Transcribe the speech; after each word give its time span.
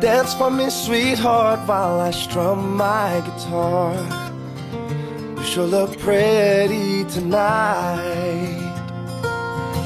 Dance 0.00 0.32
for 0.32 0.48
me, 0.48 0.70
sweetheart, 0.70 1.66
while 1.66 1.98
I 1.98 2.12
strum 2.12 2.76
my 2.76 3.20
guitar. 3.26 3.94
You 5.36 5.42
sure 5.42 5.66
look 5.66 5.98
pretty 5.98 7.02
tonight. 7.06 8.62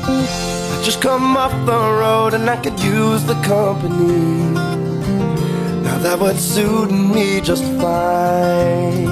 I 0.05 0.83
just 0.85 1.01
come 1.01 1.35
off 1.35 1.53
the 1.65 1.73
road 1.73 2.35
and 2.35 2.51
I 2.51 2.57
could 2.57 2.79
use 2.81 3.25
the 3.25 3.41
company. 3.43 4.53
Now 5.83 5.97
that 6.01 6.19
would 6.21 6.37
suit 6.37 6.91
me 6.91 7.41
just 7.41 7.65
fine. 7.81 9.07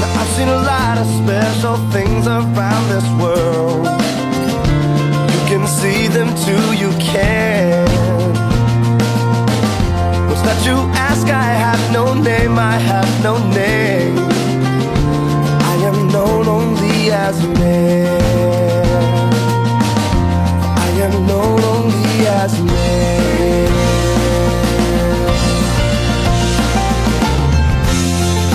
Now 0.00 0.20
I've 0.20 0.28
seen 0.36 0.48
a 0.48 0.60
lot 0.72 0.98
of 0.98 1.06
special 1.22 1.76
things 1.92 2.26
around 2.26 2.88
this 2.90 3.08
world. 3.22 4.09
See 5.70 6.08
them 6.08 6.28
too, 6.44 6.74
you 6.74 6.90
can. 6.98 7.86
What's 10.28 10.42
that 10.42 10.60
you 10.66 10.76
ask? 11.08 11.26
I 11.28 11.52
have 11.64 11.80
no 11.92 12.12
name, 12.12 12.58
I 12.58 12.76
have 12.76 13.08
no 13.22 13.38
name. 13.48 14.18
I 15.72 15.74
am 15.88 16.08
known 16.08 16.48
only 16.48 17.10
as 17.12 17.42
a 17.42 17.48
man. 17.48 19.32
I 20.86 20.88
am 21.06 21.26
known 21.26 21.62
only 21.62 22.26
as 22.26 22.58
a 22.58 22.64
man. 22.64 23.72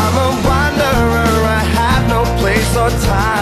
I'm 0.04 0.16
a 0.28 0.30
wanderer, 0.48 1.32
I 1.60 1.64
have 1.80 2.04
no 2.10 2.24
place 2.40 2.76
or 2.78 2.90
time. 3.08 3.35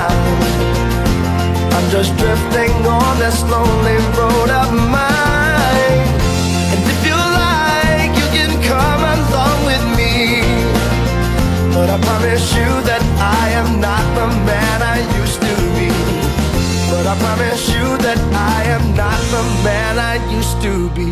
Just 1.94 2.18
drifting 2.18 2.72
on 2.88 3.20
this 3.20 3.44
lonely 3.44 3.98
road 4.18 4.50
of 4.50 4.74
mine. 4.74 6.10
And 6.74 6.82
if 6.90 7.06
you 7.06 7.14
like, 7.14 8.10
you 8.18 8.28
can 8.34 8.50
come 8.64 9.04
along 9.14 9.64
with 9.67 9.86
me. 9.95 10.42
But 11.72 11.92
I 11.92 12.02
promise 12.02 12.52
you 12.56 12.66
that 12.90 13.04
I 13.22 13.50
am 13.50 13.80
not 13.80 14.02
the 14.16 14.26
man 14.44 14.82
I 14.82 15.02
used 15.22 15.40
to 15.40 15.56
be. 15.78 15.90
But 16.90 17.06
I 17.06 17.16
promise 17.20 17.70
you 17.70 17.86
that 18.02 18.17
I 18.34 18.64
am 18.64 18.95
not 18.95 19.20
the 19.30 19.44
man 19.64 20.00
I 20.00 20.16
used 20.34 20.60
to 20.64 20.89
be. 20.95 21.12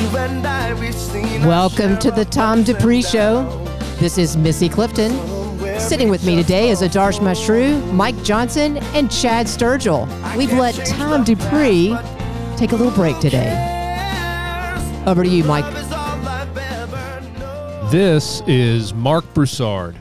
You 0.00 0.16
and 0.16 0.46
I, 0.46 0.72
Welcome 1.46 1.98
to 1.98 2.10
the 2.10 2.24
Tom 2.24 2.62
Dupree 2.62 3.02
Show. 3.02 3.44
This 4.00 4.16
is 4.16 4.34
Missy 4.34 4.70
Clifton. 4.70 5.41
Sitting 5.82 6.08
with 6.08 6.24
me 6.24 6.36
today 6.36 6.70
is 6.70 6.80
Adarsh 6.80 7.18
Mashru, 7.18 7.92
Mike 7.92 8.20
Johnson, 8.22 8.78
and 8.94 9.10
Chad 9.10 9.46
Sturgill. 9.46 10.06
We've 10.36 10.52
let 10.52 10.74
Tom 10.86 11.24
Dupree 11.24 11.96
take 12.56 12.72
a 12.72 12.76
little 12.76 12.92
break 12.92 13.18
today. 13.18 13.50
Over 15.06 15.24
to 15.24 15.28
you, 15.28 15.42
Mike. 15.44 15.64
This 17.90 18.42
is 18.46 18.94
Marc 18.94 19.24
Broussard. 19.34 19.96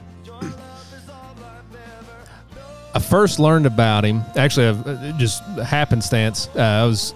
I 2.94 3.00
first 3.00 3.40
learned 3.40 3.66
about 3.66 4.06
him. 4.06 4.22
Actually, 4.36 4.68
uh, 4.68 5.18
just 5.18 5.44
happenstance. 5.59 6.48
Uh, 6.56 6.62
I 6.62 6.86
was 6.86 7.16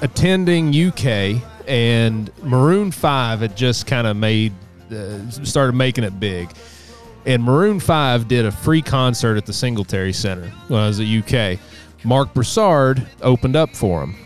attending 0.00 0.74
UK, 0.74 1.42
and 1.68 2.30
Maroon 2.42 2.90
Five 2.90 3.40
had 3.40 3.54
just 3.54 3.86
kind 3.86 4.06
of 4.06 4.16
made 4.16 4.52
uh, 4.90 5.30
started 5.30 5.74
making 5.74 6.04
it 6.04 6.18
big. 6.18 6.50
And 7.26 7.42
Maroon 7.42 7.80
Five 7.80 8.28
did 8.28 8.44
a 8.44 8.52
free 8.52 8.82
concert 8.82 9.36
at 9.36 9.46
the 9.46 9.52
Singletary 9.52 10.12
Center 10.12 10.50
when 10.68 10.80
I 10.80 10.86
was 10.86 11.00
at 11.00 11.06
UK. 11.06 11.58
Marc 12.04 12.34
Broussard 12.34 13.06
opened 13.22 13.56
up 13.56 13.74
for 13.74 14.02
him. 14.02 14.16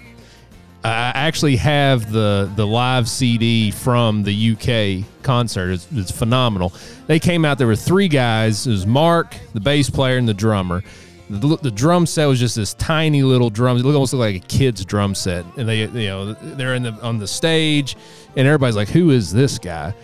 I 0.85 1.13
actually 1.15 1.57
have 1.57 2.11
the 2.13 2.51
the 2.57 2.67
live 2.67 3.09
CD 3.09 3.71
from 3.71 4.23
the 4.23 4.53
UK 4.53 5.07
concert. 5.23 5.71
It's, 5.71 5.89
it's 5.93 6.11
phenomenal. 6.11 6.73
They 7.07 7.19
came 7.19 7.45
out. 7.45 7.59
There 7.59 7.67
were 7.67 7.77
three 7.77 8.09
guys. 8.09 8.67
It 8.67 8.71
was 8.71 8.87
Marc, 8.87 9.37
the 9.55 9.61
bass 9.61 9.91
player, 9.91 10.19
and 10.19 10.29
the 10.29 10.35
drummer. 10.35 10.83
The, 11.31 11.59
the 11.59 11.71
drum 11.71 12.07
set 12.07 12.27
was 12.27 12.41
just 12.41 12.57
this 12.57 12.73
tiny 12.75 13.23
little 13.23 13.51
drum. 13.51 13.77
It 13.77 13.85
almost 13.85 14.15
looked 14.15 14.21
like 14.21 14.45
a 14.45 14.47
kid's 14.47 14.83
drum 14.85 15.15
set. 15.15 15.45
And 15.59 15.69
they, 15.69 15.81
you 15.81 16.09
know, 16.09 16.33
they're 16.33 16.75
in 16.75 16.85
the 16.85 16.93
on 17.03 17.19
the 17.19 17.29
stage, 17.29 17.97
and 18.37 18.47
everybody's 18.47 18.77
like, 18.77 18.89
"Who 18.89 19.11
is 19.11 19.33
this 19.33 19.59
guy?" 19.59 19.95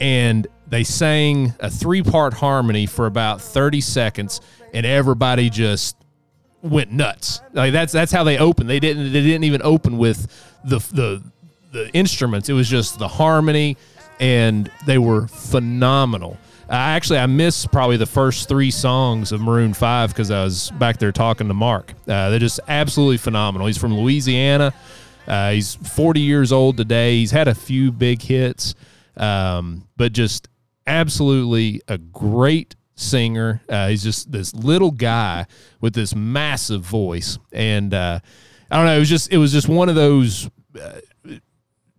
And 0.00 0.46
they 0.68 0.84
sang 0.84 1.54
a 1.60 1.70
three 1.70 2.02
part 2.02 2.34
harmony 2.34 2.86
for 2.86 3.06
about 3.06 3.40
thirty 3.40 3.80
seconds, 3.80 4.40
and 4.72 4.84
everybody 4.84 5.50
just 5.50 5.96
went 6.62 6.92
nuts. 6.92 7.40
Like 7.52 7.72
that's 7.72 7.92
that's 7.92 8.12
how 8.12 8.24
they 8.24 8.38
opened. 8.38 8.68
They 8.68 8.80
didn't 8.80 9.12
they 9.12 9.22
didn't 9.22 9.44
even 9.44 9.62
open 9.62 9.98
with 9.98 10.26
the 10.64 10.78
the 10.92 11.22
the 11.72 11.90
instruments. 11.92 12.48
It 12.48 12.54
was 12.54 12.68
just 12.68 12.98
the 12.98 13.08
harmony, 13.08 13.76
and 14.20 14.70
they 14.86 14.98
were 14.98 15.26
phenomenal. 15.28 16.38
I 16.68 16.92
actually 16.92 17.18
I 17.18 17.26
missed 17.26 17.72
probably 17.72 17.96
the 17.96 18.06
first 18.06 18.48
three 18.48 18.70
songs 18.70 19.32
of 19.32 19.40
Maroon 19.40 19.72
Five 19.72 20.10
because 20.10 20.30
I 20.30 20.44
was 20.44 20.70
back 20.72 20.98
there 20.98 21.12
talking 21.12 21.48
to 21.48 21.54
Marc. 21.54 21.92
Uh, 22.06 22.30
they're 22.30 22.38
just 22.38 22.60
absolutely 22.68 23.16
phenomenal. 23.16 23.66
He's 23.66 23.78
from 23.78 23.96
Louisiana. 23.96 24.74
Uh, 25.26 25.52
he's 25.52 25.74
40 25.74 26.20
years 26.20 26.52
old 26.52 26.76
today. 26.78 27.16
He's 27.18 27.30
had 27.30 27.48
a 27.48 27.54
few 27.54 27.92
big 27.92 28.22
hits, 28.22 28.74
um, 29.16 29.86
but 29.96 30.12
just 30.12 30.48
absolutely 30.88 31.80
a 31.86 31.98
great 31.98 32.74
singer. 32.96 33.62
Uh, 33.68 33.88
he's 33.88 34.02
just 34.02 34.32
this 34.32 34.54
little 34.54 34.90
guy 34.90 35.46
with 35.80 35.94
this 35.94 36.14
massive 36.14 36.82
voice, 36.82 37.38
and 37.52 37.94
uh, 37.94 38.18
I 38.70 38.76
don't 38.76 38.86
know. 38.86 38.96
It 38.96 39.00
was 39.00 39.08
just 39.08 39.32
it 39.32 39.38
was 39.38 39.52
just 39.52 39.68
one 39.68 39.88
of 39.88 39.94
those 39.94 40.50
uh, 40.80 41.00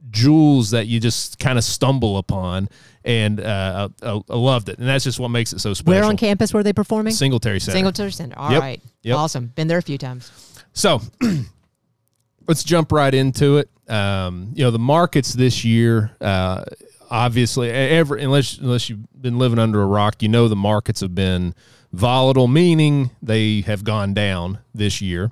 jewels 0.10 0.72
that 0.72 0.88
you 0.88 1.00
just 1.00 1.40
kind 1.40 1.58
of 1.58 1.64
stumble 1.64 2.18
upon, 2.18 2.68
and 3.06 3.40
uh, 3.40 3.90
I, 4.02 4.22
I 4.30 4.36
loved 4.36 4.70
it. 4.70 4.80
And 4.80 4.88
that's 4.88 5.04
just 5.04 5.20
what 5.20 5.30
makes 5.30 5.54
it 5.54 5.60
so 5.60 5.74
special. 5.74 5.94
Where 6.00 6.04
on 6.10 6.18
campus 6.18 6.54
were 6.54 6.64
they 6.64 6.74
performing? 6.74 7.14
Singletary 7.14 7.60
Center. 7.60 7.76
Singletary 7.78 8.12
Center. 8.12 8.38
All 8.38 8.50
right, 8.60 8.82
Yep. 8.84 8.92
Yep. 9.04 9.18
Awesome. 9.18 9.48
Been 9.56 9.68
there 9.68 9.78
a 9.78 9.84
few 9.84 9.98
times. 9.98 10.32
So 10.74 11.02
let's 12.48 12.64
jump 12.64 12.92
right 12.92 13.14
into 13.14 13.58
it. 13.58 13.70
Um, 13.90 14.52
you 14.54 14.64
know, 14.64 14.72
the 14.72 14.80
markets 14.80 15.34
this 15.34 15.66
year, 15.66 16.12
uh, 16.22 16.64
obviously, 17.10 17.70
every 17.70 18.24
unless 18.24 18.58
unless 18.58 18.90
you've 18.90 19.06
been 19.20 19.38
living 19.38 19.60
under 19.60 19.82
a 19.82 19.86
rock, 19.86 20.22
you 20.22 20.30
know 20.30 20.48
the 20.48 20.56
markets 20.56 21.02
have 21.02 21.16
been 21.16 21.54
volatile, 21.92 22.48
meaning 22.48 23.12
they 23.22 23.62
have 23.62 23.84
gone 23.84 24.14
down 24.14 24.60
this 24.74 25.02
year. 25.02 25.32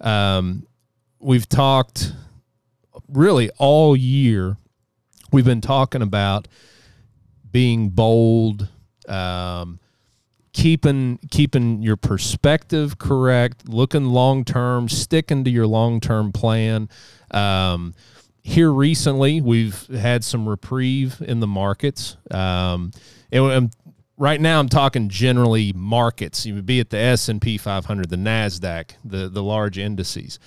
Um, 0.00 0.66
we've 1.20 1.48
talked 1.48 2.12
really 3.08 3.50
all 3.58 3.96
year. 3.96 4.56
We've 5.32 5.44
been 5.44 5.60
talking 5.60 6.02
about 6.02 6.48
being 7.50 7.90
bold, 7.90 8.68
um, 9.08 9.78
keeping 10.52 11.18
keeping 11.30 11.82
your 11.82 11.96
perspective 11.96 12.98
correct, 12.98 13.68
looking 13.68 14.06
long 14.06 14.44
term, 14.44 14.88
sticking 14.88 15.44
to 15.44 15.50
your 15.50 15.66
long 15.66 16.00
term 16.00 16.32
plan. 16.32 16.88
Um, 17.30 17.94
here 18.48 18.72
recently, 18.72 19.42
we've 19.42 19.86
had 19.88 20.24
some 20.24 20.48
reprieve 20.48 21.20
in 21.20 21.40
the 21.40 21.46
markets. 21.46 22.16
Um, 22.30 22.92
and 23.30 23.44
I'm- 23.44 23.70
right 24.16 24.40
now, 24.40 24.58
I'm 24.58 24.70
talking 24.70 25.10
generally 25.10 25.74
markets. 25.74 26.46
You 26.46 26.54
would 26.54 26.64
be 26.64 26.80
at 26.80 26.88
the 26.88 26.96
S 26.96 27.28
and 27.28 27.42
P 27.42 27.58
500, 27.58 28.08
the 28.08 28.16
Nasdaq, 28.16 28.92
the 29.04 29.28
the 29.28 29.42
large 29.42 29.76
indices. 29.76 30.38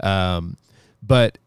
Um, 0.00 0.56
but 1.02 1.38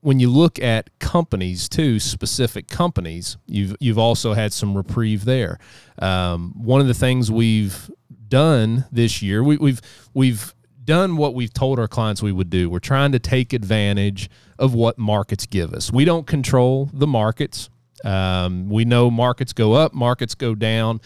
when 0.00 0.20
you 0.20 0.30
look 0.30 0.58
at 0.58 0.98
companies 1.00 1.68
too, 1.68 1.98
specific 2.00 2.66
companies, 2.66 3.36
you've 3.46 3.76
you've 3.80 3.98
also 3.98 4.32
had 4.32 4.54
some 4.54 4.74
reprieve 4.74 5.26
there. 5.26 5.58
Um, 5.98 6.54
one 6.56 6.80
of 6.80 6.86
the 6.86 6.94
things 6.94 7.30
we've 7.30 7.90
done 8.26 8.86
this 8.90 9.20
year, 9.20 9.44
we, 9.44 9.58
we've 9.58 9.82
we've 10.14 10.54
done 10.88 11.18
what 11.18 11.34
we've 11.34 11.52
told 11.52 11.78
our 11.78 11.86
clients 11.86 12.22
we 12.22 12.32
would 12.32 12.48
do. 12.48 12.70
We're 12.70 12.78
trying 12.78 13.12
to 13.12 13.18
take 13.18 13.52
advantage 13.52 14.30
of 14.58 14.72
what 14.72 14.96
markets 14.96 15.44
give 15.44 15.74
us. 15.74 15.92
We 15.92 16.06
don't 16.06 16.26
control 16.26 16.88
the 16.94 17.06
markets. 17.06 17.68
Um, 18.04 18.70
we 18.70 18.86
know 18.86 19.10
markets 19.10 19.52
go 19.52 19.74
up, 19.74 19.92
markets 19.92 20.34
go 20.34 20.54
down, 20.54 21.02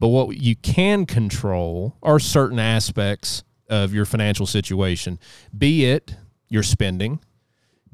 but 0.00 0.08
what 0.08 0.36
you 0.36 0.56
can 0.56 1.06
control 1.06 1.96
are 2.02 2.18
certain 2.18 2.58
aspects 2.58 3.44
of 3.68 3.94
your 3.94 4.04
financial 4.04 4.46
situation, 4.46 5.16
be 5.56 5.84
it 5.84 6.16
your 6.48 6.64
spending, 6.64 7.20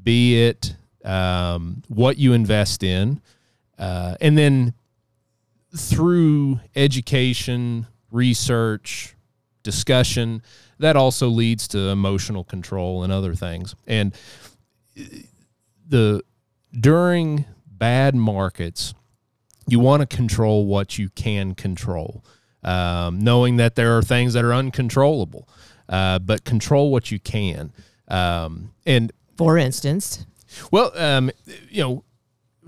be 0.01 0.43
it 0.43 0.75
um, 1.05 1.83
what 1.87 2.17
you 2.17 2.33
invest 2.33 2.81
in, 2.81 3.21
uh, 3.77 4.15
and 4.19 4.35
then 4.35 4.73
through 5.75 6.59
education, 6.75 7.85
research, 8.09 9.13
discussion, 9.67 10.41
that 10.79 10.95
also 10.95 11.27
leads 11.27 11.67
to 11.67 11.89
emotional 11.89 12.45
control 12.45 13.03
and 13.03 13.11
other 13.11 13.35
things. 13.35 13.75
And 13.85 14.15
the 15.89 16.23
during 16.71 17.43
bad 17.65 18.15
markets, 18.15 18.93
you 19.67 19.79
want 19.79 20.09
to 20.09 20.15
control 20.15 20.65
what 20.65 20.97
you 20.97 21.09
can 21.09 21.53
control, 21.53 22.23
um, 22.63 23.19
knowing 23.19 23.57
that 23.57 23.75
there 23.75 23.97
are 23.97 24.01
things 24.01 24.33
that 24.33 24.45
are 24.45 24.53
uncontrollable, 24.53 25.49
uh, 25.89 26.19
but 26.19 26.45
control 26.45 26.89
what 26.91 27.11
you 27.11 27.19
can. 27.19 27.73
Um, 28.07 28.71
and 28.85 29.11
For 29.35 29.57
instance, 29.57 30.25
well, 30.71 30.97
um, 30.97 31.29
you 31.69 31.83
know, 31.83 32.03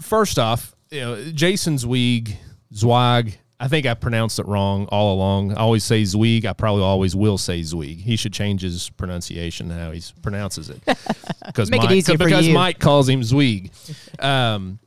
first 0.01 0.37
off, 0.37 0.75
you 0.91 0.99
know, 0.99 1.31
Jason 1.31 1.77
Zweig, 1.77 2.35
Zweig. 2.73 3.39
I 3.61 3.67
think 3.67 3.85
I 3.85 3.93
pronounced 3.93 4.39
it 4.39 4.45
wrong 4.45 4.85
all 4.87 5.13
along. 5.15 5.51
I 5.51 5.55
always 5.61 5.83
say 5.83 6.03
Zweig. 6.05 6.45
I 6.45 6.53
probably 6.53 6.81
always 6.83 7.15
will 7.15 7.37
say 7.37 7.61
Zweig. 7.61 7.99
He 7.99 8.15
should 8.15 8.31
change 8.31 8.61
his 8.61 8.89
pronunciation 8.91 9.69
how 9.69 9.91
he 9.91 10.01
pronounces 10.21 10.69
it 10.69 10.79
because 11.45 11.69
Make 11.69 11.81
it 11.83 11.87
Mike, 11.87 11.95
easier 11.95 12.17
for 12.17 12.23
because 12.25 12.47
you. 12.47 12.53
Mike 12.53 12.79
calls 12.79 13.09
him 13.09 13.21
Zweig. 13.21 13.71
Um, 14.19 14.79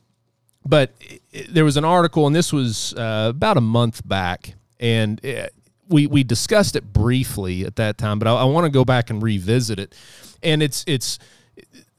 but 0.65 0.91
it- 1.01 1.21
it- 1.31 1.53
there 1.53 1.65
was 1.65 1.77
an 1.77 1.85
article, 1.85 2.25
and 2.25 2.35
this 2.35 2.51
was 2.51 2.93
uh, 2.95 3.27
about 3.29 3.57
a 3.57 3.61
month 3.61 4.07
back, 4.07 4.55
and 4.79 5.23
it, 5.23 5.53
we 5.89 6.07
we 6.07 6.23
discussed 6.23 6.75
it 6.75 6.91
briefly 6.93 7.65
at 7.65 7.75
that 7.75 7.97
time. 7.99 8.17
But 8.17 8.27
I, 8.27 8.33
I 8.41 8.43
want 8.45 8.65
to 8.65 8.71
go 8.71 8.83
back 8.85 9.09
and 9.11 9.21
revisit 9.21 9.77
it, 9.79 9.93
and 10.41 10.63
it's 10.63 10.83
it's. 10.87 11.19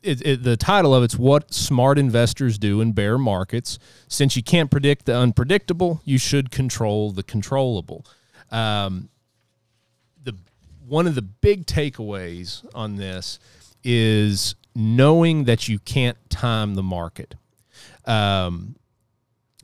It, 0.04 0.26
it, 0.26 0.42
the 0.42 0.56
title 0.56 0.94
of 0.94 1.02
it's 1.02 1.16
what 1.16 1.54
smart 1.54 1.98
investors 1.98 2.58
do 2.58 2.82
in 2.82 2.92
bear 2.92 3.16
markets. 3.16 3.78
Since 4.06 4.36
you 4.36 4.42
can't 4.42 4.70
predict 4.70 5.06
the 5.06 5.16
unpredictable, 5.16 6.02
you 6.04 6.18
should 6.18 6.50
control 6.50 7.10
the 7.10 7.22
controllable. 7.22 8.04
Um, 8.50 9.08
the 10.22 10.34
one 10.86 11.06
of 11.06 11.14
the 11.14 11.22
big 11.22 11.64
takeaways 11.66 12.64
on 12.74 12.96
this 12.96 13.38
is 13.82 14.54
knowing 14.74 15.44
that 15.44 15.68
you 15.68 15.78
can't 15.78 16.18
time 16.28 16.74
the 16.74 16.82
market. 16.82 17.34
Um, 18.04 18.76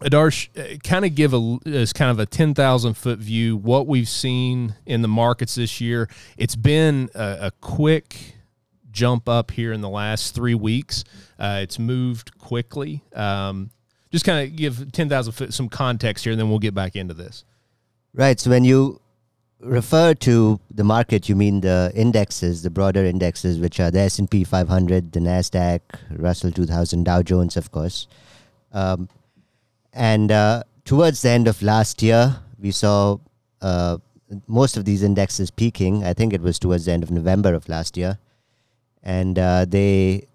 Adarsh, 0.00 0.48
uh, 0.58 0.78
kind 0.78 1.04
of 1.04 1.14
give 1.14 1.34
a 1.34 1.58
as 1.66 1.93
kind 1.93 2.10
of 2.10 2.19
a 2.19 2.25
ten 2.25 2.54
thousand 2.54 2.94
foot 2.94 3.19
view 3.19 3.58
what 3.58 3.86
we've 3.86 4.08
seen 4.08 4.75
in 4.86 5.02
the 5.02 5.08
markets 5.08 5.56
this 5.56 5.81
year. 5.81 6.08
It's 6.38 6.56
been 6.56 7.10
a, 7.14 7.38
a 7.43 7.50
quick 7.60 8.36
jump 8.92 9.28
up 9.28 9.50
here 9.50 9.72
in 9.72 9.81
the 9.81 9.88
last 9.88 10.34
three 10.34 10.54
weeks. 10.54 11.04
Uh, 11.38 11.60
it's 11.62 11.78
moved 11.78 12.37
quickly. 12.38 13.02
Um, 13.14 13.70
just 14.10 14.25
kind 14.25 14.46
of 14.46 14.56
give 14.56 14.92
ten 14.92 15.08
thousand 15.08 15.32
foot 15.32 15.54
some 15.54 15.69
context 15.69 16.25
here, 16.25 16.32
and 16.32 16.40
then 16.40 16.48
we'll 16.50 16.58
get 16.58 16.75
back 16.75 16.96
into 16.96 17.14
this. 17.14 17.44
Right. 18.12 18.40
So 18.40 18.50
when 18.50 18.64
you 18.64 19.00
refer 19.60 20.14
to 20.14 20.58
the 20.70 20.84
market, 20.84 21.28
you 21.28 21.37
mean 21.37 21.60
the 21.60 21.92
indexes, 21.94 22.62
the 22.62 22.70
broader 22.70 23.04
indexes, 23.04 23.58
which 23.58 23.78
are 23.78 23.90
the 23.90 24.00
S 24.00 24.19
and 24.19 24.31
P 24.31 24.42
500, 24.44 25.12
the 25.12 25.20
Nasdaq, 25.20 25.81
Russell 26.10 26.50
2000, 26.50 27.04
Dow 27.04 27.22
Jones, 27.22 27.56
of 27.56 27.70
course. 27.70 28.08
Um, 28.72 29.08
and 29.93 30.32
uh, 30.32 30.62
towards 30.84 31.22
the 31.22 31.31
end 31.31 31.48
of 31.48 31.62
last 31.62 32.02
year, 32.02 32.36
we 32.58 32.70
saw 32.70 33.19
uh, 33.60 33.98
most 34.46 34.76
of 34.76 34.84
these 34.84 35.02
indexes 35.02 35.50
peaking. 35.50 36.04
I 36.04 36.14
think 36.14 36.32
it 36.32 36.40
was 36.40 36.58
towards 36.58 36.84
the 36.86 36.93
end 36.93 37.02
of 37.02 37.10
November 37.10 37.54
of 37.54 37.69
last 37.69 37.96
year, 37.96 38.19
and 39.02 39.38
uh, 39.38 39.64
they 39.64 40.26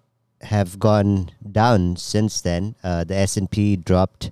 have 0.42 0.78
gone 0.78 1.30
down 1.50 1.96
since 1.96 2.40
then. 2.40 2.74
Uh, 2.82 3.04
the 3.04 3.14
S 3.14 3.36
and 3.36 3.50
P 3.50 3.76
dropped 3.76 4.30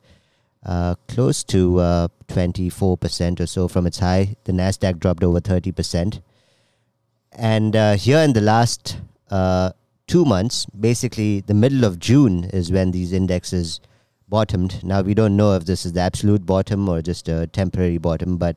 uh, 0.64 0.94
close 1.08 1.44
to 1.44 1.78
uh, 1.78 2.08
24% 2.28 3.40
or 3.40 3.46
so 3.46 3.68
from 3.68 3.86
its 3.86 3.98
high. 3.98 4.36
The 4.44 4.52
Nasdaq 4.52 4.98
dropped 4.98 5.22
over 5.22 5.40
30%. 5.40 6.20
And 7.32 7.76
uh, 7.76 7.96
here 7.96 8.18
in 8.18 8.32
the 8.32 8.40
last 8.40 8.98
uh, 9.30 9.72
two 10.06 10.24
months, 10.24 10.66
basically 10.66 11.40
the 11.40 11.54
middle 11.54 11.84
of 11.84 11.98
June 11.98 12.44
is 12.44 12.70
when 12.70 12.92
these 12.92 13.12
indexes 13.12 13.80
bottomed. 14.28 14.82
Now 14.84 15.02
we 15.02 15.14
don't 15.14 15.36
know 15.36 15.54
if 15.54 15.64
this 15.64 15.84
is 15.84 15.92
the 15.92 16.00
absolute 16.00 16.46
bottom 16.46 16.88
or 16.88 17.02
just 17.02 17.28
a 17.28 17.46
temporary 17.46 17.98
bottom, 17.98 18.36
but 18.36 18.56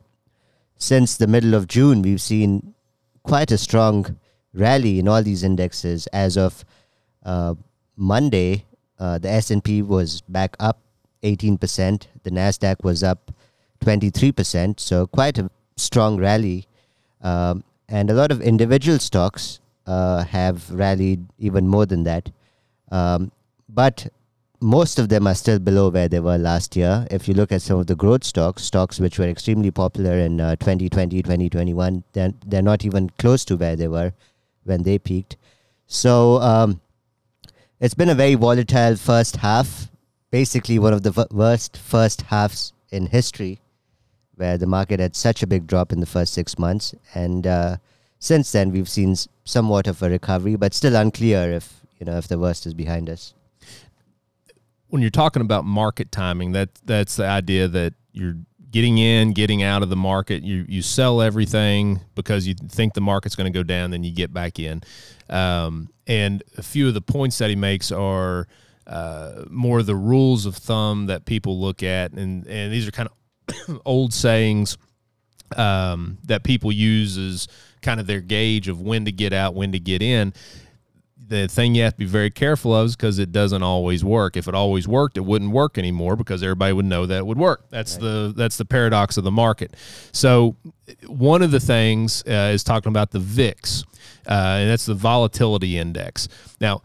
since 0.78 1.18
the 1.18 1.28
middle 1.28 1.56
of 1.56 1.68
June, 1.68 2.02
we've 2.02 2.22
seen 2.22 2.74
quite 3.24 3.52
a 3.52 3.58
strong 3.58 4.18
rally 4.58 5.00
in 5.00 5.08
all 5.08 5.24
these 5.24 5.44
indexes. 5.44 6.08
As 6.08 6.38
of 6.38 6.66
uh, 7.24 7.56
Monday, 7.96 8.66
uh, 9.00 9.18
the 9.18 9.30
S&P 9.30 9.82
was 9.82 10.22
back 10.22 10.56
up 10.60 10.80
18%. 11.24 12.08
The 12.24 12.32
Nasdaq 12.32 12.84
was 12.84 13.04
up 13.04 13.32
23%. 13.82 14.80
So 14.80 15.08
quite 15.08 15.38
a 15.38 15.50
strong 15.76 16.18
rally. 16.18 16.68
Um, 17.22 17.64
and 17.90 18.10
a 18.10 18.14
lot 18.14 18.32
of 18.32 18.42
individual 18.42 19.00
stocks 19.00 19.60
uh, 19.86 20.24
have 20.26 20.70
rallied 20.72 21.26
even 21.40 21.68
more 21.68 21.86
than 21.86 22.04
that. 22.04 22.30
Um, 22.92 23.32
but 23.70 24.08
most 24.60 24.98
of 24.98 25.10
them 25.10 25.28
are 25.28 25.36
still 25.36 25.60
below 25.60 25.90
where 25.90 26.08
they 26.08 26.20
were 26.20 26.38
last 26.38 26.76
year. 26.76 27.08
If 27.12 27.28
you 27.28 27.34
look 27.34 27.52
at 27.52 27.62
some 27.62 27.80
of 27.80 27.88
the 27.88 27.96
growth 27.96 28.24
stocks, 28.24 28.64
stocks 28.64 29.00
which 29.00 29.20
were 29.20 29.28
extremely 29.28 29.72
popular 29.72 30.14
in 30.14 30.42
uh, 30.42 30.56
2020, 30.56 31.22
2021, 31.22 32.04
they're, 32.14 32.34
they're 32.46 32.62
not 32.62 32.84
even 32.84 33.10
close 33.20 33.46
to 33.46 33.56
where 33.56 33.76
they 33.76 33.88
were 33.88 34.14
when 34.68 34.84
they 34.84 35.00
peaked. 35.00 35.38
So 35.88 36.42
um, 36.42 36.82
it's 37.80 37.94
been 37.94 38.10
a 38.10 38.16
very 38.16 38.36
volatile 38.36 38.96
first 38.96 39.38
half, 39.38 39.90
basically 40.32 40.78
one 40.80 40.94
of 40.94 41.04
the 41.04 41.12
w- 41.12 41.28
worst 41.32 41.78
first 41.78 42.24
halves 42.24 42.74
in 42.92 43.08
history, 43.08 43.60
where 44.36 44.58
the 44.58 44.68
market 44.68 45.00
had 45.00 45.16
such 45.16 45.42
a 45.42 45.48
big 45.48 45.66
drop 45.66 45.92
in 45.92 46.00
the 46.00 46.06
first 46.06 46.34
six 46.34 46.60
months. 46.60 46.94
And 47.14 47.48
uh, 47.48 47.78
since 48.20 48.52
then, 48.52 48.72
we've 48.72 48.90
seen 48.90 49.16
somewhat 49.46 49.88
of 49.88 50.02
a 50.04 50.10
recovery, 50.10 50.56
but 50.56 50.74
still 50.74 50.96
unclear 50.96 51.52
if 51.52 51.86
you 52.00 52.06
know 52.06 52.18
if 52.18 52.28
the 52.28 52.38
worst 52.38 52.66
is 52.66 52.74
behind 52.74 53.10
us. 53.10 53.34
when 54.90 55.02
you're 55.02 55.12
talking 55.12 55.42
about 55.42 55.66
market 55.66 56.12
timing, 56.12 56.52
that 56.54 56.70
that's 56.86 57.16
the 57.16 57.26
idea 57.26 57.68
that 57.68 57.94
you're 58.12 58.38
getting 58.70 58.98
in, 58.98 59.34
getting 59.34 59.64
out 59.64 59.84
of 59.84 59.90
the 59.90 59.96
market. 59.96 60.44
You 60.44 60.66
you 60.68 60.82
sell 60.82 61.22
everything 61.22 62.02
because 62.16 62.48
you 62.48 62.54
think 62.54 62.94
the 62.94 63.02
market's 63.02 63.36
going 63.36 63.52
to 63.52 63.58
go 63.58 63.64
down, 63.64 63.92
then 63.92 64.04
you 64.04 64.12
get 64.12 64.34
back 64.34 64.60
in. 64.60 64.82
Um, 65.30 65.90
and 66.06 66.44
a 66.58 66.64
few 66.64 66.88
of 66.88 66.94
the 66.94 67.02
points 67.02 67.38
that 67.40 67.50
he 67.50 67.56
makes 67.56 67.92
are 67.92 68.48
uh, 68.86 69.44
more 69.50 69.84
the 69.84 69.96
rules 69.96 70.46
of 70.46 70.56
thumb 70.56 71.08
that 71.08 71.26
people 71.26 71.60
look 71.60 71.84
at, 71.84 72.12
and 72.12 72.46
and 72.48 72.72
these 72.72 72.88
are 72.88 72.92
kind 72.92 73.10
of 73.10 73.82
old 73.86 74.14
sayings 74.14 74.78
um, 75.56 76.18
that 76.26 76.44
people 76.44 76.72
use 76.72 77.18
as 77.18 77.48
kind 77.82 78.00
of 78.00 78.08
their 78.08 78.22
gauge 78.22 78.68
of 78.68 78.82
when 78.82 79.06
to 79.06 79.12
get 79.12 79.34
out, 79.34 79.54
when 79.54 79.72
to 79.72 79.80
get 79.80 80.02
in 80.02 80.34
the 81.28 81.48
thing 81.48 81.76
you 81.76 81.84
have 81.84 81.94
to 81.94 82.00
be 82.00 82.06
very 82.06 82.30
careful 82.30 82.76
of 82.76 82.88
is 82.88 82.96
because 82.96 83.20
it 83.20 83.32
doesn't 83.32 83.64
always 83.64 84.04
work. 84.04 84.38
If 84.38 84.48
it 84.48 84.56
always 84.56 84.88
worked, 84.88 85.18
it 85.18 85.22
wouldn't 85.22 85.52
work 85.52 85.78
anymore 85.78 86.16
because 86.16 86.42
everybody 86.44 86.74
would 86.74 86.86
know 86.86 87.06
that 87.06 87.18
it 87.18 87.26
would 87.26 87.38
work. 87.38 87.66
That's 87.70 87.98
the 87.98 88.34
that's 88.36 88.58
the 88.58 88.66
paradox 88.66 89.18
of 89.18 89.24
the 89.24 89.32
market. 89.32 89.76
So 90.12 90.56
one 91.06 91.42
of 91.42 91.52
the 91.52 91.60
things 91.60 92.24
uh, 92.28 92.52
is 92.54 92.64
talking 92.64 92.90
about 92.90 93.12
the 93.12 93.20
VIX, 93.20 93.84
uh, 94.28 94.32
and 94.32 94.70
that's 94.70 94.86
the 94.86 94.96
volatility 94.96 95.78
index. 95.78 96.28
Now. 96.60 96.82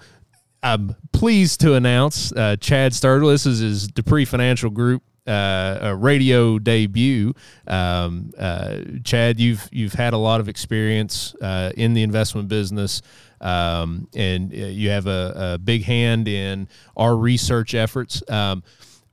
I'm 0.64 0.95
pleased 1.11 1.59
to 1.62 1.75
announce 1.75 2.31
uh, 2.31 2.55
Chad. 2.55 2.93
This 2.93 3.47
is 3.47 3.59
his 3.59 3.88
Dupree 3.88 4.25
Financial 4.25 4.71
Group 4.71 5.02
uh, 5.26 5.78
a 5.81 5.97
radio 5.97 6.59
debut. 6.59 7.35
Um, 7.66 8.33
uh, 8.37 8.78
Chad, 9.05 9.38
you've 9.38 9.69
you've 9.71 9.93
had 9.93 10.14
a 10.14 10.19
lot 10.19 10.40
of 10.40 10.49
experience 10.49 11.35
uh, 11.40 11.73
in 11.76 11.95
the 11.95 12.02
investment 12.02 12.49
business, 12.49 13.02
um, 13.42 14.08
and 14.14 14.52
uh, 14.52 14.56
you 14.56 14.90
have 14.90 15.06
a, 15.06 15.54
a 15.54 15.58
big 15.58 15.84
hand 15.84 16.28
in 16.28 16.68
our 16.96 17.16
research 17.16 17.75
efforts. 17.75 18.22
Um, 18.30 18.62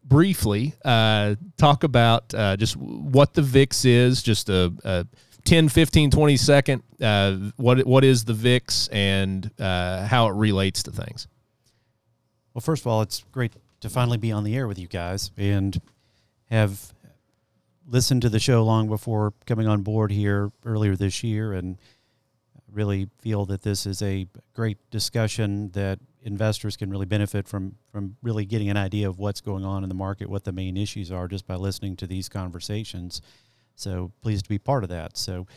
briefly, 0.03 0.74
uh, 0.83 1.36
talk 1.57 1.83
about 1.83 2.33
uh, 2.33 2.57
just 2.57 2.75
what 2.77 3.33
the 3.33 3.41
VIX 3.41 3.86
is, 3.86 4.24
just 4.24 4.50
a, 4.50 4.74
a 4.83 5.05
10, 5.45 5.69
15, 5.69 6.12
20 6.12 6.38
second. 6.38 6.83
Uh, 7.01 7.36
what 7.55 7.86
what 7.86 8.03
is 8.03 8.25
the 8.25 8.33
VIX 8.33 8.88
and 8.89 9.50
uh, 9.59 10.05
how 10.05 10.27
it 10.27 10.33
relates 10.33 10.83
to 10.83 10.91
things? 10.91 11.27
Well, 12.53 12.62
first 12.62 12.83
of 12.83 12.88
all, 12.88 13.01
it's 13.01 13.24
great 13.31 13.53
to 13.81 13.89
finally 13.89 14.17
be 14.17 14.31
on 14.31 14.43
the 14.43 14.55
air 14.55 14.67
with 14.67 14.77
you 14.77 14.88
guys 14.88 15.31
and 15.38 15.79
have 16.50 16.93
listened 17.88 18.21
to 18.21 18.29
the 18.29 18.39
show 18.39 18.63
long 18.63 18.88
before 18.88 19.33
coming 19.45 19.67
on 19.67 19.81
board 19.81 20.12
here 20.12 20.51
earlier 20.65 20.95
this 20.95 21.24
year 21.24 21.53
and 21.53 21.77
really 22.74 23.10
feel 23.20 23.46
that 23.46 23.62
this 23.62 23.86
is 23.86 24.02
a 24.02 24.28
great 24.54 24.78
discussion 24.92 25.72
that 25.72 26.00
investors 26.22 26.76
can 26.76 26.90
really 26.90 27.06
benefit 27.06 27.48
from 27.48 27.76
from 27.92 28.18
really 28.22 28.46
getting 28.46 28.70
an 28.70 28.78
idea 28.78 29.08
of 29.08 29.20
what's 29.20 29.42
going 29.42 29.64
on 29.64 29.84
in 29.84 29.90
the 29.90 29.96
market, 29.96 30.30
what 30.30 30.44
the 30.44 30.52
main 30.52 30.78
issues 30.78 31.12
are 31.12 31.28
just 31.28 31.48
by 31.48 31.56
listening 31.56 31.96
to 31.96 32.08
these 32.08 32.30
conversations. 32.30 33.22
So 33.76 34.12
pleased 34.22 34.46
to 34.46 34.50
be 34.50 34.60
part 34.60 34.84
of 34.84 34.90
that. 34.90 35.18
So 35.18 35.48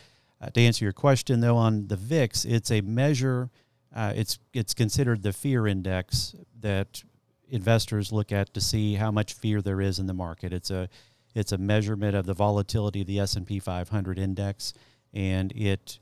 uh, 0.41 0.49
to 0.49 0.61
answer 0.61 0.85
your 0.85 0.93
question 0.93 1.41
though 1.41 1.57
on 1.57 1.87
the 1.87 1.97
VIX, 1.97 2.45
it's 2.45 2.71
a 2.71 2.81
measure 2.81 3.49
uh, 3.95 4.13
it's 4.15 4.39
it's 4.53 4.73
considered 4.73 5.21
the 5.21 5.33
fear 5.33 5.67
index 5.67 6.35
that 6.59 7.03
investors 7.49 8.11
look 8.11 8.31
at 8.31 8.53
to 8.53 8.61
see 8.61 8.95
how 8.95 9.11
much 9.11 9.33
fear 9.33 9.61
there 9.61 9.81
is 9.81 9.99
in 9.99 10.07
the 10.07 10.13
market. 10.13 10.51
It's 10.51 10.71
a 10.71 10.89
it's 11.35 11.51
a 11.51 11.57
measurement 11.57 12.15
of 12.15 12.25
the 12.25 12.33
volatility 12.33 13.01
of 13.01 13.07
the 13.07 13.19
S&P 13.19 13.59
500 13.59 14.19
index 14.19 14.73
and 15.13 15.51
it 15.53 15.99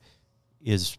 is 0.62 0.98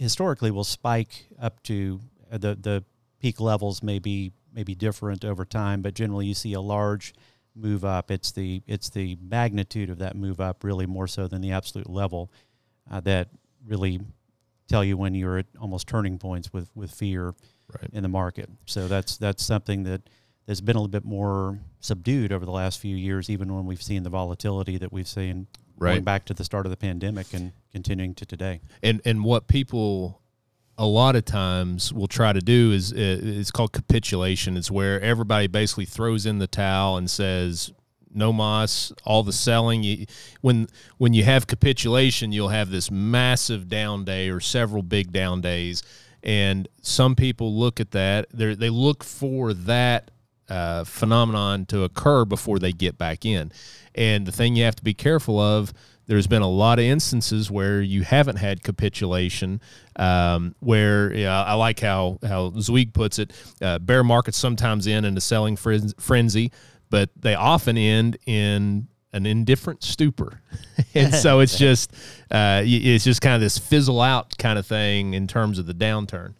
historically 0.00 0.50
will 0.50 0.64
spike 0.64 1.26
up 1.40 1.62
to 1.64 2.00
uh, 2.32 2.38
the 2.38 2.56
the 2.60 2.84
peak 3.20 3.40
levels 3.40 3.82
may 3.82 3.98
be 3.98 4.32
may 4.52 4.64
be 4.64 4.74
different 4.74 5.24
over 5.24 5.44
time, 5.44 5.82
but 5.82 5.94
generally 5.94 6.26
you 6.26 6.34
see 6.34 6.52
a 6.54 6.60
large 6.60 7.14
move 7.54 7.84
up. 7.84 8.10
It's 8.10 8.32
the 8.32 8.62
it's 8.66 8.90
the 8.90 9.16
magnitude 9.20 9.90
of 9.90 9.98
that 9.98 10.16
move 10.16 10.40
up 10.40 10.64
really 10.64 10.86
more 10.86 11.06
so 11.06 11.28
than 11.28 11.40
the 11.40 11.52
absolute 11.52 11.88
level 11.88 12.32
uh, 12.90 13.00
that 13.00 13.28
really 13.66 14.00
tell 14.68 14.82
you 14.84 14.96
when 14.96 15.14
you're 15.14 15.38
at 15.38 15.46
almost 15.60 15.86
turning 15.86 16.18
points 16.18 16.52
with 16.52 16.70
with 16.74 16.90
fear 16.90 17.34
Right. 17.72 17.90
in 17.92 18.02
the 18.02 18.08
market. 18.08 18.50
So 18.66 18.88
that's 18.88 19.16
that's 19.16 19.44
something 19.44 19.84
that 19.84 20.02
has 20.48 20.60
been 20.60 20.74
a 20.74 20.80
little 20.80 20.88
bit 20.88 21.04
more 21.04 21.60
subdued 21.78 22.32
over 22.32 22.44
the 22.44 22.50
last 22.50 22.80
few 22.80 22.96
years, 22.96 23.30
even 23.30 23.54
when 23.54 23.64
we've 23.64 23.82
seen 23.82 24.02
the 24.02 24.10
volatility 24.10 24.76
that 24.78 24.92
we've 24.92 25.06
seen 25.06 25.46
going 25.88 26.04
back 26.04 26.24
to 26.26 26.34
the 26.34 26.44
start 26.44 26.66
of 26.66 26.70
the 26.70 26.76
pandemic 26.76 27.32
and 27.32 27.52
continuing 27.72 28.14
to 28.14 28.26
today. 28.26 28.60
and 28.82 29.00
and 29.04 29.24
what 29.24 29.48
people 29.48 30.20
a 30.78 30.86
lot 30.86 31.14
of 31.14 31.26
times 31.26 31.92
will 31.92 32.08
try 32.08 32.32
to 32.32 32.40
do 32.40 32.72
is 32.72 32.90
it's 32.90 33.50
called 33.50 33.70
capitulation. 33.70 34.56
It's 34.56 34.70
where 34.70 34.98
everybody 35.02 35.46
basically 35.46 35.84
throws 35.84 36.24
in 36.24 36.38
the 36.38 36.46
towel 36.46 36.96
and 36.96 37.10
says 37.10 37.70
no 38.14 38.32
mas, 38.32 38.90
all 39.04 39.22
the 39.22 39.32
selling. 39.32 39.82
You, 39.82 40.06
when 40.40 40.68
when 40.96 41.12
you 41.12 41.24
have 41.24 41.46
capitulation, 41.46 42.32
you'll 42.32 42.48
have 42.48 42.70
this 42.70 42.90
massive 42.90 43.68
down 43.68 44.04
day 44.04 44.30
or 44.30 44.40
several 44.40 44.82
big 44.82 45.12
down 45.12 45.42
days, 45.42 45.82
and 46.22 46.66
some 46.80 47.14
people 47.14 47.54
look 47.54 47.78
at 47.78 47.90
that. 47.90 48.26
They 48.32 48.70
look 48.70 49.04
for 49.04 49.52
that 49.52 50.10
uh, 50.50 50.84
phenomenon 50.84 51.64
to 51.66 51.84
occur 51.84 52.24
before 52.24 52.58
they 52.58 52.72
get 52.72 52.98
back 52.98 53.24
in. 53.24 53.52
And 53.94 54.26
the 54.26 54.32
thing 54.32 54.56
you 54.56 54.64
have 54.64 54.76
to 54.76 54.84
be 54.84 54.94
careful 54.94 55.38
of, 55.38 55.72
there's 56.06 56.26
been 56.26 56.42
a 56.42 56.50
lot 56.50 56.80
of 56.80 56.84
instances 56.84 57.52
where 57.52 57.80
you 57.80 58.02
haven't 58.02 58.36
had 58.36 58.64
capitulation. 58.64 59.60
Um, 59.94 60.56
where 60.58 61.14
yeah, 61.14 61.44
I 61.44 61.54
like 61.54 61.78
how 61.78 62.18
how 62.26 62.52
Zweig 62.58 62.92
puts 62.92 63.20
it, 63.20 63.32
uh, 63.62 63.78
bear 63.78 64.02
markets 64.02 64.36
sometimes 64.36 64.88
end 64.88 65.06
in 65.06 65.16
a 65.16 65.20
selling 65.20 65.56
frenzy, 65.56 66.50
but 66.90 67.10
they 67.16 67.36
often 67.36 67.78
end 67.78 68.16
in 68.26 68.88
an 69.12 69.26
indifferent 69.26 69.84
stupor, 69.84 70.40
and 70.94 71.14
so 71.14 71.38
it's 71.40 71.56
just 71.66 71.92
uh, 72.30 72.62
it's 72.64 73.04
just 73.04 73.20
kind 73.20 73.36
of 73.36 73.40
this 73.40 73.58
fizzle 73.58 74.00
out 74.00 74.36
kind 74.36 74.58
of 74.58 74.66
thing 74.66 75.14
in 75.14 75.28
terms 75.28 75.60
of 75.60 75.66
the 75.66 75.74
downturn. 75.74 76.34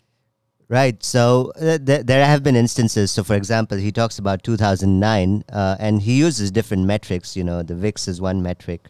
Right. 0.70 1.02
So 1.02 1.52
uh, 1.60 1.78
th- 1.78 2.06
there 2.06 2.24
have 2.24 2.44
been 2.44 2.54
instances. 2.54 3.10
So, 3.10 3.24
for 3.24 3.34
example, 3.34 3.76
he 3.76 3.90
talks 3.90 4.20
about 4.20 4.44
2009, 4.44 5.42
uh, 5.52 5.76
and 5.80 6.00
he 6.00 6.16
uses 6.16 6.52
different 6.52 6.84
metrics. 6.84 7.36
You 7.36 7.42
know, 7.42 7.64
the 7.64 7.74
VIX 7.74 8.06
is 8.06 8.20
one 8.20 8.40
metric, 8.40 8.86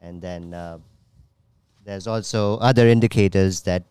and 0.00 0.20
then 0.20 0.52
uh, 0.52 0.78
there's 1.84 2.08
also 2.08 2.56
other 2.58 2.88
indicators 2.88 3.60
that, 3.60 3.84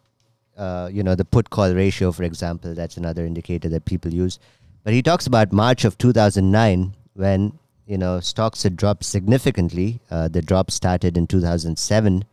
uh, 0.57 0.89
you 0.91 1.03
know, 1.03 1.15
the 1.15 1.23
put 1.23 1.49
call 1.49 1.73
ratio, 1.73 2.11
for 2.11 2.23
example, 2.23 2.75
that's 2.75 2.97
another 2.97 3.25
indicator 3.25 3.69
that 3.69 3.85
people 3.85 4.13
use. 4.13 4.37
But 4.83 4.91
he 4.91 5.01
talks 5.01 5.25
about 5.25 5.53
March 5.53 5.85
of 5.85 5.97
2009 5.97 6.93
when 7.13 7.57
you 7.85 7.97
know 7.97 8.19
stocks 8.19 8.63
had 8.63 8.75
dropped 8.75 9.05
significantly. 9.05 10.01
Uh, 10.11 10.27
the 10.27 10.41
drop 10.41 10.69
started 10.69 11.15
in 11.15 11.27
2007, 11.27 12.25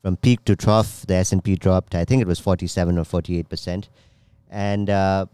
from 0.00 0.16
peak 0.18 0.44
to 0.44 0.54
trough. 0.54 1.04
The 1.08 1.14
S&P 1.14 1.56
dropped. 1.56 1.96
I 1.96 2.04
think 2.04 2.22
it 2.22 2.28
was 2.28 2.38
47 2.38 2.96
or 2.96 3.02
48 3.02 3.48
percent 3.48 3.88
and 4.54 4.88
uh, 4.88 5.26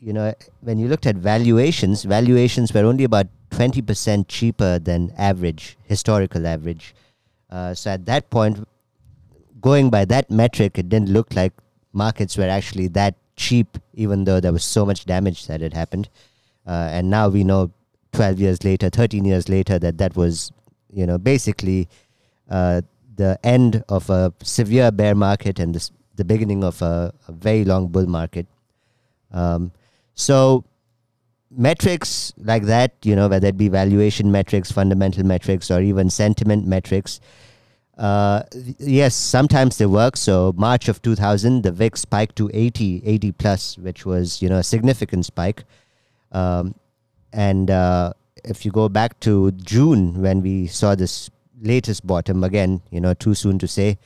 you 0.00 0.12
know 0.12 0.32
when 0.60 0.78
you 0.78 0.86
looked 0.86 1.06
at 1.06 1.16
valuations 1.16 2.04
valuations 2.04 2.72
were 2.72 2.84
only 2.84 3.04
about 3.04 3.26
20% 3.50 4.26
cheaper 4.28 4.78
than 4.78 5.12
average 5.16 5.76
historical 5.84 6.46
average. 6.46 6.94
Uh, 7.50 7.74
so 7.74 7.90
at 7.90 8.06
that 8.06 8.30
point 8.30 8.66
going 9.60 9.90
by 9.90 10.04
that 10.04 10.30
metric 10.30 10.78
it 10.78 10.88
didn't 10.88 11.10
look 11.10 11.34
like 11.34 11.52
markets 11.92 12.36
were 12.36 12.48
actually 12.58 12.86
that 12.88 13.14
cheap 13.36 13.78
even 13.94 14.24
though 14.24 14.40
there 14.40 14.52
was 14.52 14.64
so 14.64 14.86
much 14.86 15.04
damage 15.06 15.46
that 15.46 15.60
had 15.60 15.74
happened. 15.74 16.08
Uh, 16.66 16.88
and 16.92 17.10
now 17.10 17.28
we 17.28 17.42
know 17.44 17.70
12 18.12 18.40
years 18.40 18.64
later 18.64 18.88
13 18.90 19.24
years 19.24 19.48
later 19.48 19.78
that 19.78 19.98
that 19.98 20.16
was 20.16 20.52
you 20.92 21.06
know 21.06 21.18
basically 21.18 21.88
uh, 22.48 22.80
the 23.16 23.38
end 23.42 23.82
of 23.88 24.08
a 24.10 24.32
severe 24.42 24.90
bear 24.92 25.14
market 25.14 25.58
and 25.58 25.74
this, 25.74 25.90
the 26.16 26.24
beginning 26.24 26.64
of 26.64 26.80
a, 26.82 27.12
a 27.28 27.32
very 27.32 27.64
long 27.64 27.88
bull 27.88 28.06
market. 28.06 28.46
Um, 29.32 29.72
so 30.14 30.64
metrics 31.50 32.32
like 32.38 32.64
that, 32.64 32.94
you 33.02 33.14
know, 33.14 33.28
whether 33.28 33.48
it 33.48 33.56
be 33.56 33.68
valuation 33.68 34.32
metrics, 34.32 34.72
fundamental 34.72 35.24
metrics, 35.24 35.70
or 35.70 35.80
even 35.80 36.10
sentiment 36.10 36.66
metrics, 36.66 37.20
uh, 37.98 38.42
yes, 38.78 39.14
sometimes 39.14 39.78
they 39.78 39.86
work. 39.86 40.16
So 40.16 40.52
March 40.56 40.88
of 40.88 41.00
2000, 41.00 41.62
the 41.62 41.72
VIX 41.72 42.00
spiked 42.00 42.36
to 42.36 42.50
80, 42.52 43.02
80 43.04 43.32
plus, 43.32 43.78
which 43.78 44.04
was 44.04 44.42
you 44.42 44.48
know 44.48 44.58
a 44.58 44.62
significant 44.62 45.24
spike. 45.24 45.64
Um, 46.32 46.74
and 47.32 47.70
uh, 47.70 48.12
if 48.44 48.64
you 48.64 48.70
go 48.70 48.88
back 48.88 49.18
to 49.20 49.50
June 49.52 50.20
when 50.20 50.42
we 50.42 50.66
saw 50.66 50.94
this 50.94 51.30
latest 51.62 52.06
bottom 52.06 52.44
again, 52.44 52.82
you 52.90 53.00
know, 53.00 53.14
too 53.14 53.34
soon 53.34 53.58
to 53.58 53.68
say, 53.68 53.98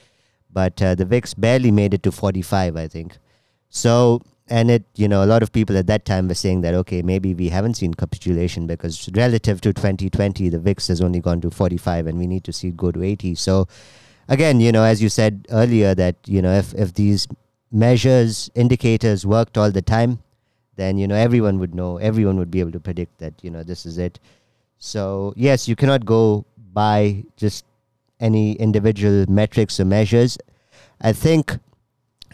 but 0.52 0.80
uh, 0.82 0.94
the 0.94 1.04
VIX 1.04 1.34
barely 1.34 1.70
made 1.70 1.94
it 1.94 2.02
to 2.02 2.12
45, 2.12 2.76
I 2.76 2.88
think. 2.88 3.18
So, 3.68 4.20
and 4.48 4.70
it, 4.70 4.84
you 4.96 5.06
know, 5.06 5.22
a 5.22 5.26
lot 5.26 5.42
of 5.42 5.52
people 5.52 5.76
at 5.76 5.86
that 5.86 6.04
time 6.04 6.26
were 6.26 6.34
saying 6.34 6.62
that, 6.62 6.74
okay, 6.74 7.02
maybe 7.02 7.34
we 7.34 7.48
haven't 7.48 7.74
seen 7.74 7.94
capitulation 7.94 8.66
because 8.66 9.08
relative 9.14 9.60
to 9.60 9.72
2020, 9.72 10.48
the 10.48 10.58
VIX 10.58 10.88
has 10.88 11.00
only 11.00 11.20
gone 11.20 11.40
to 11.42 11.50
45 11.50 12.08
and 12.08 12.18
we 12.18 12.26
need 12.26 12.44
to 12.44 12.52
see 12.52 12.68
it 12.68 12.76
go 12.76 12.90
to 12.90 13.02
80. 13.02 13.36
So, 13.36 13.68
again, 14.28 14.60
you 14.60 14.72
know, 14.72 14.82
as 14.82 15.00
you 15.00 15.08
said 15.08 15.46
earlier, 15.50 15.94
that, 15.94 16.16
you 16.26 16.42
know, 16.42 16.52
if, 16.52 16.74
if 16.74 16.94
these 16.94 17.28
measures, 17.70 18.50
indicators 18.56 19.24
worked 19.24 19.56
all 19.56 19.70
the 19.70 19.82
time, 19.82 20.18
then, 20.74 20.98
you 20.98 21.06
know, 21.06 21.14
everyone 21.14 21.58
would 21.60 21.74
know, 21.74 21.98
everyone 21.98 22.36
would 22.38 22.50
be 22.50 22.58
able 22.58 22.72
to 22.72 22.80
predict 22.80 23.18
that, 23.18 23.34
you 23.42 23.50
know, 23.50 23.62
this 23.62 23.86
is 23.86 23.98
it. 23.98 24.18
So, 24.78 25.32
yes, 25.36 25.68
you 25.68 25.76
cannot 25.76 26.04
go 26.04 26.44
by 26.72 27.24
just 27.36 27.64
any 28.20 28.52
individual 28.52 29.26
metrics 29.28 29.80
or 29.80 29.84
measures. 29.84 30.38
I 31.00 31.12
think 31.12 31.58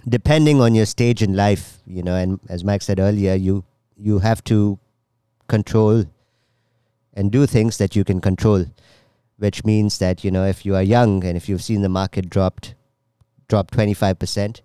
depending 0.09 0.61
on 0.61 0.75
your 0.75 0.87
stage 0.87 1.23
in 1.23 1.35
life, 1.35 1.79
you 1.87 2.03
know, 2.03 2.15
and 2.17 2.41
as 2.49 2.65
Mike 2.65 2.83
said 2.83 3.01
earlier, 3.01 3.35
you 3.35 3.65
you 3.97 4.19
have 4.19 4.45
to 4.45 4.79
control 5.49 6.05
and 7.15 7.33
do 7.33 7.47
things 7.47 7.79
that 7.79 7.97
you 7.97 8.05
can 8.05 8.21
control, 8.21 8.67
which 9.39 9.65
means 9.65 9.99
that 9.99 10.25
you 10.25 10.31
know 10.31 10.45
if 10.45 10.67
you 10.67 10.75
are 10.75 10.83
young 10.83 11.25
and 11.25 11.37
if 11.37 11.49
you've 11.49 11.63
seen 11.63 11.83
the 11.83 11.89
market 11.89 12.29
dropped 12.29 12.75
drop 13.49 13.71
25%, 13.71 14.61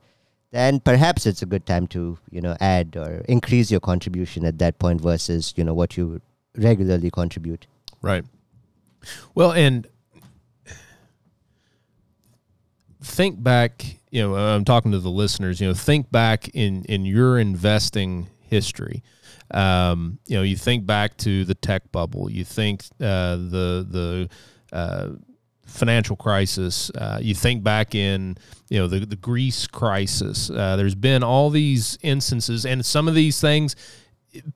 then 0.51 0.79
perhaps 0.79 1.25
it's 1.25 1.41
a 1.41 1.45
good 1.45 1.65
time 1.65 1.87
to, 1.87 2.17
you 2.29 2.41
know, 2.41 2.57
add 2.59 2.95
or 2.97 3.23
increase 3.27 3.71
your 3.71 3.79
contribution 3.79 4.45
at 4.45 4.59
that 4.59 4.79
point 4.79 5.01
versus, 5.01 5.53
you 5.55 5.63
know, 5.63 5.73
what 5.73 5.97
you 5.97 6.21
regularly 6.57 7.09
contribute. 7.09 7.67
Right. 8.01 8.25
Well, 9.33 9.51
and 9.51 9.87
think 13.03 13.41
back, 13.41 13.85
you 14.09 14.21
know, 14.21 14.35
I'm 14.35 14.65
talking 14.65 14.91
to 14.91 14.99
the 14.99 15.09
listeners, 15.09 15.59
you 15.59 15.67
know, 15.67 15.73
think 15.73 16.11
back 16.11 16.49
in 16.53 16.85
in 16.85 17.05
your 17.05 17.39
investing 17.39 18.29
history. 18.41 19.03
Um, 19.51 20.19
you 20.27 20.37
know, 20.37 20.43
you 20.43 20.55
think 20.55 20.85
back 20.85 21.17
to 21.17 21.43
the 21.43 21.55
tech 21.55 21.91
bubble, 21.91 22.29
you 22.29 22.43
think 22.43 22.83
uh, 23.01 23.35
the 23.35 23.85
the 23.89 24.29
uh, 24.71 25.09
financial 25.65 26.15
crisis, 26.15 26.89
uh, 26.91 27.19
you 27.21 27.35
think 27.35 27.63
back 27.63 27.95
in 27.95 28.37
you 28.69 28.79
know 28.79 28.87
the 28.87 29.05
the 29.05 29.15
Greece 29.15 29.67
crisis. 29.67 30.49
Uh, 30.49 30.75
there's 30.75 30.95
been 30.95 31.23
all 31.23 31.49
these 31.49 31.97
instances, 32.01 32.65
and 32.65 32.85
some 32.85 33.07
of 33.07 33.15
these 33.15 33.41
things 33.41 33.75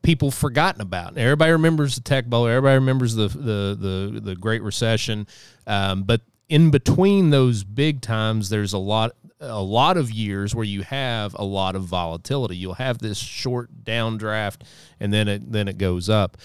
people 0.03 0.31
forgotten 0.31 0.81
about. 0.81 1.17
Everybody 1.17 1.51
remembers 1.51 1.95
the 1.95 2.01
tech 2.01 2.29
bubble. 2.29 2.47
Everybody 2.47 2.75
remembers 2.75 3.15
the 3.15 3.27
the 3.27 3.77
the, 4.13 4.19
the 4.21 4.35
Great 4.35 4.63
Recession. 4.63 5.27
Um, 5.67 6.03
but 6.03 6.21
in 6.49 6.71
between 6.71 7.29
those 7.29 7.63
big 7.63 8.01
times, 8.01 8.49
there's 8.49 8.73
a 8.73 8.77
lot 8.77 9.15
a 9.39 9.61
lot 9.61 9.97
of 9.97 10.09
years 10.09 10.55
where 10.55 10.65
you 10.65 10.81
have 10.83 11.35
a 11.37 11.43
lot 11.43 11.75
of 11.75 11.83
volatility. 11.83 12.55
You'll 12.55 12.75
have 12.75 12.99
this 12.99 13.17
short 13.17 13.83
downdraft, 13.83 14.61
and 14.99 15.13
then 15.13 15.27
it 15.27 15.51
then 15.51 15.67
it 15.67 15.77
goes 15.77 16.09
up. 16.09 16.37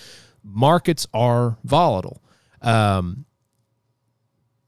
Markets 0.43 1.07
are 1.13 1.59
volatile. 1.65 2.23
Um, 2.63 3.27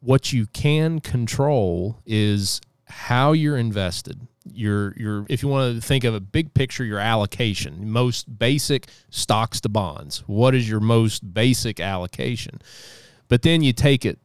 what 0.01 0.33
you 0.33 0.47
can 0.47 1.01
control 1.01 2.01
is 2.05 2.61
how 2.87 3.33
you're 3.33 3.57
invested 3.57 4.21
your 4.45 4.93
your 4.97 5.25
if 5.29 5.43
you 5.43 5.49
want 5.49 5.77
to 5.77 5.81
think 5.81 6.03
of 6.03 6.15
a 6.15 6.21
big 6.21 6.53
picture 6.53 6.85
your 6.85 6.99
allocation 6.99 7.89
most 7.89 8.39
basic 8.39 8.89
stocks 9.09 9.61
to 9.61 9.69
bonds 9.69 10.25
what 10.27 10.53
is 10.53 10.69
your 10.69 10.81
most 10.81 11.33
basic 11.33 11.79
allocation 11.79 12.61
but 13.29 13.43
then 13.43 13.63
you 13.63 13.73
take 13.73 14.05
it 14.05 14.19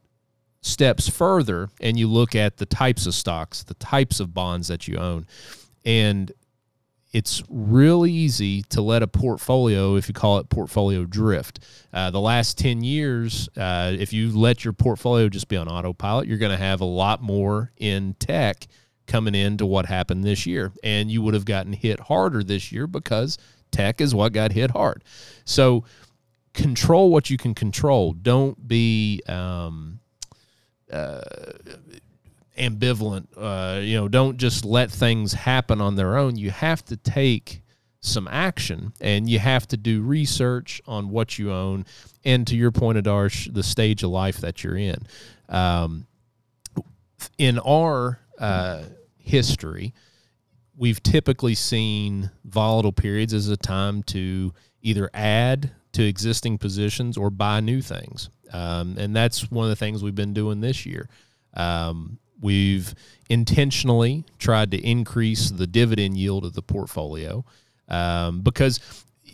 steps 0.68 1.08
further 1.08 1.70
and 1.80 1.98
you 1.98 2.06
look 2.06 2.34
at 2.34 2.58
the 2.58 2.66
types 2.66 3.06
of 3.06 3.14
stocks 3.14 3.62
the 3.62 3.74
types 3.74 4.20
of 4.20 4.34
bonds 4.34 4.68
that 4.68 4.86
you 4.86 4.96
own 4.96 5.26
and 5.84 6.32
it's 7.12 7.42
really 7.48 8.12
easy 8.12 8.62
to 8.64 8.82
let 8.82 9.02
a 9.02 9.06
portfolio, 9.06 9.96
if 9.96 10.08
you 10.08 10.14
call 10.14 10.38
it 10.38 10.48
portfolio 10.50 11.04
drift. 11.04 11.60
Uh, 11.92 12.10
the 12.10 12.20
last 12.20 12.58
10 12.58 12.82
years, 12.82 13.48
uh, 13.56 13.94
if 13.98 14.12
you 14.12 14.30
let 14.36 14.64
your 14.64 14.74
portfolio 14.74 15.28
just 15.28 15.48
be 15.48 15.56
on 15.56 15.68
autopilot, 15.68 16.28
you're 16.28 16.38
going 16.38 16.52
to 16.52 16.62
have 16.62 16.80
a 16.80 16.86
lot 16.86 17.22
more 17.22 17.72
in 17.78 18.14
tech 18.14 18.66
coming 19.06 19.34
into 19.34 19.64
what 19.64 19.86
happened 19.86 20.22
this 20.22 20.44
year. 20.44 20.70
And 20.84 21.10
you 21.10 21.22
would 21.22 21.32
have 21.32 21.46
gotten 21.46 21.72
hit 21.72 21.98
harder 21.98 22.42
this 22.44 22.70
year 22.70 22.86
because 22.86 23.38
tech 23.70 24.02
is 24.02 24.14
what 24.14 24.34
got 24.34 24.52
hit 24.52 24.72
hard. 24.72 25.02
So 25.46 25.84
control 26.52 27.10
what 27.10 27.30
you 27.30 27.38
can 27.38 27.54
control. 27.54 28.12
Don't 28.12 28.68
be. 28.68 29.22
Um, 29.26 30.00
uh, 30.92 31.20
ambivalent. 32.58 33.26
Uh, 33.36 33.80
you 33.80 33.96
know, 33.96 34.08
don't 34.08 34.36
just 34.36 34.64
let 34.64 34.90
things 34.90 35.32
happen 35.32 35.80
on 35.80 35.96
their 35.96 36.16
own. 36.16 36.36
You 36.36 36.50
have 36.50 36.84
to 36.86 36.96
take 36.96 37.62
some 38.00 38.28
action 38.28 38.92
and 39.00 39.28
you 39.28 39.38
have 39.38 39.66
to 39.68 39.76
do 39.76 40.02
research 40.02 40.80
on 40.86 41.10
what 41.10 41.38
you 41.38 41.52
own 41.52 41.84
and 42.24 42.46
to 42.46 42.56
your 42.56 42.70
point 42.70 42.96
adarsh 42.96 43.52
the 43.52 43.62
stage 43.62 44.02
of 44.02 44.10
life 44.10 44.38
that 44.38 44.62
you're 44.62 44.76
in 44.76 44.98
um, 45.48 46.06
in 47.38 47.58
our 47.58 48.20
uh, 48.38 48.82
history 49.16 49.92
we've 50.76 51.02
typically 51.02 51.56
seen 51.56 52.30
volatile 52.44 52.92
periods 52.92 53.34
as 53.34 53.48
a 53.48 53.56
time 53.56 54.02
to 54.04 54.54
either 54.80 55.10
add 55.12 55.72
to 55.90 56.04
existing 56.04 56.56
positions 56.56 57.16
or 57.16 57.30
buy 57.30 57.58
new 57.58 57.82
things 57.82 58.30
um, 58.52 58.96
and 58.98 59.14
that's 59.14 59.50
one 59.50 59.64
of 59.64 59.70
the 59.70 59.76
things 59.76 60.02
we've 60.02 60.14
been 60.14 60.34
doing 60.34 60.60
this 60.60 60.86
year 60.86 61.08
um, 61.54 62.18
we've 62.40 62.94
intentionally 63.28 64.24
tried 64.38 64.70
to 64.70 64.78
increase 64.78 65.50
the 65.50 65.66
dividend 65.66 66.16
yield 66.16 66.44
of 66.44 66.54
the 66.54 66.62
portfolio 66.62 67.44
um, 67.88 68.40
because 68.40 68.80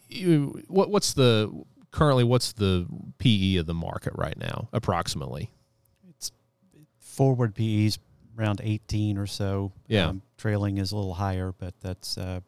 you, 0.09 0.63
what, 0.69 0.91
what's 0.91 1.13
the 1.15 1.65
currently 1.91 2.25
what's 2.25 2.53
the 2.53 2.87
PE 3.19 3.57
of 3.57 3.67
the 3.67 3.75
market 3.75 4.13
right 4.17 4.37
now 4.39 4.69
approximately? 4.73 5.51
It's 6.09 6.33
forward 6.99 7.55
PEs 7.55 7.99
around 8.39 8.61
18 8.63 9.19
or 9.19 9.27
so. 9.27 9.73
Yeah. 9.87 10.09
Um, 10.09 10.23
trailing 10.37 10.79
is 10.79 10.93
a 10.93 10.97
little 10.97 11.15
higher, 11.15 11.53
but 11.57 11.75
that's 11.81 12.19
uh, 12.19 12.41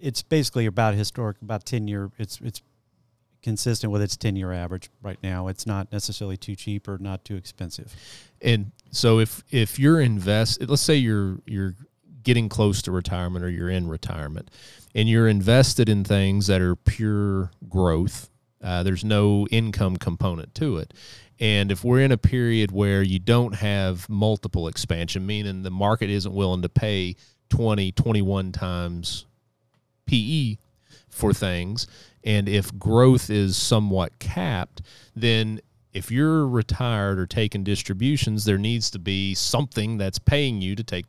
it's 0.00 0.22
basically 0.22 0.66
about 0.66 0.94
historic 0.94 1.40
about 1.40 1.64
10 1.64 1.88
year 1.88 2.10
it's 2.18 2.40
it's 2.42 2.60
consistent 3.44 3.92
with 3.92 4.00
its 4.02 4.16
10 4.16 4.34
year 4.34 4.52
average 4.52 4.90
right 5.02 5.18
now. 5.22 5.48
It's 5.48 5.66
not 5.66 5.92
necessarily 5.92 6.36
too 6.36 6.56
cheap 6.56 6.88
or 6.88 6.98
not 6.98 7.24
too 7.24 7.36
expensive. 7.36 7.94
And 8.40 8.72
so 8.90 9.20
if 9.20 9.44
if 9.50 9.78
you're 9.78 10.00
invest 10.00 10.66
let's 10.66 10.82
say 10.82 10.96
you're 10.96 11.38
you're 11.46 11.76
getting 12.22 12.48
close 12.48 12.80
to 12.82 12.90
retirement 12.90 13.44
or 13.44 13.50
you're 13.50 13.68
in 13.68 13.86
retirement 13.86 14.50
and 14.94 15.08
you're 15.10 15.28
invested 15.28 15.90
in 15.90 16.04
things 16.04 16.46
that 16.46 16.62
are 16.62 16.74
pure 16.74 17.50
growth, 17.68 18.30
uh, 18.62 18.82
there's 18.82 19.04
no 19.04 19.46
income 19.50 19.98
component 19.98 20.54
to 20.54 20.78
it. 20.78 20.94
And 21.38 21.70
if 21.70 21.84
we're 21.84 22.00
in 22.00 22.12
a 22.12 22.16
period 22.16 22.72
where 22.72 23.02
you 23.02 23.18
don't 23.18 23.56
have 23.56 24.08
multiple 24.08 24.68
expansion, 24.68 25.26
meaning 25.26 25.64
the 25.64 25.70
market 25.70 26.08
isn't 26.08 26.32
willing 26.32 26.62
to 26.62 26.68
pay 26.70 27.16
20, 27.50 27.92
21 27.92 28.52
times 28.52 29.26
PE 30.06 30.56
for 31.10 31.34
things, 31.34 31.86
and 32.24 32.48
if 32.48 32.76
growth 32.78 33.30
is 33.30 33.56
somewhat 33.56 34.18
capped, 34.18 34.82
then 35.14 35.60
if 35.92 36.10
you're 36.10 36.48
retired 36.48 37.18
or 37.18 37.26
taking 37.26 37.62
distributions, 37.62 38.44
there 38.44 38.58
needs 38.58 38.90
to 38.90 38.98
be 38.98 39.34
something 39.34 39.98
that's 39.98 40.18
paying 40.18 40.60
you 40.60 40.74
to 40.74 40.82
take 40.82 41.04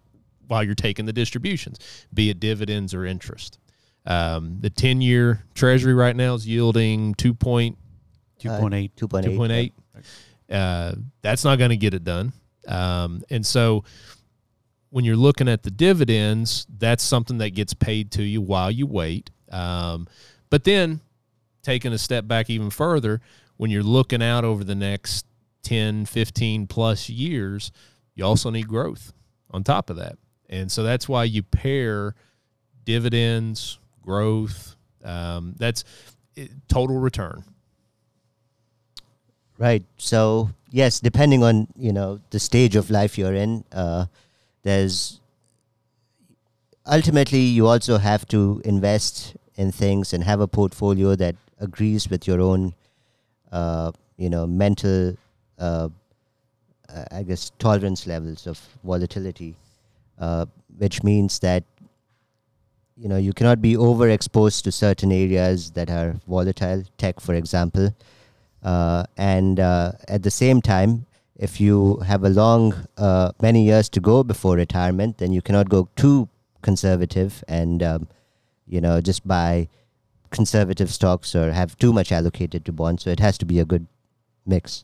while 0.47 0.63
you're 0.63 0.75
taking 0.75 1.05
the 1.05 1.13
distributions, 1.13 1.79
be 2.13 2.29
it 2.29 2.39
dividends 2.39 2.93
or 2.93 3.05
interest. 3.05 3.57
Um, 4.05 4.57
the 4.59 4.69
10 4.69 5.01
year 5.01 5.43
treasury 5.55 5.95
right 5.95 6.15
now 6.15 6.35
is 6.35 6.47
yielding 6.47 7.15
2.2.8. 7.15 7.75
2.8. 8.39 8.91
2.8. 8.95 9.71
Uh, 10.51 10.95
that's 11.23 11.43
not 11.43 11.57
going 11.57 11.71
to 11.71 11.77
get 11.77 11.95
it 11.95 12.03
done. 12.03 12.31
Um, 12.67 13.23
and 13.31 13.43
so 13.43 13.83
when 14.91 15.05
you're 15.05 15.15
looking 15.15 15.49
at 15.49 15.63
the 15.63 15.71
dividends, 15.71 16.67
that's 16.77 17.03
something 17.03 17.39
that 17.39 17.51
gets 17.55 17.73
paid 17.73 18.11
to 18.11 18.23
you 18.23 18.41
while 18.41 18.69
you 18.69 18.85
wait. 18.85 19.31
Um, 19.51 20.07
but 20.51 20.63
then 20.63 21.01
taking 21.65 21.91
a 21.91 21.97
step 21.97 22.27
back 22.27 22.49
even 22.49 22.69
further, 22.69 23.19
when 23.57 23.71
you're 23.71 23.83
looking 23.83 24.21
out 24.21 24.45
over 24.45 24.63
the 24.63 24.75
next 24.75 25.25
10, 25.63 26.05
15 26.05 26.67
plus 26.67 27.09
years, 27.09 27.71
you 28.13 28.23
also 28.23 28.49
need 28.51 28.67
growth 28.67 29.13
on 29.51 29.63
top 29.63 29.89
of 29.89 29.97
that. 29.97 30.17
And 30.47 30.71
so 30.71 30.83
that's 30.83 31.09
why 31.09 31.23
you 31.23 31.41
pair 31.41 32.13
dividends, 32.85 33.79
growth. 34.03 34.75
Um, 35.03 35.55
that's 35.57 35.83
it, 36.35 36.51
total 36.67 36.97
return. 36.97 37.43
Right. 39.57 39.83
So 39.97 40.51
yes, 40.69 40.99
depending 40.99 41.43
on 41.43 41.67
you 41.75 41.93
know 41.93 42.19
the 42.29 42.39
stage 42.39 42.75
of 42.75 42.91
life 42.91 43.17
you're 43.17 43.33
in, 43.33 43.63
uh, 43.71 44.05
there's 44.63 45.19
ultimately 46.85 47.39
you 47.39 47.65
also 47.65 47.97
have 47.97 48.27
to 48.27 48.61
invest 48.65 49.35
in 49.55 49.71
things 49.71 50.13
and 50.13 50.23
have 50.23 50.41
a 50.41 50.47
portfolio 50.47 51.15
that 51.15 51.35
agrees 51.59 52.09
with 52.09 52.27
your 52.27 52.41
own, 52.41 52.73
uh, 53.51 53.91
you 54.17 54.29
know, 54.29 54.45
mental, 54.47 55.15
uh, 55.59 55.89
I 57.11 57.23
guess, 57.23 57.51
tolerance 57.59 58.07
levels 58.07 58.47
of 58.47 58.59
volatility, 58.83 59.55
uh, 60.19 60.45
which 60.77 61.03
means 61.03 61.39
that 61.39 61.63
you 62.97 63.09
know 63.09 63.17
you 63.17 63.33
cannot 63.33 63.61
be 63.61 63.75
overexposed 63.75 64.63
to 64.63 64.71
certain 64.71 65.11
areas 65.11 65.71
that 65.71 65.89
are 65.89 66.15
volatile, 66.27 66.83
tech, 66.97 67.19
for 67.19 67.33
example. 67.33 67.93
Uh, 68.63 69.03
and 69.17 69.59
uh, 69.59 69.91
at 70.07 70.23
the 70.23 70.31
same 70.31 70.61
time, 70.61 71.05
if 71.35 71.61
you 71.61 71.97
have 71.97 72.23
a 72.23 72.29
long, 72.29 72.73
many 73.41 73.63
years 73.63 73.89
to 73.89 73.99
go 73.99 74.23
before 74.23 74.55
retirement, 74.55 75.17
then 75.17 75.31
you 75.31 75.41
cannot 75.41 75.69
go 75.69 75.87
too 75.95 76.27
conservative 76.61 77.43
and, 77.47 77.83
um, 77.83 78.07
you 78.67 78.81
know, 78.81 78.99
just 78.99 79.27
buy 79.27 79.67
conservative 80.35 80.91
stocks 80.91 81.35
or 81.35 81.51
have 81.51 81.77
too 81.77 81.93
much 81.93 82.11
allocated 82.11 82.65
to 82.65 82.71
bonds. 82.71 83.03
So 83.03 83.09
it 83.09 83.19
has 83.19 83.37
to 83.39 83.45
be 83.45 83.59
a 83.59 83.65
good 83.65 83.87
mix. 84.45 84.83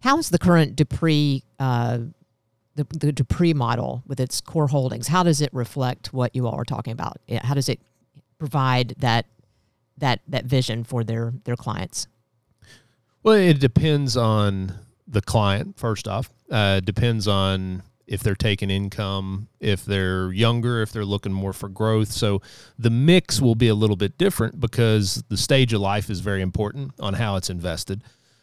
How 0.00 0.18
is 0.18 0.28
the 0.28 0.38
current 0.38 0.76
Dupree, 0.76 1.42
uh, 1.58 1.98
the, 2.74 2.84
the 2.90 3.12
Dupree 3.12 3.54
model 3.54 4.02
with 4.06 4.20
its 4.20 4.40
core 4.40 4.68
holdings? 4.68 5.08
How 5.08 5.22
does 5.22 5.40
it 5.40 5.50
reflect 5.54 6.12
what 6.12 6.34
you 6.36 6.46
all 6.46 6.54
are 6.54 6.64
talking 6.64 6.92
about? 6.92 7.18
How 7.42 7.54
does 7.54 7.68
it 7.68 7.80
provide 8.38 8.94
that 8.98 9.26
that 9.98 10.20
that 10.28 10.44
vision 10.44 10.84
for 10.84 11.04
their 11.04 11.32
their 11.44 11.56
clients? 11.56 12.08
Well, 13.22 13.36
it 13.36 13.60
depends 13.60 14.16
on 14.16 14.74
the 15.06 15.22
client. 15.22 15.78
First 15.78 16.06
off, 16.08 16.30
uh, 16.50 16.80
depends 16.80 17.26
on 17.26 17.82
if 18.06 18.22
they're 18.22 18.34
taking 18.34 18.70
income, 18.70 19.48
if 19.60 19.84
they're 19.84 20.32
younger, 20.32 20.82
if 20.82 20.92
they're 20.92 21.04
looking 21.04 21.32
more 21.32 21.52
for 21.52 21.68
growth. 21.68 22.12
So 22.12 22.42
the 22.78 22.90
mix 22.90 23.40
will 23.40 23.54
be 23.54 23.68
a 23.68 23.74
little 23.74 23.96
bit 23.96 24.18
different 24.18 24.60
because 24.60 25.24
the 25.28 25.36
stage 25.36 25.72
of 25.72 25.80
life 25.80 26.10
is 26.10 26.20
very 26.20 26.42
important 26.42 26.92
on 27.00 27.14
how 27.14 27.36
it's 27.36 27.50
invested. 27.50 28.02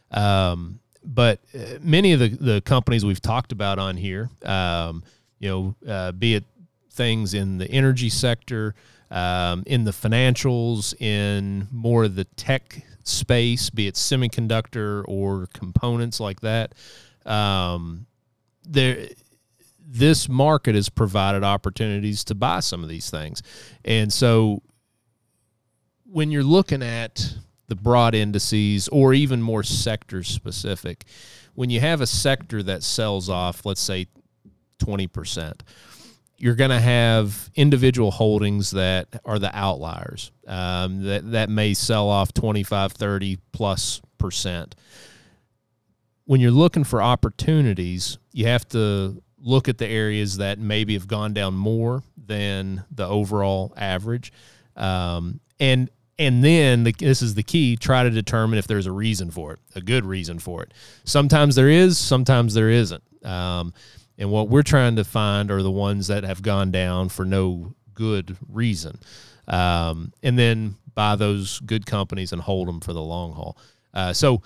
Um, 0.09 0.79
but 1.03 1.39
uh, 1.55 1.79
many 1.81 2.13
of 2.13 2.19
the, 2.19 2.29
the 2.29 2.61
companies 2.61 3.05
we've 3.05 3.21
talked 3.21 3.51
about 3.51 3.79
on 3.79 3.97
here, 3.97 4.29
um, 4.43 5.03
you 5.39 5.49
know, 5.49 5.75
uh, 5.87 6.11
be 6.11 6.35
it 6.35 6.45
things 6.91 7.33
in 7.33 7.57
the 7.57 7.69
energy 7.69 8.09
sector, 8.09 8.75
um, 9.09 9.63
in 9.65 9.83
the 9.83 9.91
financials, 9.91 10.99
in 11.01 11.67
more 11.71 12.05
of 12.05 12.15
the 12.15 12.25
tech 12.25 12.83
space, 13.03 13.69
be 13.69 13.87
it 13.87 13.95
semiconductor 13.95 15.03
or 15.07 15.47
components 15.53 16.19
like 16.19 16.41
that. 16.41 16.73
Um, 17.25 18.05
there, 18.63 19.07
this 19.93 20.29
market 20.29 20.75
has 20.75 20.89
provided 20.89 21.43
opportunities 21.43 22.23
to 22.25 22.35
buy 22.35 22.59
some 22.59 22.83
of 22.83 22.89
these 22.89 23.09
things, 23.09 23.41
and 23.83 24.11
so 24.11 24.61
when 26.05 26.31
you're 26.31 26.43
looking 26.43 26.83
at 26.83 27.35
the 27.67 27.75
broad 27.75 28.13
indices 28.13 28.87
or 28.89 29.13
even 29.13 29.41
more 29.41 29.63
sector 29.63 30.23
specific, 30.23 31.05
when 31.55 31.69
you 31.69 31.79
have 31.79 32.01
a 32.01 32.07
sector 32.07 32.61
that 32.63 32.83
sells 32.83 33.29
off, 33.29 33.65
let's 33.65 33.81
say 33.81 34.07
twenty 34.79 35.07
percent 35.07 35.63
you're 36.41 36.55
going 36.55 36.71
to 36.71 36.79
have 36.79 37.51
individual 37.53 38.09
holdings 38.09 38.71
that 38.71 39.07
are 39.25 39.37
the 39.37 39.55
outliers. 39.55 40.31
Um, 40.47 41.03
that, 41.03 41.31
that 41.33 41.51
may 41.51 41.75
sell 41.75 42.09
off 42.09 42.33
25 42.33 42.93
30 42.93 43.37
plus 43.51 44.01
percent. 44.17 44.73
When 46.25 46.41
you're 46.41 46.49
looking 46.49 46.83
for 46.83 46.99
opportunities 46.99 48.17
you 48.33 48.47
have 48.47 48.67
to 48.69 49.21
look 49.41 49.67
at 49.67 49.77
the 49.77 49.87
areas 49.87 50.37
that 50.37 50.59
maybe 50.59 50.93
have 50.93 51.07
gone 51.07 51.33
down 51.33 51.53
more 51.53 52.03
than 52.17 52.83
the 52.91 53.07
overall 53.07 53.73
average 53.77 54.31
um, 54.75 55.39
and 55.59 55.89
and 56.19 56.43
then 56.43 56.83
the, 56.83 56.91
this 56.99 57.21
is 57.21 57.33
the 57.33 57.43
key 57.43 57.75
try 57.75 58.03
to 58.03 58.09
determine 58.09 58.59
if 58.59 58.67
there's 58.67 58.85
a 58.85 58.91
reason 58.91 59.31
for 59.31 59.53
it 59.53 59.59
a 59.75 59.81
good 59.81 60.05
reason 60.05 60.39
for 60.39 60.61
it 60.63 60.73
sometimes 61.03 61.55
there 61.55 61.69
is 61.69 61.97
sometimes 61.97 62.53
there 62.53 62.69
isn't 62.69 63.03
um, 63.25 63.73
and 64.17 64.29
what 64.29 64.49
we're 64.49 64.61
trying 64.61 64.97
to 64.97 65.03
find 65.03 65.49
are 65.49 65.63
the 65.63 65.71
ones 65.71 66.07
that 66.07 66.23
have 66.23 66.43
gone 66.43 66.71
down 66.71 67.09
for 67.09 67.25
no 67.25 67.73
good 67.93 68.37
reason. 68.47 68.99
Um, 69.47 70.13
and 70.21 70.37
then 70.37 70.75
buy 70.93 71.15
those 71.15 71.59
good 71.61 71.85
companies 71.85 72.31
and 72.31 72.41
hold 72.41 72.67
them 72.67 72.81
for 72.81 72.93
the 72.93 73.01
long 73.01 73.33
haul. 73.33 73.57
Uh, 73.93 74.13
so, 74.13 74.43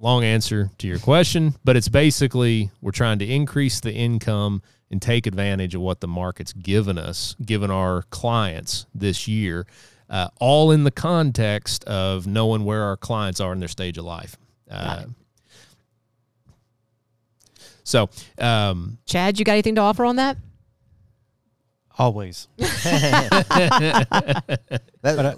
long 0.00 0.24
answer 0.24 0.70
to 0.78 0.86
your 0.86 0.98
question, 0.98 1.54
but 1.64 1.76
it's 1.76 1.88
basically 1.88 2.70
we're 2.80 2.90
trying 2.92 3.18
to 3.20 3.24
increase 3.26 3.80
the 3.80 3.92
income 3.92 4.62
and 4.90 5.00
take 5.02 5.26
advantage 5.26 5.74
of 5.74 5.80
what 5.80 6.00
the 6.00 6.08
market's 6.08 6.52
given 6.52 6.96
us, 6.98 7.34
given 7.44 7.70
our 7.70 8.02
clients 8.10 8.86
this 8.94 9.26
year, 9.26 9.66
uh, 10.08 10.28
all 10.38 10.70
in 10.70 10.84
the 10.84 10.90
context 10.90 11.82
of 11.84 12.26
knowing 12.26 12.64
where 12.64 12.84
our 12.84 12.96
clients 12.96 13.40
are 13.40 13.52
in 13.52 13.58
their 13.58 13.68
stage 13.68 13.98
of 13.98 14.04
life. 14.04 14.36
Uh, 14.70 15.04
So, 17.84 18.10
um, 18.38 18.98
Chad, 19.06 19.38
you 19.38 19.44
got 19.44 19.52
anything 19.52 19.76
to 19.76 19.80
offer 19.80 20.04
on 20.04 20.16
that? 20.16 20.36
Always. 21.96 22.48
Well, 22.58 22.68
But, 25.02 25.04
uh, 25.04 25.34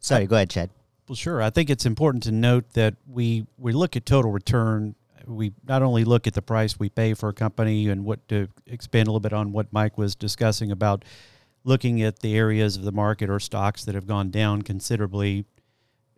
sorry, 0.00 0.26
go 0.26 0.36
ahead, 0.36 0.48
Chad. 0.48 0.70
Well, 1.08 1.16
sure. 1.16 1.42
I 1.42 1.50
think 1.50 1.68
it's 1.68 1.84
important 1.84 2.22
to 2.24 2.32
note 2.32 2.72
that 2.72 2.94
we 3.06 3.46
we 3.58 3.72
look 3.72 3.94
at 3.96 4.06
total 4.06 4.30
return. 4.30 4.94
We 5.26 5.52
not 5.66 5.82
only 5.82 6.04
look 6.04 6.26
at 6.26 6.34
the 6.34 6.42
price 6.42 6.78
we 6.78 6.88
pay 6.88 7.14
for 7.14 7.28
a 7.28 7.34
company 7.34 7.88
and 7.88 8.04
what 8.04 8.26
to 8.28 8.48
expand 8.66 9.08
a 9.08 9.10
little 9.10 9.20
bit 9.20 9.32
on 9.32 9.52
what 9.52 9.72
Mike 9.72 9.98
was 9.98 10.14
discussing 10.14 10.70
about 10.70 11.04
looking 11.62 12.02
at 12.02 12.20
the 12.20 12.36
areas 12.36 12.76
of 12.76 12.84
the 12.84 12.92
market 12.92 13.30
or 13.30 13.40
stocks 13.40 13.84
that 13.84 13.94
have 13.94 14.06
gone 14.06 14.30
down 14.30 14.62
considerably, 14.62 15.46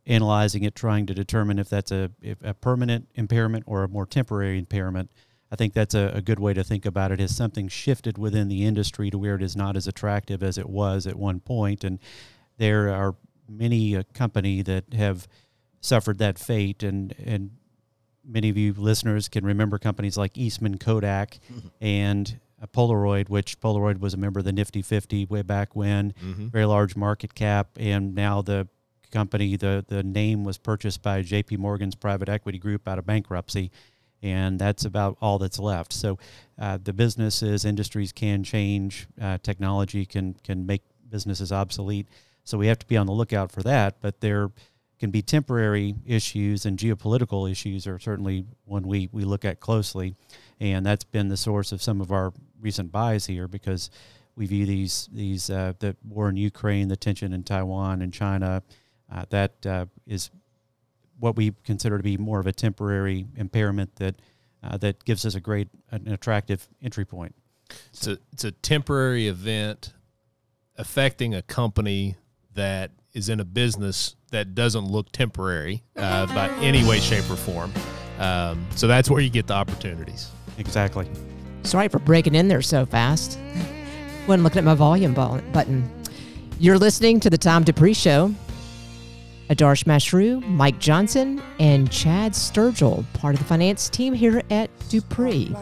analyzing 0.06 0.64
it, 0.64 0.74
trying 0.74 1.06
to 1.06 1.14
determine 1.14 1.58
if 1.58 1.68
that's 1.68 1.90
a 1.90 2.12
if 2.22 2.38
a 2.42 2.54
permanent 2.54 3.08
impairment 3.16 3.64
or 3.66 3.82
a 3.82 3.88
more 3.88 4.06
temporary 4.06 4.58
impairment. 4.58 5.10
I 5.50 5.56
think 5.56 5.74
that's 5.74 5.94
a, 5.94 6.12
a 6.14 6.20
good 6.20 6.38
way 6.40 6.54
to 6.54 6.62
think 6.62 6.86
about 6.86 7.10
it. 7.10 7.18
Has 7.18 7.34
something 7.34 7.66
shifted 7.66 8.18
within 8.18 8.46
the 8.48 8.64
industry 8.64 9.10
to 9.10 9.18
where 9.18 9.34
it 9.34 9.42
is 9.42 9.56
not 9.56 9.76
as 9.76 9.88
attractive 9.88 10.44
as 10.44 10.58
it 10.58 10.68
was 10.68 11.08
at 11.08 11.16
one 11.16 11.40
point, 11.40 11.82
and 11.82 11.98
there 12.58 12.92
are 12.92 13.16
many 13.48 13.94
a 13.94 14.04
company 14.04 14.62
that 14.62 14.92
have 14.94 15.26
suffered 15.80 16.18
that 16.18 16.38
fate 16.38 16.82
and 16.82 17.14
and 17.24 17.50
many 18.24 18.48
of 18.48 18.56
you 18.56 18.72
listeners 18.76 19.28
can 19.28 19.44
remember 19.44 19.78
companies 19.78 20.16
like 20.16 20.36
Eastman 20.36 20.78
Kodak 20.78 21.38
and 21.80 22.40
uh, 22.60 22.66
Polaroid 22.66 23.28
which 23.28 23.60
Polaroid 23.60 24.00
was 24.00 24.14
a 24.14 24.16
member 24.16 24.40
of 24.40 24.44
the 24.44 24.52
Nifty 24.52 24.82
50 24.82 25.26
way 25.26 25.42
back 25.42 25.76
when. 25.76 26.12
Very 26.50 26.64
large 26.64 26.96
market 26.96 27.34
cap 27.34 27.68
and 27.78 28.14
now 28.14 28.42
the 28.42 28.66
company 29.12 29.56
the 29.56 29.84
the 29.86 30.02
name 30.02 30.42
was 30.44 30.58
purchased 30.58 31.02
by 31.02 31.22
JP 31.22 31.58
Morgan's 31.58 31.94
private 31.94 32.28
equity 32.28 32.58
group 32.58 32.88
out 32.88 32.98
of 32.98 33.06
bankruptcy 33.06 33.70
and 34.22 34.58
that's 34.58 34.84
about 34.84 35.16
all 35.20 35.38
that's 35.38 35.58
left. 35.58 35.92
So 35.92 36.18
uh, 36.58 36.78
the 36.82 36.92
businesses 36.92 37.64
industries 37.64 38.12
can 38.12 38.42
change 38.42 39.06
uh, 39.20 39.38
technology 39.42 40.04
can 40.04 40.34
can 40.42 40.66
make 40.66 40.82
businesses 41.08 41.52
obsolete 41.52 42.08
so 42.46 42.56
we 42.56 42.68
have 42.68 42.78
to 42.78 42.86
be 42.86 42.96
on 42.96 43.06
the 43.06 43.12
lookout 43.12 43.50
for 43.50 43.62
that. 43.64 44.00
But 44.00 44.20
there 44.20 44.50
can 45.00 45.10
be 45.10 45.20
temporary 45.20 45.96
issues, 46.06 46.64
and 46.64 46.78
geopolitical 46.78 47.50
issues 47.50 47.86
are 47.88 47.98
certainly 47.98 48.46
one 48.64 48.86
we, 48.86 49.08
we 49.12 49.24
look 49.24 49.44
at 49.44 49.58
closely. 49.58 50.14
And 50.60 50.86
that's 50.86 51.04
been 51.04 51.28
the 51.28 51.36
source 51.36 51.72
of 51.72 51.82
some 51.82 52.00
of 52.00 52.12
our 52.12 52.32
recent 52.60 52.92
buys 52.92 53.26
here 53.26 53.48
because 53.48 53.90
we 54.36 54.46
view 54.46 54.64
these 54.64 55.08
these 55.12 55.50
uh, 55.50 55.72
the 55.80 55.96
war 56.06 56.28
in 56.28 56.36
Ukraine, 56.36 56.88
the 56.88 56.96
tension 56.96 57.32
in 57.32 57.42
Taiwan 57.42 58.00
and 58.00 58.12
China, 58.12 58.62
uh, 59.12 59.24
that 59.30 59.66
uh, 59.66 59.86
is 60.06 60.30
what 61.18 61.36
we 61.36 61.52
consider 61.64 61.96
to 61.96 62.04
be 62.04 62.16
more 62.16 62.38
of 62.38 62.46
a 62.46 62.52
temporary 62.52 63.26
impairment 63.36 63.96
that 63.96 64.14
uh, 64.62 64.76
that 64.76 65.04
gives 65.04 65.26
us 65.26 65.34
a 65.34 65.40
great 65.40 65.68
an 65.90 66.06
attractive 66.08 66.68
entry 66.80 67.04
point. 67.04 67.34
it's 67.92 68.06
a 68.06 68.18
it's 68.32 68.44
a 68.44 68.52
temporary 68.52 69.26
event 69.26 69.94
affecting 70.76 71.34
a 71.34 71.42
company 71.42 72.16
that 72.56 72.90
is 73.14 73.30
in 73.30 73.40
a 73.40 73.44
business 73.44 74.14
that 74.30 74.54
doesn't 74.54 74.84
look 74.84 75.10
temporary 75.12 75.82
uh, 75.96 76.26
by 76.34 76.48
any 76.60 76.86
way, 76.86 77.00
shape, 77.00 77.28
or 77.30 77.36
form. 77.36 77.72
Um, 78.18 78.66
so 78.74 78.86
that's 78.86 79.08
where 79.08 79.20
you 79.20 79.30
get 79.30 79.46
the 79.46 79.54
opportunities. 79.54 80.30
Exactly. 80.58 81.08
Sorry 81.62 81.88
for 81.88 81.98
breaking 81.98 82.34
in 82.34 82.48
there 82.48 82.62
so 82.62 82.84
fast. 82.84 83.38
Wasn't 84.26 84.42
looking 84.42 84.58
at 84.58 84.64
my 84.64 84.74
volume 84.74 85.14
bu- 85.14 85.40
button. 85.52 85.88
You're 86.58 86.78
listening 86.78 87.20
to 87.20 87.30
the 87.30 87.38
Tom 87.38 87.64
Dupree 87.64 87.94
Show. 87.94 88.34
Adarsh 89.50 89.84
Mashru, 89.84 90.44
Mike 90.48 90.80
Johnson, 90.80 91.40
and 91.60 91.88
Chad 91.90 92.32
Sturgill, 92.32 93.04
part 93.12 93.34
of 93.34 93.38
the 93.38 93.46
finance 93.46 93.88
team 93.88 94.12
here 94.12 94.42
at 94.50 94.70
Dupree. 94.88 95.54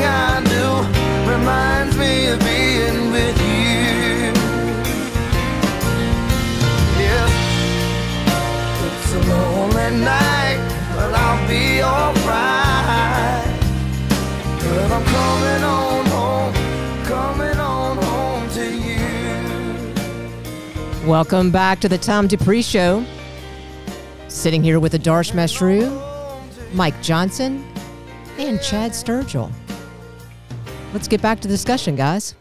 Welcome 21.09 21.49
back 21.49 21.79
to 21.79 21.89
the 21.89 21.97
Tom 21.97 22.27
Dupree 22.27 22.61
Show. 22.61 23.03
Sitting 24.27 24.61
here 24.61 24.79
with 24.79 24.93
Adarsh 24.93 25.31
Mashru, 25.31 25.89
Mike 26.75 27.01
Johnson, 27.01 27.65
and 28.37 28.61
Chad 28.61 28.91
Sturgill. 28.91 29.51
Let's 30.93 31.07
get 31.07 31.19
back 31.19 31.39
to 31.39 31.47
the 31.47 31.53
discussion, 31.55 31.95
guys. 31.95 32.35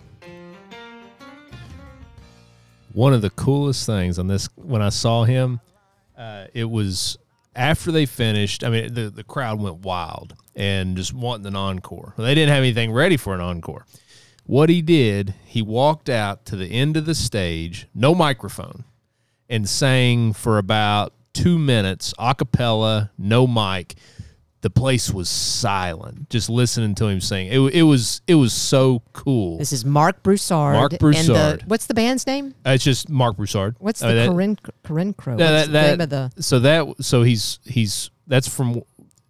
One 2.92 3.14
of 3.14 3.22
the 3.22 3.30
coolest 3.30 3.86
things 3.86 4.18
on 4.18 4.26
this 4.26 4.50
when 4.54 4.82
I 4.82 4.90
saw 4.90 5.24
him, 5.24 5.60
uh, 6.18 6.48
it 6.52 6.68
was 6.68 7.16
after 7.56 7.90
they 7.90 8.04
finished. 8.04 8.64
I 8.64 8.68
mean, 8.68 8.92
the 8.92 9.08
the 9.08 9.24
crowd 9.24 9.60
went 9.60 9.78
wild 9.78 10.34
and 10.54 10.94
just 10.94 11.14
wanting 11.14 11.46
an 11.46 11.56
encore. 11.56 12.12
They 12.18 12.34
didn't 12.34 12.50
have 12.50 12.58
anything 12.64 12.92
ready 12.92 13.16
for 13.16 13.34
an 13.34 13.40
encore. 13.40 13.86
What 14.48 14.70
he 14.70 14.80
did, 14.80 15.34
he 15.44 15.60
walked 15.60 16.08
out 16.08 16.46
to 16.46 16.56
the 16.56 16.68
end 16.68 16.96
of 16.96 17.04
the 17.04 17.14
stage, 17.14 17.86
no 17.94 18.14
microphone, 18.14 18.84
and 19.46 19.68
sang 19.68 20.32
for 20.32 20.56
about 20.56 21.12
two 21.34 21.58
minutes, 21.58 22.14
a 22.18 22.34
cappella, 22.34 23.10
no 23.18 23.46
mic. 23.46 23.96
The 24.62 24.70
place 24.70 25.10
was 25.12 25.28
silent, 25.28 26.30
just 26.30 26.48
listening 26.48 26.94
to 26.94 27.08
him 27.08 27.20
sing. 27.20 27.48
It, 27.48 27.58
it 27.74 27.82
was 27.82 28.22
it 28.26 28.36
was 28.36 28.54
so 28.54 29.02
cool. 29.12 29.58
This 29.58 29.74
is 29.74 29.84
Marc 29.84 30.22
Broussard. 30.22 30.74
Marc 30.76 30.92
And 30.94 30.98
Broussard. 30.98 31.60
the, 31.60 31.64
what's 31.66 31.86
the 31.86 31.92
band's 31.94 32.26
name? 32.26 32.54
Uh, 32.66 32.70
it's 32.70 32.82
just 32.84 33.10
Marc 33.10 33.36
Broussard. 33.36 33.76
What's 33.78 34.02
Uh, 34.02 34.08
the 34.08 34.14
that- 34.14 34.28
Corinne, 34.30 34.56
Carencro? 34.82 35.36
that- 35.36 35.52
What's 35.52 35.66
the 35.66 35.72
that- 35.72 35.90
name 35.90 36.00
of 36.00 36.08
the. 36.10 36.32
so 36.42 36.58
that 36.60 36.86
so 37.04 37.22
he's 37.22 37.60
he's 37.66 38.10
that's 38.26 38.48
from 38.48 38.80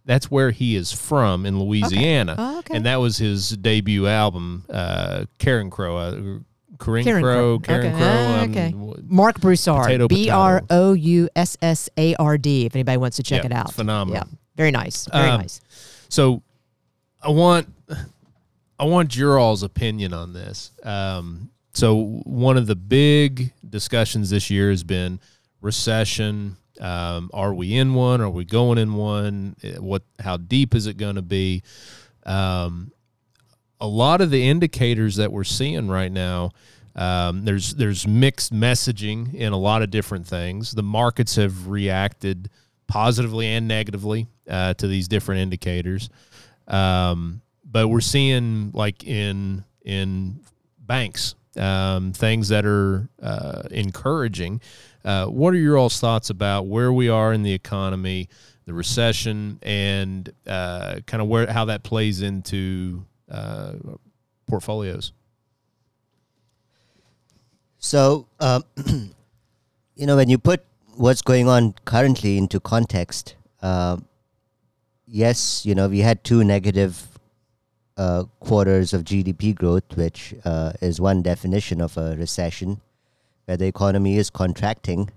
that's 0.09 0.29
where 0.31 0.51
he 0.51 0.75
is 0.75 0.91
from 0.91 1.47
in 1.47 1.61
Louisiana, 1.61 2.35
Oh, 2.37 2.59
okay. 2.61 2.75
and 2.75 2.85
that 2.87 2.97
was 2.97 3.19
his 3.19 3.51
debut 3.51 4.07
album, 4.09 4.65
uh, 4.71 5.27
Carencro, 5.39 6.41
uh, 6.41 6.41
Karen, 6.83 7.05
Carencro. 7.05 7.63
Karen 7.65 7.87
Okay. 7.87 7.97
Crow. 7.97 8.07
Ah, 8.09 8.41
um, 8.43 8.51
okay. 8.51 8.75
Marc 9.07 9.41
Broussard. 9.41 10.09
B 10.09 10.31
R 10.31 10.63
O 10.71 10.93
U 10.95 11.29
S 11.37 11.57
S 11.61 11.89
A 11.99 12.15
R 12.17 12.39
D. 12.39 12.67
If 12.67 12.75
anybody 12.75 12.97
wants 12.97 13.17
to 13.19 13.23
check 13.23 13.43
Yeah, 13.43 13.47
it 13.47 13.53
out. 13.53 13.75
phenomenal. 13.75 14.23
Yeah. 14.27 14.37
Very 14.57 14.71
nice. 14.71 15.07
Very 15.13 15.29
Um, 15.31 15.41
nice. 15.43 15.61
So, 16.09 16.43
I 17.23 17.31
want 17.31 17.67
I 18.81 18.85
want 18.85 19.17
your 19.17 19.39
all's 19.39 19.63
opinion 19.65 20.15
on 20.15 20.33
this. 20.33 20.71
Um, 20.85 21.51
so 21.75 22.21
one 22.25 22.57
of 22.57 22.67
the 22.69 22.77
big 22.77 23.53
discussions 23.69 24.31
this 24.31 24.49
year 24.51 24.71
has 24.71 24.85
been 24.85 25.19
recession. 25.61 26.57
Um, 26.81 27.31
are 27.33 27.53
we 27.55 27.77
in 27.77 27.95
one? 27.95 28.21
Are 28.21 28.31
we 28.31 28.45
going 28.45 28.79
in 28.79 28.95
one? 28.95 29.57
Eh, 29.63 29.77
What? 29.79 30.03
How 30.21 30.37
deep 30.37 30.75
is 30.75 30.87
it 30.87 30.97
going 30.97 31.17
to 31.17 31.23
be? 31.23 31.63
Um, 32.25 32.93
a 33.81 33.87
lot 33.87 34.21
of 34.21 34.31
the 34.31 34.49
indicators 34.49 35.17
that 35.17 35.31
we're 35.33 35.45
seeing 35.45 35.89
right 35.89 36.11
now 36.13 36.51
Um, 36.97 37.45
there's 37.45 37.75
there's 37.75 38.09
mixed 38.09 38.53
messaging 38.53 39.33
in 39.33 39.53
a 39.53 39.57
lot 39.57 39.83
of 39.83 39.91
different 39.91 40.27
things. 40.27 40.73
The 40.73 40.83
markets 40.83 41.37
have 41.37 41.69
reacted 41.69 42.51
positively 42.89 43.47
and 43.47 43.69
negatively 43.69 44.27
uh, 44.51 44.75
to 44.75 44.89
these 44.89 45.07
different 45.07 45.41
indicators, 45.43 46.11
um, 46.67 47.41
but 47.65 47.87
we're 47.89 48.01
seeing 48.01 48.73
like 48.73 49.05
in 49.05 49.63
in 49.85 50.41
banks 50.81 51.37
um, 51.57 52.13
things 52.13 52.49
that 52.49 52.65
are 52.65 53.09
uh, 53.23 53.63
encouraging. 53.71 54.61
Uh, 55.05 55.27
what 55.27 55.55
are 55.55 55.59
your 55.59 55.79
all's 55.79 55.99
thoughts 56.01 56.31
about 56.31 56.67
where 56.67 56.93
we 56.93 57.09
are 57.09 57.33
in 57.33 57.43
the 57.43 57.53
economy, 57.53 58.29
the 58.67 58.75
recession, 58.75 59.59
and 59.63 60.33
uh, 60.47 61.01
kind 61.07 61.23
of 61.23 61.29
where 61.29 61.51
how 61.51 61.65
that 61.65 61.83
plays 61.83 62.23
into 62.23 63.05
uh, 63.31 63.73
portfolios? 64.47 65.13
So, 67.79 68.27
um, 68.41 68.65
you 69.95 70.07
know, 70.07 70.17
when 70.17 70.29
you 70.29 70.39
put 70.39 70.65
what's 70.97 71.23
going 71.23 71.49
on 71.49 71.75
currently 71.85 72.37
into 72.37 72.59
context, 72.59 73.37
uh, 73.63 73.99
yes, 75.07 75.65
you 75.65 75.75
know, 75.75 75.89
we 75.89 76.01
had 76.01 76.25
two 76.25 76.43
negative 76.43 77.18
uh, 77.99 78.25
quarters 78.39 78.95
of 78.95 79.03
GDP 79.03 79.55
growth, 79.55 79.97
which 79.97 80.35
uh, 80.45 80.73
is 80.81 81.01
one 81.01 81.21
definition 81.21 81.81
of 81.81 81.97
a 81.99 82.17
recession, 82.17 82.81
where 83.47 83.57
the 83.57 83.67
economy 83.67 84.17
is 84.17 84.31
contracting. 84.31 85.11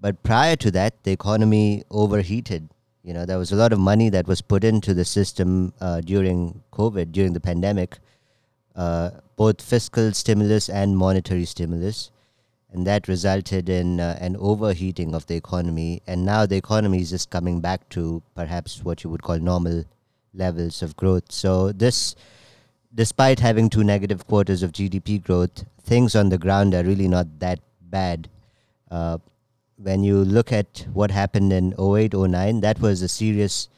But 0.00 0.22
prior 0.22 0.54
to 0.56 0.70
that, 0.72 1.02
the 1.04 1.12
economy 1.12 1.84
overheated. 1.90 2.68
You 3.02 3.14
know, 3.14 3.24
there 3.24 3.38
was 3.38 3.50
a 3.50 3.56
lot 3.56 3.72
of 3.72 3.78
money 3.80 4.10
that 4.10 4.28
was 4.28 4.42
put 4.42 4.62
into 4.62 4.94
the 4.94 5.04
system 5.04 5.72
uh, 5.80 6.02
during 6.02 6.62
COVID, 6.72 7.12
during 7.12 7.32
the 7.32 7.40
pandemic, 7.40 7.98
uh, 8.76 9.10
both 9.36 9.60
fiscal 9.60 10.12
stimulus 10.12 10.68
and 10.68 10.96
monetary 10.96 11.46
stimulus. 11.46 12.10
And 12.72 12.86
that 12.86 13.08
resulted 13.08 13.68
in 13.68 14.00
uh, 14.00 14.16
an 14.20 14.36
overheating 14.38 15.14
of 15.14 15.26
the 15.26 15.36
economy. 15.36 16.02
And 16.06 16.24
now 16.24 16.46
the 16.46 16.56
economy 16.56 17.00
is 17.00 17.10
just 17.10 17.30
coming 17.30 17.60
back 17.60 17.88
to 17.90 18.22
perhaps 18.34 18.82
what 18.82 19.02
you 19.02 19.10
would 19.10 19.22
call 19.22 19.38
normal 19.38 19.84
levels 20.34 20.82
of 20.82 20.96
growth. 20.96 21.30
So, 21.30 21.72
this, 21.72 22.14
despite 22.94 23.40
having 23.40 23.68
two 23.68 23.84
negative 23.84 24.26
quarters 24.26 24.62
of 24.62 24.72
GDP 24.72 25.22
growth, 25.22 25.64
things 25.82 26.14
on 26.14 26.28
the 26.28 26.38
ground 26.38 26.74
are 26.74 26.84
really 26.84 27.08
not 27.08 27.40
that 27.40 27.60
bad. 27.80 28.28
Uh, 28.90 29.18
when 29.76 30.04
you 30.04 30.18
look 30.18 30.52
at 30.52 30.86
what 30.92 31.10
happened 31.10 31.52
in 31.52 31.74
08 31.78 32.14
09, 32.14 32.60
that 32.60 32.80
was 32.80 33.02
a 33.02 33.08
serious, 33.08 33.68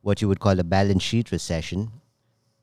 what 0.00 0.22
you 0.22 0.28
would 0.28 0.40
call 0.40 0.58
a 0.58 0.64
balance 0.64 1.02
sheet 1.02 1.30
recession, 1.30 1.90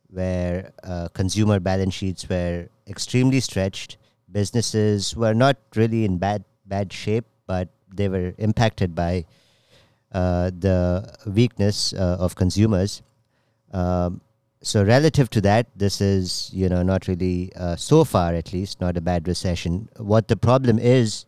where 0.10 0.72
uh, 0.84 1.08
consumer 1.10 1.60
balance 1.60 1.94
sheets 1.94 2.28
were 2.28 2.68
extremely 2.88 3.40
stretched. 3.40 3.98
Businesses 4.32 5.16
were 5.16 5.34
not 5.34 5.58
really 5.76 6.06
in 6.06 6.18
bad 6.18 6.44
bad 6.66 6.94
shape, 6.94 7.26
but 7.48 7.70
they 7.94 8.08
were 8.08 8.34
impacted 8.38 8.96
by 8.96 9.26
uh, 10.12 10.52
the 10.58 11.12
weakness 11.26 11.94
uh, 11.94 12.18
of 12.20 12.36
consumers. 12.36 13.02
Um, 13.72 14.22
so 14.62 14.84
relative 14.84 15.30
to 15.32 15.42
that, 15.42 15.68
this 15.76 16.02
is 16.02 16.50
you 16.54 16.68
know 16.70 16.84
not 16.84 17.08
really 17.08 17.52
uh, 17.56 17.76
so 17.76 18.04
far 18.04 18.34
at 18.34 18.52
least 18.52 18.82
not 18.82 18.98
a 18.98 19.02
bad 19.02 19.28
recession. 19.28 19.90
What 19.98 20.28
the 20.28 20.36
problem 20.36 20.80
is 20.80 21.26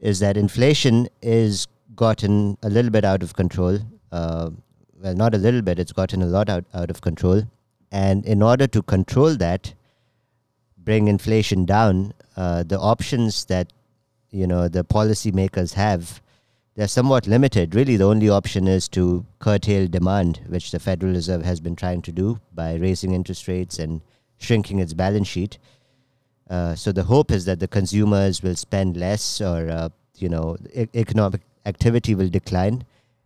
is 0.00 0.20
that 0.20 0.36
inflation 0.36 1.08
is 1.20 1.66
gotten 1.94 2.56
a 2.62 2.70
little 2.70 2.90
bit 2.90 3.04
out 3.04 3.22
of 3.22 3.34
control. 3.34 3.78
Uh, 4.10 4.50
well, 5.02 5.14
not 5.14 5.34
a 5.34 5.38
little 5.38 5.62
bit; 5.62 5.78
it's 5.78 5.92
gotten 5.92 6.22
a 6.22 6.26
lot 6.26 6.48
out, 6.48 6.64
out 6.72 6.90
of 6.90 7.00
control. 7.00 7.42
And 7.92 8.24
in 8.24 8.42
order 8.42 8.66
to 8.68 8.82
control 8.82 9.34
that, 9.36 9.74
bring 10.78 11.08
inflation 11.08 11.64
down, 11.64 12.14
uh, 12.36 12.62
the 12.62 12.78
options 12.78 13.44
that 13.46 13.72
you 14.30 14.46
know 14.46 14.68
the 14.68 14.84
policymakers 14.84 15.74
have 15.74 16.22
they're 16.76 16.88
somewhat 16.88 17.26
limited. 17.26 17.74
Really, 17.74 17.96
the 17.96 18.04
only 18.04 18.28
option 18.28 18.68
is 18.68 18.88
to 18.88 19.26
curtail 19.38 19.86
demand, 19.88 20.40
which 20.48 20.70
the 20.70 20.78
Federal 20.78 21.12
Reserve 21.12 21.44
has 21.44 21.60
been 21.60 21.76
trying 21.76 22.02
to 22.02 22.12
do 22.12 22.40
by 22.54 22.74
raising 22.74 23.12
interest 23.12 23.48
rates 23.48 23.78
and 23.78 24.00
shrinking 24.38 24.78
its 24.78 24.94
balance 24.94 25.28
sheet. 25.28 25.58
Uh, 26.48 26.74
so 26.74 26.90
the 26.92 27.04
hope 27.04 27.30
is 27.30 27.44
that 27.44 27.60
the 27.60 27.68
consumers 27.68 28.42
will 28.42 28.56
spend 28.56 28.96
less, 28.96 29.40
or 29.40 29.70
uh, 29.70 29.88
you 30.16 30.28
know, 30.28 30.56
e- 30.74 30.86
economic 30.94 31.42
activity 31.66 32.14
will 32.14 32.28
decline, 32.28 32.84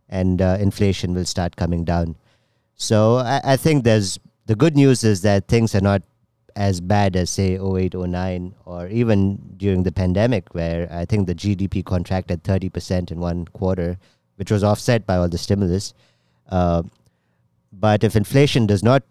and 0.09 0.41
uh, 0.41 0.57
inflation 0.59 1.13
will 1.13 1.25
start 1.25 1.55
coming 1.55 1.83
down. 1.83 2.15
So 2.75 3.17
I, 3.17 3.41
I 3.43 3.57
think 3.57 3.83
there's 3.83 4.19
the 4.45 4.55
good 4.55 4.75
news 4.75 5.03
is 5.03 5.21
that 5.21 5.47
things 5.47 5.73
are 5.73 5.81
not 5.81 6.03
as 6.55 6.79
bad 6.79 7.15
as 7.15 7.29
say 7.29 7.57
08 7.59 7.93
09 7.93 8.55
or 8.65 8.87
even 8.87 9.37
during 9.57 9.83
the 9.83 9.91
pandemic 9.91 10.53
where 10.53 10.87
i 10.91 11.05
think 11.05 11.27
the 11.27 11.35
gdp 11.35 11.83
contracted 11.83 12.43
30% 12.43 13.11
in 13.11 13.19
one 13.19 13.45
quarter 13.45 13.97
which 14.37 14.51
was 14.51 14.63
offset 14.63 15.05
by 15.05 15.17
all 15.17 15.29
the 15.29 15.37
stimulus 15.37 15.93
uh, 16.49 16.83
but 17.71 18.03
if 18.03 18.15
inflation 18.15 18.65
does 18.65 18.83
not 18.83 19.03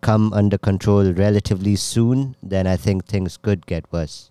come 0.00 0.32
under 0.32 0.58
control 0.58 1.12
relatively 1.12 1.76
soon 1.76 2.36
then 2.42 2.66
i 2.66 2.76
think 2.76 3.06
things 3.06 3.36
could 3.36 3.66
get 3.66 3.90
worse 3.92 4.30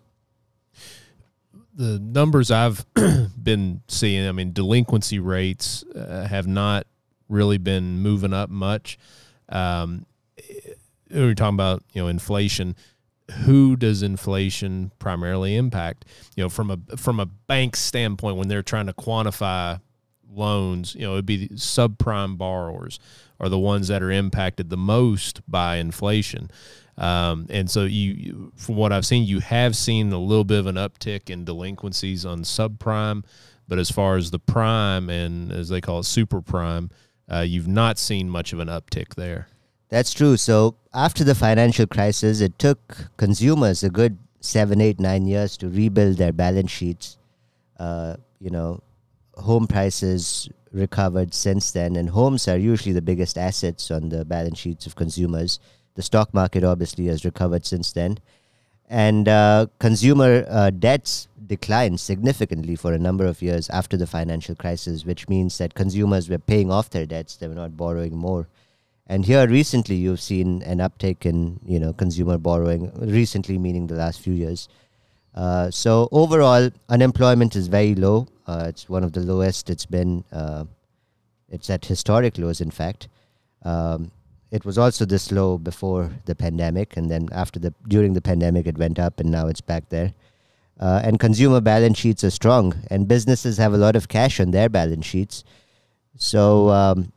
the 1.73 1.99
numbers 1.99 2.51
I've 2.51 2.85
been 3.43 3.81
seeing, 3.87 4.27
I 4.27 4.31
mean, 4.31 4.53
delinquency 4.53 5.19
rates 5.19 5.83
uh, 5.95 6.27
have 6.27 6.47
not 6.47 6.85
really 7.29 7.57
been 7.57 7.99
moving 7.99 8.33
up 8.33 8.49
much. 8.49 8.99
Um, 9.49 10.05
we 11.13 11.21
are 11.21 11.35
talking 11.35 11.55
about 11.55 11.83
you 11.93 12.01
know 12.01 12.07
inflation. 12.07 12.75
Who 13.45 13.75
does 13.77 14.03
inflation 14.03 14.91
primarily 14.99 15.55
impact? 15.55 16.05
You 16.35 16.43
know, 16.43 16.49
from 16.49 16.71
a 16.71 16.97
from 16.97 17.19
a 17.19 17.25
bank 17.25 17.75
standpoint, 17.75 18.37
when 18.37 18.47
they're 18.47 18.63
trying 18.63 18.87
to 18.87 18.93
quantify 18.93 19.79
loans, 20.33 20.95
you 20.95 21.01
know, 21.01 21.13
it'd 21.13 21.25
be 21.25 21.49
subprime 21.49 22.37
borrowers 22.37 22.99
are 23.39 23.49
the 23.49 23.59
ones 23.59 23.87
that 23.87 24.03
are 24.03 24.11
impacted 24.11 24.69
the 24.69 24.77
most 24.77 25.41
by 25.49 25.77
inflation. 25.77 26.49
Um, 26.97 27.47
and 27.49 27.69
so 27.69 27.85
you, 27.85 28.11
you, 28.11 28.51
from 28.55 28.75
what 28.75 28.91
I've 28.91 29.05
seen, 29.05 29.25
you 29.25 29.39
have 29.39 29.75
seen 29.75 30.11
a 30.13 30.19
little 30.19 30.43
bit 30.43 30.59
of 30.59 30.67
an 30.67 30.75
uptick 30.75 31.29
in 31.29 31.43
delinquencies 31.43 32.25
on 32.25 32.43
subprime, 32.43 33.23
but 33.67 33.79
as 33.79 33.89
far 33.89 34.17
as 34.17 34.29
the 34.29 34.39
prime 34.39 35.09
and 35.09 35.51
as 35.51 35.69
they 35.69 35.81
call 35.81 35.99
it 35.99 36.05
super 36.05 36.41
prime, 36.41 36.91
uh, 37.31 37.39
you've 37.39 37.67
not 37.67 37.97
seen 37.97 38.29
much 38.29 38.53
of 38.53 38.59
an 38.59 38.67
uptick 38.67 39.15
there. 39.15 39.47
That's 39.91 40.13
true. 40.13 40.37
So 40.37 40.75
after 40.93 41.25
the 41.25 41.35
financial 41.35 41.85
crisis, 41.85 42.39
it 42.39 42.57
took 42.57 43.09
consumers 43.17 43.83
a 43.83 43.89
good 43.89 44.17
seven, 44.39 44.79
eight, 44.79 44.99
nine 45.01 45.27
years 45.27 45.57
to 45.57 45.69
rebuild 45.69 46.17
their 46.17 46.31
balance 46.31 46.71
sheets. 46.71 47.17
Uh, 47.77 48.15
you 48.39 48.49
know, 48.49 48.81
home 49.35 49.67
prices 49.67 50.49
recovered 50.71 51.33
since 51.33 51.71
then, 51.71 51.97
and 51.97 52.09
homes 52.09 52.47
are 52.47 52.57
usually 52.57 52.93
the 52.93 53.01
biggest 53.01 53.37
assets 53.37 53.91
on 53.91 54.07
the 54.07 54.23
balance 54.23 54.57
sheets 54.57 54.85
of 54.85 54.95
consumers. 54.95 55.59
The 55.95 56.01
stock 56.01 56.33
market 56.33 56.63
obviously 56.63 57.07
has 57.07 57.25
recovered 57.25 57.65
since 57.65 57.91
then, 57.91 58.19
and 58.87 59.27
uh, 59.27 59.67
consumer 59.79 60.45
uh, 60.47 60.69
debts 60.69 61.27
declined 61.45 61.99
significantly 61.99 62.77
for 62.77 62.93
a 62.93 62.97
number 62.97 63.25
of 63.25 63.41
years 63.41 63.69
after 63.69 63.97
the 63.97 64.07
financial 64.07 64.55
crisis, 64.55 65.03
which 65.03 65.27
means 65.27 65.57
that 65.57 65.73
consumers 65.73 66.29
were 66.29 66.39
paying 66.39 66.71
off 66.71 66.89
their 66.89 67.05
debts; 67.05 67.35
they 67.35 67.49
were 67.49 67.55
not 67.55 67.75
borrowing 67.75 68.15
more. 68.15 68.47
And 69.07 69.25
here 69.25 69.47
recently, 69.47 69.95
you've 69.95 70.21
seen 70.21 70.61
an 70.63 70.77
uptick 70.77 71.25
in 71.25 71.59
you 71.65 71.79
know 71.79 71.93
consumer 71.93 72.37
borrowing. 72.37 72.91
Recently, 72.95 73.57
meaning 73.57 73.87
the 73.87 73.95
last 73.95 74.21
few 74.21 74.33
years. 74.33 74.69
Uh, 75.33 75.71
so 75.71 76.09
overall, 76.11 76.69
unemployment 76.89 77.55
is 77.55 77.67
very 77.67 77.95
low. 77.95 78.27
Uh, 78.47 78.65
it's 78.67 78.89
one 78.89 79.03
of 79.03 79.13
the 79.13 79.21
lowest 79.21 79.69
it's 79.69 79.85
been. 79.85 80.23
Uh, 80.31 80.65
it's 81.49 81.69
at 81.69 81.85
historic 81.85 82.37
lows, 82.37 82.61
in 82.61 82.71
fact. 82.71 83.07
Um, 83.63 84.11
it 84.51 84.65
was 84.65 84.77
also 84.77 85.05
this 85.05 85.31
low 85.31 85.57
before 85.57 86.11
the 86.25 86.35
pandemic, 86.35 86.97
and 86.97 87.09
then 87.09 87.29
after 87.31 87.59
the 87.59 87.73
during 87.87 88.13
the 88.13 88.21
pandemic, 88.21 88.67
it 88.67 88.77
went 88.77 88.99
up, 88.99 89.19
and 89.19 89.31
now 89.31 89.47
it's 89.47 89.61
back 89.61 89.89
there. 89.89 90.13
Uh, 90.79 90.99
and 91.03 91.19
consumer 91.19 91.61
balance 91.61 91.97
sheets 91.97 92.23
are 92.23 92.31
strong, 92.31 92.73
and 92.89 93.07
businesses 93.07 93.57
have 93.57 93.73
a 93.73 93.77
lot 93.77 93.95
of 93.95 94.07
cash 94.07 94.39
on 94.39 94.51
their 94.51 94.67
balance 94.67 95.05
sheets. 95.05 95.43
So 96.17 96.69
um, 96.69 97.13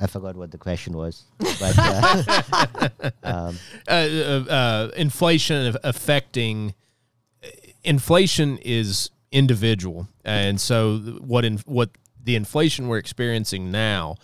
I 0.00 0.06
forgot 0.06 0.34
what 0.34 0.50
the 0.50 0.58
question 0.58 0.96
was, 0.96 1.24
but 1.38 1.74
uh, 1.78 3.10
um, 3.22 3.58
uh, 3.86 3.90
uh, 3.90 4.44
uh, 4.48 4.90
inflation 4.96 5.76
affecting 5.84 6.74
inflation 7.84 8.58
is 8.58 9.10
individual, 9.30 10.08
and 10.24 10.60
so 10.60 10.98
what 11.20 11.44
in 11.44 11.58
what 11.66 11.90
the 12.22 12.34
inflation 12.34 12.88
we're 12.88 12.98
experiencing 12.98 13.70
now 13.70 14.16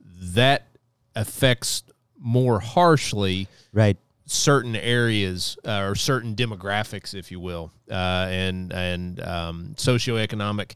that 0.00 0.68
affects 1.14 1.82
more 2.18 2.60
harshly 2.60 3.48
right 3.72 3.96
certain 4.26 4.74
areas 4.74 5.56
uh, 5.64 5.82
or 5.82 5.94
certain 5.94 6.34
demographics, 6.34 7.14
if 7.14 7.30
you 7.30 7.40
will, 7.40 7.72
uh, 7.90 8.26
and 8.28 8.72
and 8.72 9.20
um, 9.20 9.74
socioeconomic 9.76 10.74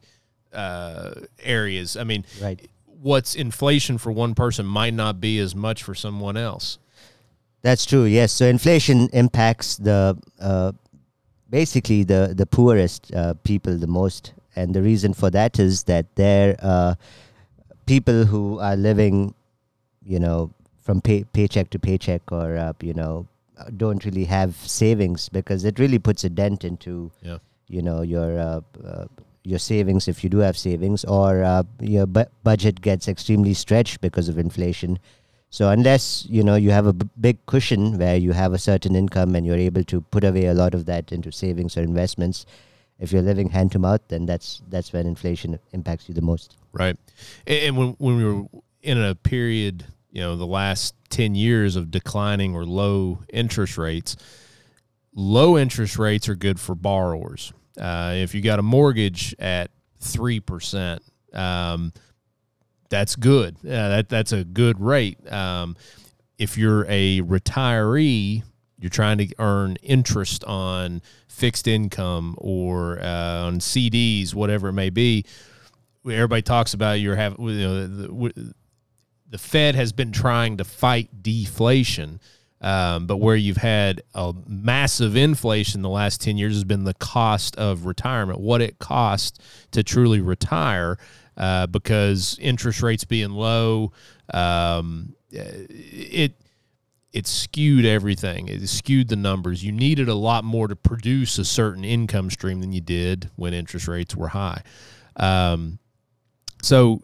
uh, 0.53 1.13
areas. 1.43 1.97
I 1.97 2.05
mean, 2.05 2.25
right 2.41 2.69
what's 3.01 3.35
inflation 3.35 3.99
for 3.99 4.13
one 4.13 4.35
person 4.35 4.67
might 4.67 4.95
not 4.95 5.21
be 5.21 5.39
as 5.39 5.55
much 5.55 5.83
for 5.83 5.95
someone 5.95 6.37
else. 6.37 6.79
That's 7.63 7.85
true. 7.85 8.05
Yes. 8.05 8.33
So 8.33 8.47
inflation 8.47 9.09
impacts 9.13 9.77
the 9.77 10.17
uh, 10.41 10.73
basically 11.49 12.05
the 12.05 12.33
the 12.37 12.47
poorest 12.47 13.13
uh, 13.15 13.35
people 13.45 13.77
the 13.77 13.87
most, 13.87 14.33
and 14.57 14.75
the 14.75 14.83
reason 14.83 15.13
for 15.15 15.31
that 15.31 15.59
is 15.59 15.85
that 15.85 16.07
they're 16.17 16.57
uh, 16.63 16.95
people 17.87 18.25
who 18.25 18.59
are 18.61 18.77
living, 18.77 19.35
you 20.05 20.19
know, 20.19 20.51
from 20.81 21.01
pay- 21.01 21.25
paycheck 21.25 21.71
to 21.71 21.79
paycheck, 21.79 22.23
or 22.33 22.75
you 22.81 22.95
know, 22.95 23.27
don't 23.77 24.05
really 24.05 24.25
have 24.25 24.57
savings 24.57 25.29
because 25.29 25.65
it 25.65 25.79
really 25.79 25.99
puts 25.99 26.25
a 26.25 26.31
dent 26.31 26.65
into 26.65 27.11
Yeah. 27.23 27.39
you 27.69 27.83
know 27.83 28.01
your 28.03 28.39
uh, 28.39 28.61
uh, 28.83 29.05
your 29.45 29.59
savings 29.59 30.09
if 30.09 30.23
you 30.23 30.31
do 30.31 30.39
have 30.39 30.57
savings, 30.57 31.05
or 31.05 31.43
uh, 31.43 31.63
your 31.81 32.07
bu- 32.07 32.31
budget 32.43 32.81
gets 32.81 33.09
extremely 33.09 33.55
stretched 33.55 34.01
because 34.01 34.29
of 34.29 34.39
inflation. 34.39 34.99
So 35.51 35.69
unless 35.69 36.27
you 36.29 36.45
know 36.45 36.55
you 36.55 36.71
have 36.71 36.87
a 36.87 36.93
b- 36.93 37.09
big 37.21 37.45
cushion 37.47 37.99
where 37.99 38.17
you 38.17 38.33
have 38.33 38.53
a 38.53 38.59
certain 38.59 38.95
income 38.95 39.35
and 39.35 39.45
you're 39.45 39.57
able 39.57 39.85
to 39.85 40.01
put 40.01 40.25
away 40.25 40.47
a 40.47 40.55
lot 40.55 40.75
of 40.75 40.87
that 40.87 41.11
into 41.11 41.33
savings 41.33 41.77
or 41.77 41.83
investments, 41.83 42.47
if 42.99 43.13
you're 43.13 43.23
living 43.23 43.49
hand 43.51 43.73
to 43.73 43.79
mouth, 43.79 44.03
then 44.09 44.27
that's 44.27 44.63
that's 44.69 44.93
when 44.93 45.07
inflation 45.07 45.59
impacts 45.73 46.09
you 46.09 46.15
the 46.15 46.23
most. 46.23 46.57
Right. 46.73 46.97
And, 47.47 47.59
and 47.59 47.77
when 47.77 47.89
when 47.99 48.17
we 48.17 48.25
were 48.25 48.45
in 48.83 49.03
a 49.03 49.15
period, 49.15 49.87
you 50.11 50.21
know, 50.21 50.37
the 50.37 50.47
last 50.47 50.95
ten 51.09 51.35
years 51.35 51.77
of 51.77 51.91
declining 51.91 52.55
or 52.55 52.65
low 52.65 53.21
interest 53.33 53.79
rates, 53.79 54.17
low 55.15 55.59
interest 55.59 55.99
rates 55.99 56.29
are 56.29 56.37
good 56.37 56.61
for 56.61 56.75
borrowers. 56.75 57.53
Uh, 57.81 58.13
if 58.17 58.35
you 58.35 58.43
got 58.43 58.59
a 58.59 58.63
mortgage 58.63 59.35
at 59.39 59.71
three 59.99 60.39
percent, 60.39 61.03
um, 61.33 61.93
that's 62.91 63.17
good. 63.17 63.57
Uh, 63.65 63.89
that 63.89 64.09
that's 64.09 64.33
a 64.33 64.45
good 64.45 64.81
rate. 64.81 65.19
Um, 65.33 65.77
if 66.39 66.59
you're 66.59 66.85
a 66.89 67.21
retiree, 67.23 68.43
you're 68.79 68.91
trying 68.91 69.19
to 69.19 69.29
earn 69.39 69.77
interest 69.83 70.45
on 70.45 71.03
fixed 71.29 71.69
income 71.69 72.35
or 72.39 73.01
uh, 73.01 73.47
on 73.47 73.59
CDs, 73.59 74.35
whatever 74.35 74.69
it 74.69 74.73
may 74.73 74.91
be. 74.91 75.25
Everybody 76.05 76.43
talks 76.43 76.73
about 76.73 76.95
you're 76.95 77.17
having, 77.17 77.47
you 77.47 77.61
know, 77.61 77.87
the, 77.87 78.55
the 79.29 79.39
Fed 79.39 79.75
has 79.75 79.93
been 79.93 80.13
trying 80.13 80.57
to 80.57 80.65
fight 80.65 81.23
deflation. 81.23 82.21
Um, 82.63 83.07
but 83.07 83.17
where 83.17 83.37
you've 83.37 83.57
had 83.57 84.03
a 84.15 84.35
massive 84.47 85.17
inflation 85.17 85.81
the 85.81 85.89
last 85.89 86.21
10 86.21 86.37
years 86.37 86.55
has 86.55 86.65
been 86.65 86.85
the 86.85 86.95
cost 86.95 87.57
of 87.57 87.87
retirement, 87.87 88.39
what 88.39 88.61
it 88.61 88.79
costs 88.79 89.39
to 89.71 89.83
truly 89.83 90.21
retire 90.21 90.99
uh, 91.39 91.67
because 91.67 92.39
interest 92.39 92.83
rates 92.83 93.05
being 93.05 93.31
low, 93.31 93.93
um, 94.35 95.15
it 95.31 96.35
it 97.13 97.27
skewed 97.27 97.85
everything. 97.85 98.47
It 98.49 98.69
skewed 98.69 99.09
the 99.09 99.17
numbers. 99.17 99.65
You 99.65 99.73
needed 99.73 100.09
a 100.09 100.15
lot 100.15 100.45
more 100.45 100.69
to 100.69 100.77
produce 100.77 101.39
a 101.39 101.45
certain 101.45 101.85
income 101.85 102.31
stream 102.31 102.61
than 102.61 102.73
you 102.73 102.81
did 102.81 103.31
when 103.35 103.53
interest 103.53 103.89
rates 103.89 104.15
were 104.15 104.29
high. 104.29 104.63
Um, 105.17 105.81
so 106.63 107.03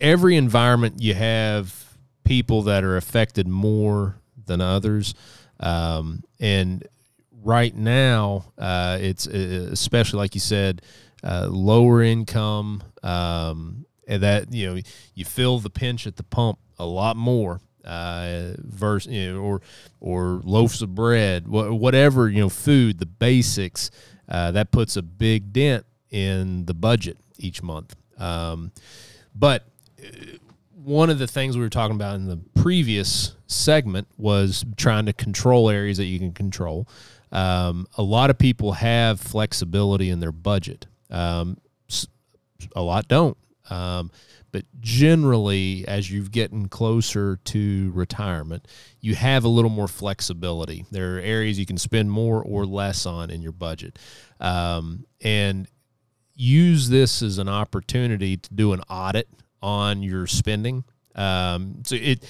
every 0.00 0.36
environment 0.36 1.00
you 1.00 1.14
have 1.14 1.96
people 2.24 2.62
that 2.62 2.84
are 2.84 2.96
affected 2.96 3.48
more 3.48 4.17
than 4.48 4.60
others, 4.60 5.14
um, 5.60 6.24
and 6.40 6.86
right 7.44 7.74
now 7.74 8.46
uh, 8.58 8.98
it's 9.00 9.26
uh, 9.28 9.68
especially 9.70 10.18
like 10.18 10.34
you 10.34 10.40
said, 10.40 10.82
uh, 11.22 11.46
lower 11.48 12.02
income, 12.02 12.82
um, 13.02 13.86
and 14.06 14.22
that 14.22 14.52
you 14.52 14.66
know 14.74 14.80
you 15.14 15.24
feel 15.24 15.58
the 15.60 15.70
pinch 15.70 16.06
at 16.06 16.16
the 16.16 16.24
pump 16.24 16.58
a 16.78 16.86
lot 16.86 17.16
more. 17.16 17.60
Uh, 17.84 18.52
versus 18.58 19.10
you 19.10 19.32
know, 19.32 19.40
or 19.40 19.62
or 19.98 20.42
loaves 20.44 20.82
of 20.82 20.94
bread, 20.94 21.48
wha- 21.48 21.72
whatever 21.72 22.28
you 22.28 22.38
know, 22.38 22.50
food, 22.50 22.98
the 22.98 23.06
basics, 23.06 23.90
uh, 24.28 24.50
that 24.50 24.70
puts 24.70 24.96
a 24.96 25.02
big 25.02 25.54
dent 25.54 25.86
in 26.10 26.66
the 26.66 26.74
budget 26.74 27.16
each 27.38 27.62
month. 27.62 27.96
Um, 28.18 28.72
but 29.34 29.64
uh, 30.02 30.36
one 30.88 31.10
of 31.10 31.18
the 31.18 31.26
things 31.26 31.56
we 31.56 31.62
were 31.62 31.68
talking 31.68 31.94
about 31.94 32.16
in 32.16 32.26
the 32.26 32.40
previous 32.60 33.34
segment 33.46 34.08
was 34.16 34.64
trying 34.76 35.06
to 35.06 35.12
control 35.12 35.68
areas 35.68 35.98
that 35.98 36.06
you 36.06 36.18
can 36.18 36.32
control. 36.32 36.88
Um, 37.30 37.86
a 37.98 38.02
lot 38.02 38.30
of 38.30 38.38
people 38.38 38.72
have 38.72 39.20
flexibility 39.20 40.08
in 40.08 40.20
their 40.20 40.32
budget. 40.32 40.86
Um, 41.10 41.58
a 42.74 42.80
lot 42.80 43.06
don't. 43.06 43.36
Um, 43.68 44.10
but 44.50 44.64
generally, 44.80 45.84
as 45.86 46.10
you're 46.10 46.24
getting 46.24 46.68
closer 46.68 47.38
to 47.44 47.92
retirement, 47.92 48.66
you 49.02 49.14
have 49.14 49.44
a 49.44 49.48
little 49.48 49.70
more 49.70 49.88
flexibility. 49.88 50.86
There 50.90 51.16
are 51.16 51.20
areas 51.20 51.58
you 51.58 51.66
can 51.66 51.76
spend 51.76 52.10
more 52.10 52.42
or 52.42 52.64
less 52.64 53.04
on 53.04 53.30
in 53.30 53.42
your 53.42 53.52
budget. 53.52 53.98
Um, 54.40 55.04
and 55.20 55.68
use 56.34 56.88
this 56.88 57.20
as 57.20 57.36
an 57.36 57.48
opportunity 57.48 58.38
to 58.38 58.54
do 58.54 58.72
an 58.72 58.80
audit 58.88 59.28
on 59.62 60.02
your 60.02 60.26
spending. 60.26 60.84
Um, 61.14 61.82
so 61.84 61.96
it, 61.96 62.24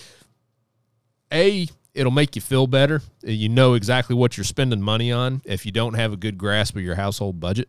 a, 1.33 1.69
it'll 1.95 2.13
make 2.13 2.37
you 2.37 2.43
feel 2.43 2.67
better. 2.67 3.03
You 3.23 3.49
know 3.49 3.75
exactly 3.75 4.15
what 4.15 4.37
you're 4.37 4.45
spending 4.45 4.81
money 4.81 5.13
on. 5.13 5.43
If 5.45 5.67
you 5.67 5.73
don't 5.73 5.95
have 5.95 6.13
a 6.13 6.17
good 6.17 6.39
grasp 6.39 6.77
of 6.77 6.83
your 6.83 6.95
household 6.95 7.41
budget, 7.41 7.69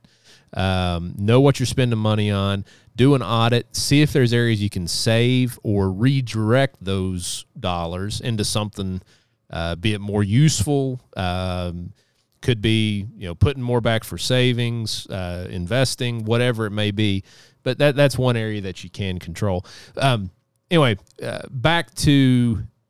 um, 0.54 1.14
know 1.18 1.42
what 1.42 1.60
you're 1.60 1.68
spending 1.68 2.00
money 2.00 2.32
on. 2.32 2.66
Do 2.96 3.16
an 3.16 3.22
audit. 3.22 3.76
See 3.76 4.02
if 4.02 4.14
there's 4.14 4.34
areas 4.34 4.62
you 4.62 4.70
can 4.70 4.88
save 4.88 5.60
or 5.64 5.92
redirect 5.92 6.78
those 6.82 7.46
dollars 7.60 8.22
into 8.22 8.44
something, 8.44 9.02
uh, 9.50 9.76
be 9.76 9.94
it 9.94 10.02
more 10.02 10.24
useful. 10.24 11.00
Um, 11.16 11.94
could 12.42 12.62
be 12.62 13.06
you 13.18 13.28
know 13.28 13.36
putting 13.36 13.62
more 13.62 13.82
back 13.82 14.04
for 14.04 14.18
savings, 14.18 15.08
uh, 15.08 15.48
investing, 15.50 16.26
whatever 16.26 16.66
it 16.66 16.72
may 16.72 16.92
be. 16.92 17.24
But 17.64 17.78
that 17.80 17.96
that's 17.96 18.18
one 18.18 18.38
area 18.38 18.62
that 18.62 18.84
you 18.84 18.90
can 18.90 19.20
control. 19.20 19.66
Um, 19.98 20.32
anyway, 20.72 20.98
uh, 21.22 21.42
back 21.50 21.94
to 21.96 22.12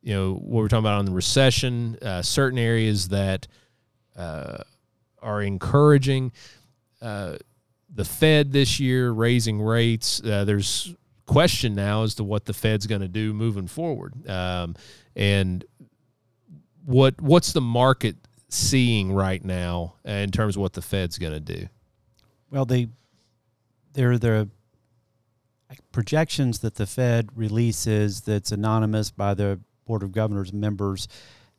you 0.02 0.14
know 0.14 0.34
what 0.34 0.62
we're 0.62 0.68
talking 0.68 0.84
about 0.84 0.98
on 0.98 1.04
the 1.04 1.12
recession. 1.12 1.98
Uh, 2.00 2.22
certain 2.22 2.58
areas 2.58 3.08
that 3.08 3.46
uh, 4.16 4.58
are 5.22 5.42
encouraging. 5.42 6.32
Uh, 7.00 7.36
the 7.92 8.04
Fed 8.04 8.52
this 8.52 8.78
year 8.78 9.10
raising 9.10 9.60
rates. 9.60 10.22
Uh, 10.22 10.44
there's 10.44 10.94
question 11.26 11.74
now 11.74 12.02
as 12.02 12.14
to 12.16 12.24
what 12.24 12.44
the 12.44 12.52
Fed's 12.52 12.86
going 12.86 13.00
to 13.00 13.08
do 13.08 13.32
moving 13.32 13.66
forward, 13.66 14.28
um, 14.28 14.74
and 15.16 15.64
what 16.84 17.20
what's 17.20 17.52
the 17.52 17.60
market 17.60 18.16
seeing 18.48 19.12
right 19.12 19.44
now 19.44 19.94
in 20.04 20.30
terms 20.30 20.56
of 20.56 20.62
what 20.62 20.72
the 20.72 20.82
Fed's 20.82 21.18
going 21.18 21.32
to 21.32 21.40
do? 21.40 21.68
Well, 22.50 22.64
they 22.64 22.88
they're 23.92 24.18
the 24.18 24.48
projections 25.92 26.60
that 26.60 26.76
the 26.76 26.86
Fed 26.86 27.30
releases 27.34 28.22
that's 28.22 28.52
anonymous 28.52 29.10
by 29.10 29.34
the 29.34 29.60
Board 29.86 30.02
of 30.02 30.12
Governors 30.12 30.52
members. 30.52 31.08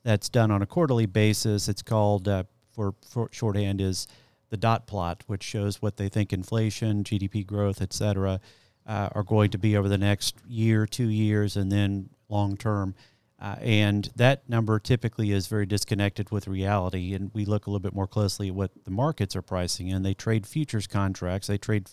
That's 0.04 0.30
done 0.30 0.52
on 0.52 0.62
a 0.62 0.66
quarterly 0.66 1.06
basis. 1.06 1.68
It's 1.70 1.82
called 1.82 2.28
uh, 2.28 2.44
for, 2.72 2.96
for 3.08 3.30
shorthand 3.32 3.82
is 3.82 4.08
the 4.50 4.58
dot 4.58 4.88
plot, 4.88 5.24
which 5.28 5.44
shows 5.44 5.82
what 5.82 5.98
they 5.98 6.10
think 6.10 6.34
inflation, 6.34 7.04
GDP 7.04 7.46
growth, 7.46 7.82
et 7.82 7.94
cetera, 7.94 8.40
uh, 8.86 9.10
are 9.14 9.24
going 9.24 9.50
to 9.52 9.58
be 9.58 9.78
over 9.78 9.88
the 9.88 9.98
next 9.98 10.36
year, 10.48 10.86
two 10.86 11.10
years, 11.10 11.56
and 11.56 11.72
then 11.72 12.10
long 12.30 12.58
term. 12.58 12.96
Uh, 13.40 13.56
and 13.60 14.10
that 14.16 14.48
number 14.48 14.78
typically 14.78 15.32
is 15.32 15.48
very 15.48 15.66
disconnected 15.66 16.30
with 16.30 16.48
reality. 16.48 17.14
And 17.14 17.32
we 17.34 17.44
look 17.44 17.66
a 17.66 17.70
little 17.72 17.80
bit 17.80 17.94
more 17.94 18.08
closely 18.08 18.50
at 18.50 18.56
what 18.56 18.72
the 18.84 18.92
markets 18.92 19.36
are 19.36 19.42
pricing 19.42 19.88
in. 19.88 20.04
They 20.04 20.14
trade 20.14 20.46
futures 20.46 20.86
contracts. 20.86 21.48
They 21.48 21.58
trade 21.58 21.90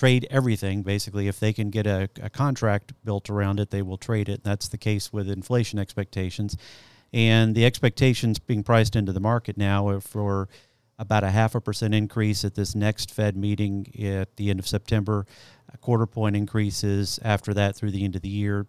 trade 0.00 0.26
everything 0.30 0.82
basically. 0.82 1.28
If 1.28 1.38
they 1.38 1.52
can 1.52 1.68
get 1.68 1.86
a, 1.86 2.08
a 2.22 2.30
contract 2.30 2.94
built 3.04 3.28
around 3.28 3.60
it, 3.60 3.70
they 3.70 3.82
will 3.82 3.98
trade 3.98 4.30
it. 4.30 4.42
That's 4.42 4.66
the 4.68 4.78
case 4.78 5.12
with 5.12 5.28
inflation 5.28 5.78
expectations, 5.78 6.56
and 7.12 7.54
the 7.54 7.66
expectations 7.66 8.38
being 8.38 8.62
priced 8.62 8.96
into 8.96 9.12
the 9.12 9.20
market 9.20 9.58
now 9.58 10.00
for 10.00 10.48
about 10.98 11.22
a 11.22 11.30
half 11.30 11.54
a 11.54 11.60
percent 11.60 11.94
increase 11.94 12.46
at 12.46 12.54
this 12.54 12.74
next 12.74 13.10
Fed 13.10 13.36
meeting 13.36 13.86
at 14.02 14.36
the 14.36 14.48
end 14.48 14.58
of 14.58 14.66
September, 14.66 15.26
a 15.70 15.76
quarter 15.76 16.06
point 16.06 16.34
increases 16.34 17.20
after 17.22 17.52
that 17.52 17.76
through 17.76 17.90
the 17.90 18.02
end 18.02 18.16
of 18.16 18.22
the 18.22 18.28
year 18.28 18.66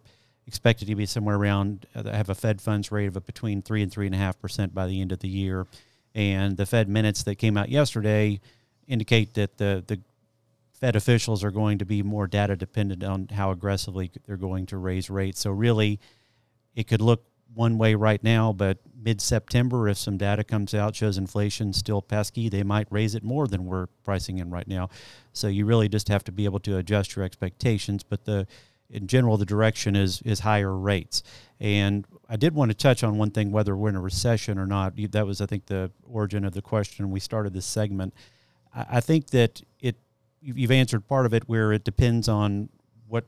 expected 0.48 0.88
to 0.90 0.96
be 0.96 1.06
somewhere 1.06 1.38
around 1.38 1.86
uh, 1.96 2.04
have 2.12 2.28
a 2.28 2.36
Fed 2.36 2.60
funds 2.60 2.92
rate 2.92 3.16
of 3.16 3.26
between 3.26 3.62
three 3.62 3.82
and 3.82 3.90
three 3.90 4.06
and 4.06 4.16
a 4.16 4.18
half 4.18 4.38
percent 4.42 4.74
by 4.74 4.86
the 4.86 5.00
end 5.00 5.14
of 5.14 5.20
the 5.20 5.30
year, 5.30 5.66
and 6.14 6.58
the 6.58 6.66
Fed 6.66 6.90
minutes 6.90 7.24
that 7.24 7.36
came 7.36 7.56
out 7.56 7.70
yesterday 7.70 8.42
indicate 8.86 9.34
that 9.36 9.58
the 9.58 9.82
the 9.88 10.02
Fed 10.82 10.96
officials 10.96 11.44
are 11.44 11.52
going 11.52 11.78
to 11.78 11.86
be 11.86 12.02
more 12.02 12.26
data 12.26 12.56
dependent 12.56 13.04
on 13.04 13.28
how 13.32 13.52
aggressively 13.52 14.12
they're 14.26 14.36
going 14.36 14.66
to 14.66 14.78
raise 14.78 15.10
rates. 15.12 15.40
So 15.40 15.52
really, 15.52 16.00
it 16.76 16.88
could 16.88 17.02
look 17.02 17.24
one 17.54 17.78
way 17.78 17.94
right 17.94 18.24
now, 18.24 18.52
but 18.52 18.80
mid 19.00 19.22
September, 19.22 19.88
if 19.88 19.98
some 19.98 20.18
data 20.18 20.44
comes 20.44 20.74
out 20.74 20.96
shows 20.96 21.18
inflation 21.18 21.72
still 21.74 22.02
pesky, 22.02 22.50
they 22.50 22.64
might 22.64 22.88
raise 22.90 23.14
it 23.14 23.24
more 23.24 23.48
than 23.48 23.66
we're 23.66 23.88
pricing 24.04 24.40
in 24.40 24.50
right 24.50 24.68
now. 24.68 24.90
So 25.34 25.48
you 25.48 25.66
really 25.66 25.88
just 25.88 26.08
have 26.08 26.24
to 26.24 26.32
be 26.32 26.46
able 26.46 26.60
to 26.62 26.78
adjust 26.78 27.16
your 27.16 27.26
expectations. 27.26 28.04
But 28.04 28.26
the 28.26 28.48
in 28.90 29.08
general, 29.08 29.38
the 29.38 29.46
direction 29.46 29.96
is 29.96 30.22
is 30.24 30.40
higher 30.40 30.76
rates. 30.76 31.22
And 31.60 32.08
I 32.28 32.38
did 32.38 32.56
want 32.56 32.72
to 32.72 32.76
touch 32.76 33.04
on 33.04 33.18
one 33.18 33.32
thing, 33.32 33.52
whether 33.52 33.76
we're 33.76 33.90
in 33.90 33.96
a 33.96 34.02
recession 34.02 34.58
or 34.58 34.66
not. 34.66 34.94
That 35.12 35.28
was, 35.28 35.42
I 35.42 35.46
think, 35.46 35.68
the 35.68 35.92
origin 36.04 36.44
of 36.44 36.54
the 36.54 36.62
question. 36.62 37.12
We 37.12 37.20
started 37.20 37.54
this 37.54 37.66
segment. 37.66 38.14
I 38.74 39.00
think 39.02 39.28
that 39.32 39.62
it 39.80 39.98
you've 40.42 40.72
answered 40.72 41.08
part 41.08 41.26
of 41.26 41.34
it 41.34 41.48
where 41.48 41.72
it 41.72 41.84
depends 41.84 42.28
on 42.28 42.70
what 43.08 43.26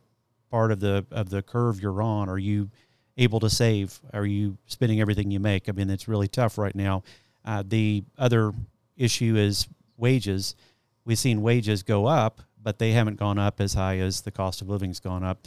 part 0.50 0.72
of 0.72 0.80
the 0.80 1.06
of 1.12 1.30
the 1.30 1.42
curve 1.42 1.82
you're 1.82 2.02
on. 2.02 2.30
Are 2.30 2.38
you 2.38 2.70
able 3.18 3.40
to 3.40 3.50
save? 3.50 4.00
Are 4.14 4.26
you 4.26 4.58
spending 4.66 5.00
everything 5.00 5.32
you 5.32 5.40
make? 5.40 5.70
I 5.70 5.72
mean, 5.72 5.90
it's 5.90 6.08
really 6.08 6.28
tough 6.28 6.58
right 6.58 6.76
now. 6.76 7.04
Uh, 7.46 7.64
the 7.66 8.04
other 8.18 8.54
issue 8.98 9.36
is 9.36 9.68
wages. 9.98 10.56
We've 11.06 11.20
seen 11.20 11.42
wages 11.42 11.84
go 11.84 12.06
up, 12.06 12.42
but 12.62 12.80
they 12.80 12.92
haven't 12.92 13.18
gone 13.18 13.38
up 13.38 13.60
as 13.60 13.74
high 13.74 14.00
as 14.00 14.22
the 14.22 14.32
cost 14.32 14.62
of 14.62 14.70
living's 14.70 15.00
gone 15.00 15.24
up. 15.24 15.46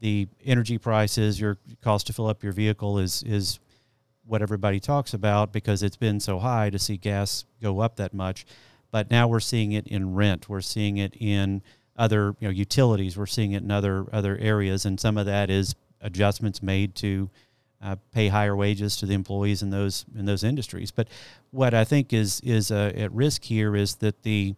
The 0.00 0.28
energy 0.44 0.78
prices, 0.78 1.40
your 1.40 1.58
cost 1.82 2.06
to 2.08 2.12
fill 2.12 2.26
up 2.26 2.42
your 2.42 2.52
vehicle 2.52 2.98
is 2.98 3.22
is 3.22 3.60
what 4.26 4.42
everybody 4.42 4.78
talks 4.78 5.12
about 5.12 5.52
because 5.52 5.82
it's 5.82 5.96
been 5.96 6.20
so 6.20 6.38
high 6.38 6.70
to 6.70 6.78
see 6.78 6.96
gas 6.96 7.44
go 7.60 7.80
up 7.80 7.96
that 7.96 8.14
much. 8.14 8.46
But 8.90 9.10
now 9.10 9.28
we're 9.28 9.40
seeing 9.40 9.72
it 9.72 9.86
in 9.86 10.14
rent. 10.14 10.48
We're 10.48 10.60
seeing 10.60 10.96
it 10.98 11.14
in 11.18 11.62
other 11.96 12.34
you 12.40 12.48
know 12.48 12.52
utilities. 12.52 13.16
We're 13.16 13.26
seeing 13.26 13.52
it 13.52 13.62
in 13.62 13.70
other 13.70 14.06
other 14.12 14.36
areas, 14.38 14.86
and 14.86 14.98
some 14.98 15.16
of 15.18 15.26
that 15.26 15.50
is 15.50 15.74
adjustments 16.00 16.62
made 16.62 16.94
to 16.96 17.30
uh, 17.82 17.96
pay 18.12 18.28
higher 18.28 18.56
wages 18.56 18.96
to 18.96 19.06
the 19.06 19.14
employees 19.14 19.62
in 19.62 19.70
those 19.70 20.04
in 20.16 20.24
those 20.26 20.44
industries. 20.44 20.90
But 20.90 21.08
what 21.50 21.74
I 21.74 21.84
think 21.84 22.12
is 22.12 22.40
is 22.40 22.70
uh, 22.70 22.92
at 22.96 23.12
risk 23.12 23.44
here 23.44 23.76
is 23.76 23.96
that 23.96 24.22
the 24.22 24.54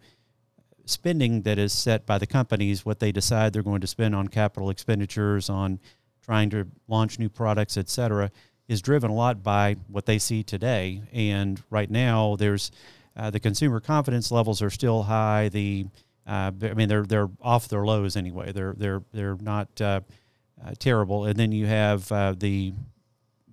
spending 0.85 1.43
that 1.43 1.57
is 1.57 1.71
set 1.71 2.05
by 2.05 2.17
the 2.17 2.27
companies, 2.27 2.85
what 2.85 2.99
they 2.99 3.11
decide 3.11 3.53
they're 3.53 3.63
going 3.63 3.81
to 3.81 3.87
spend 3.87 4.15
on 4.15 4.27
capital 4.27 4.69
expenditures, 4.69 5.49
on 5.49 5.79
trying 6.21 6.49
to 6.49 6.67
launch 6.87 7.19
new 7.19 7.29
products, 7.29 7.77
et 7.77 7.89
cetera, 7.89 8.31
is 8.67 8.81
driven 8.81 9.09
a 9.09 9.13
lot 9.13 9.43
by 9.43 9.75
what 9.87 10.05
they 10.05 10.17
see 10.17 10.43
today. 10.43 11.01
And 11.13 11.61
right 11.69 11.89
now, 11.89 12.35
there's 12.35 12.71
uh, 13.15 13.29
the 13.29 13.39
consumer 13.39 13.79
confidence 13.79 14.31
levels 14.31 14.61
are 14.61 14.69
still 14.69 15.03
high. 15.03 15.49
The 15.49 15.85
uh, 16.25 16.51
I 16.61 16.73
mean, 16.73 16.89
they're 16.89 17.03
they're 17.03 17.29
off 17.41 17.67
their 17.67 17.85
lows 17.85 18.15
anyway. 18.15 18.51
They're 18.51 18.73
they're 18.77 19.03
they're 19.13 19.37
not 19.39 19.81
uh, 19.81 20.01
uh 20.63 20.73
terrible. 20.79 21.25
And 21.25 21.37
then 21.37 21.51
you 21.51 21.67
have 21.67 22.11
uh, 22.11 22.33
the 22.37 22.73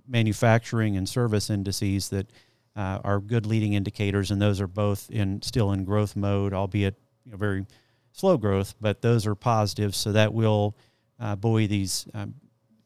manufacturing 0.07 0.97
and 0.97 1.09
service 1.09 1.51
indices 1.51 2.09
that 2.11 2.31
are 2.77 3.21
good 3.21 3.45
leading 3.45 3.75
indicators, 3.75 4.31
and 4.31 4.41
those 4.41 4.61
are 4.61 4.67
both 4.67 5.11
in 5.11 5.43
still 5.43 5.73
in 5.73 5.85
growth 5.85 6.17
mode, 6.17 6.55
albeit 6.55 6.95
you 7.27 7.33
know, 7.33 7.37
very 7.37 7.67
slow 8.13 8.39
growth, 8.39 8.75
but 8.81 9.03
those 9.03 9.27
are 9.27 9.35
positive. 9.35 9.95
So 9.95 10.13
that 10.13 10.33
will 10.33 10.75
buoy 11.39 11.67
these 11.67 12.07
um, 12.15 12.35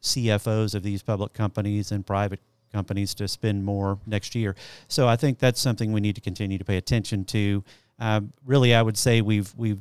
CFOs 0.03 0.75
of 0.75 0.83
these 0.83 1.03
public 1.03 1.33
companies 1.33 1.93
and 1.93 2.05
private 2.05 2.41
companies 2.75 3.15
to 3.15 3.29
spend 3.29 3.65
more 3.65 3.99
next 4.07 4.35
year. 4.35 4.57
So 4.89 5.07
I 5.07 5.17
think 5.17 5.39
that's 5.39 5.61
something 5.61 5.93
we 5.93 6.01
need 6.01 6.17
to 6.17 6.21
continue 6.21 6.59
to 6.59 6.65
pay 6.65 6.77
attention 6.77 7.25
to. 7.27 7.65
Um, 7.99 8.33
really, 8.45 8.75
I 8.75 8.83
would 8.83 8.99
say 8.99 9.21
we've 9.21 9.55
we've 9.57 9.81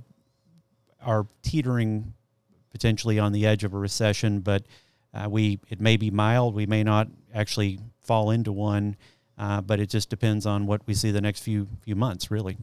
are 1.01 1.25
teetering 1.41 2.13
potentially 2.71 3.19
on 3.19 3.31
the 3.33 3.45
edge 3.45 3.63
of 3.63 3.73
a 3.73 3.77
recession, 3.77 4.39
but 4.39 4.63
uh, 5.13 5.27
we 5.29 5.59
it 5.69 5.81
may 5.81 5.97
be 5.97 6.11
mild. 6.11 6.55
We 6.55 6.65
may 6.65 6.83
not 6.83 7.07
actually 7.33 7.79
fall 8.01 8.31
into 8.31 8.51
one, 8.51 8.95
uh, 9.37 9.61
but 9.61 9.79
it 9.79 9.89
just 9.89 10.09
depends 10.09 10.45
on 10.45 10.65
what 10.67 10.81
we 10.85 10.93
see 10.93 11.11
the 11.11 11.21
next 11.21 11.41
few 11.41 11.67
few 11.81 11.95
months, 11.95 12.29
really. 12.29 12.57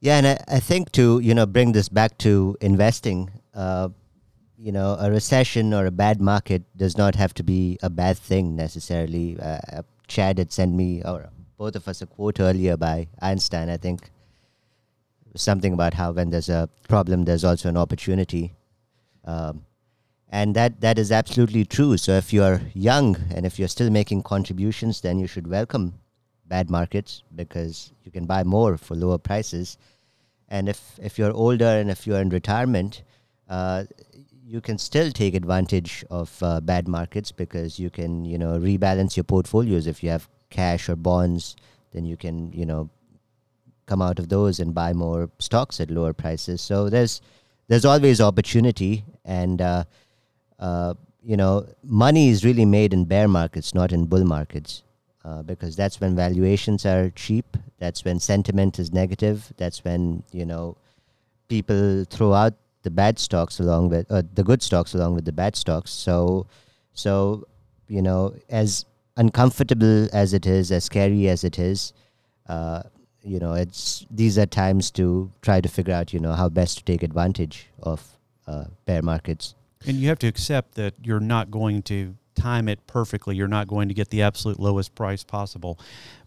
Yeah, 0.00 0.18
and 0.18 0.26
I, 0.26 0.56
I 0.56 0.60
think 0.60 0.92
to 0.92 1.20
you 1.20 1.34
know 1.34 1.46
bring 1.46 1.72
this 1.72 1.88
back 1.88 2.18
to 2.18 2.56
investing, 2.60 3.30
uh, 3.54 3.90
you 4.58 4.72
know, 4.72 4.96
a 4.98 5.10
recession 5.10 5.74
or 5.74 5.86
a 5.86 5.90
bad 5.90 6.20
market 6.20 6.62
does 6.76 6.96
not 6.96 7.14
have 7.14 7.34
to 7.34 7.42
be 7.42 7.78
a 7.82 7.90
bad 7.90 8.16
thing 8.16 8.56
necessarily. 8.56 9.38
Uh, 9.40 9.58
uh 9.72 9.82
Chad 10.08 10.38
had 10.38 10.52
sent 10.52 10.72
me, 10.72 11.02
or 11.04 11.30
both 11.58 11.74
of 11.74 11.88
us, 11.88 12.00
a 12.00 12.06
quote 12.06 12.38
earlier 12.38 12.76
by 12.76 13.08
Einstein. 13.20 13.68
I 13.68 13.76
think 13.76 14.10
something 15.34 15.72
about 15.72 15.94
how 15.94 16.12
when 16.12 16.30
there's 16.30 16.48
a 16.48 16.68
problem, 16.88 17.24
there's 17.24 17.44
also 17.44 17.68
an 17.68 17.76
opportunity, 17.76 18.54
um, 19.24 19.64
and 20.28 20.54
that 20.54 20.80
that 20.80 20.98
is 20.98 21.10
absolutely 21.10 21.64
true. 21.64 21.96
So 21.96 22.12
if 22.12 22.32
you're 22.32 22.60
young 22.72 23.16
and 23.34 23.44
if 23.44 23.58
you're 23.58 23.68
still 23.68 23.90
making 23.90 24.22
contributions, 24.22 25.00
then 25.00 25.18
you 25.18 25.26
should 25.26 25.48
welcome 25.48 25.94
bad 26.48 26.70
markets 26.70 27.22
because 27.34 27.92
you 28.04 28.12
can 28.12 28.26
buy 28.26 28.44
more 28.44 28.76
for 28.76 28.94
lower 28.94 29.18
prices. 29.18 29.76
And 30.48 30.68
if, 30.68 30.98
if 31.02 31.18
you're 31.18 31.32
older 31.32 31.66
and 31.66 31.90
if 31.90 32.06
you're 32.06 32.20
in 32.20 32.28
retirement, 32.28 33.02
uh, 33.48 33.84
you 34.46 34.60
can 34.60 34.78
still 34.78 35.10
take 35.10 35.34
advantage 35.34 36.04
of 36.10 36.40
uh, 36.42 36.60
bad 36.60 36.86
markets 36.86 37.32
because 37.32 37.78
you 37.78 37.90
can, 37.90 38.24
you 38.24 38.38
know, 38.38 38.58
rebalance 38.58 39.16
your 39.16 39.24
portfolios. 39.24 39.86
If 39.86 40.02
you 40.02 40.10
have 40.10 40.28
cash 40.50 40.88
or 40.88 40.96
bonds, 40.96 41.56
then 41.92 42.04
you 42.04 42.16
can, 42.16 42.52
you 42.52 42.64
know, 42.64 42.88
come 43.86 44.02
out 44.02 44.18
of 44.18 44.28
those 44.28 44.60
and 44.60 44.74
buy 44.74 44.92
more 44.92 45.30
stocks 45.38 45.80
at 45.80 45.90
lower 45.90 46.12
prices. 46.12 46.60
So 46.60 46.88
there's 46.88 47.20
there's 47.68 47.84
always 47.84 48.20
opportunity, 48.20 49.04
and 49.24 49.60
uh, 49.60 49.84
uh, 50.60 50.94
you 51.24 51.36
know, 51.36 51.66
money 51.82 52.28
is 52.28 52.44
really 52.44 52.64
made 52.64 52.92
in 52.92 53.04
bear 53.04 53.26
markets, 53.26 53.74
not 53.74 53.92
in 53.92 54.06
bull 54.06 54.24
markets. 54.24 54.82
Uh, 55.24 55.42
because 55.42 55.74
that's 55.74 56.00
when 56.00 56.14
valuations 56.14 56.86
are 56.86 57.10
cheap. 57.10 57.56
That's 57.78 58.04
when 58.04 58.20
sentiment 58.20 58.78
is 58.78 58.92
negative. 58.92 59.52
That's 59.56 59.82
when 59.82 60.22
you 60.30 60.46
know 60.46 60.76
people 61.48 62.04
throw 62.04 62.32
out 62.32 62.54
the 62.86 62.90
bad 62.90 63.18
stocks 63.18 63.58
along 63.58 63.88
with 63.88 64.06
uh, 64.12 64.22
the 64.34 64.44
good 64.44 64.62
stocks 64.62 64.94
along 64.94 65.16
with 65.16 65.24
the 65.24 65.32
bad 65.32 65.56
stocks. 65.56 65.90
So, 65.90 66.46
so 66.94 67.44
you 67.88 68.00
know, 68.00 68.34
as 68.48 68.86
uncomfortable 69.16 70.08
as 70.12 70.32
it 70.32 70.46
is, 70.46 70.70
as 70.70 70.84
scary 70.84 71.28
as 71.28 71.42
it 71.42 71.58
is, 71.58 71.92
uh, 72.48 72.84
you 73.22 73.40
know, 73.40 73.54
it's 73.54 74.06
these 74.08 74.38
are 74.38 74.46
times 74.46 74.92
to 74.92 75.32
try 75.42 75.60
to 75.60 75.68
figure 75.68 75.92
out, 75.92 76.12
you 76.12 76.20
know, 76.20 76.32
how 76.32 76.48
best 76.48 76.78
to 76.78 76.84
take 76.84 77.02
advantage 77.02 77.66
of 77.82 78.00
uh, 78.46 78.66
bear 78.84 79.02
markets. 79.02 79.56
And 79.84 79.96
you 79.96 80.08
have 80.08 80.20
to 80.20 80.28
accept 80.28 80.76
that 80.76 80.94
you're 81.02 81.26
not 81.34 81.50
going 81.50 81.82
to 81.90 82.14
time 82.36 82.68
it 82.68 82.86
perfectly. 82.86 83.34
You're 83.34 83.48
not 83.48 83.66
going 83.66 83.88
to 83.88 83.94
get 83.94 84.10
the 84.10 84.22
absolute 84.22 84.60
lowest 84.60 84.94
price 84.94 85.24
possible. 85.24 85.76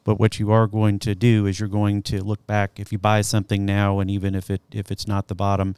But 0.03 0.19
what 0.19 0.39
you 0.39 0.51
are 0.51 0.67
going 0.67 0.99
to 0.99 1.15
do 1.15 1.45
is 1.45 1.59
you're 1.59 1.69
going 1.69 2.01
to 2.03 2.21
look 2.21 2.45
back 2.47 2.79
if 2.79 2.91
you 2.91 2.97
buy 2.97 3.21
something 3.21 3.65
now 3.65 3.99
and 3.99 4.11
even 4.11 4.35
if 4.35 4.49
it 4.49 4.61
if 4.71 4.91
it's 4.91 5.07
not 5.07 5.27
the 5.29 5.35
bottom, 5.35 5.75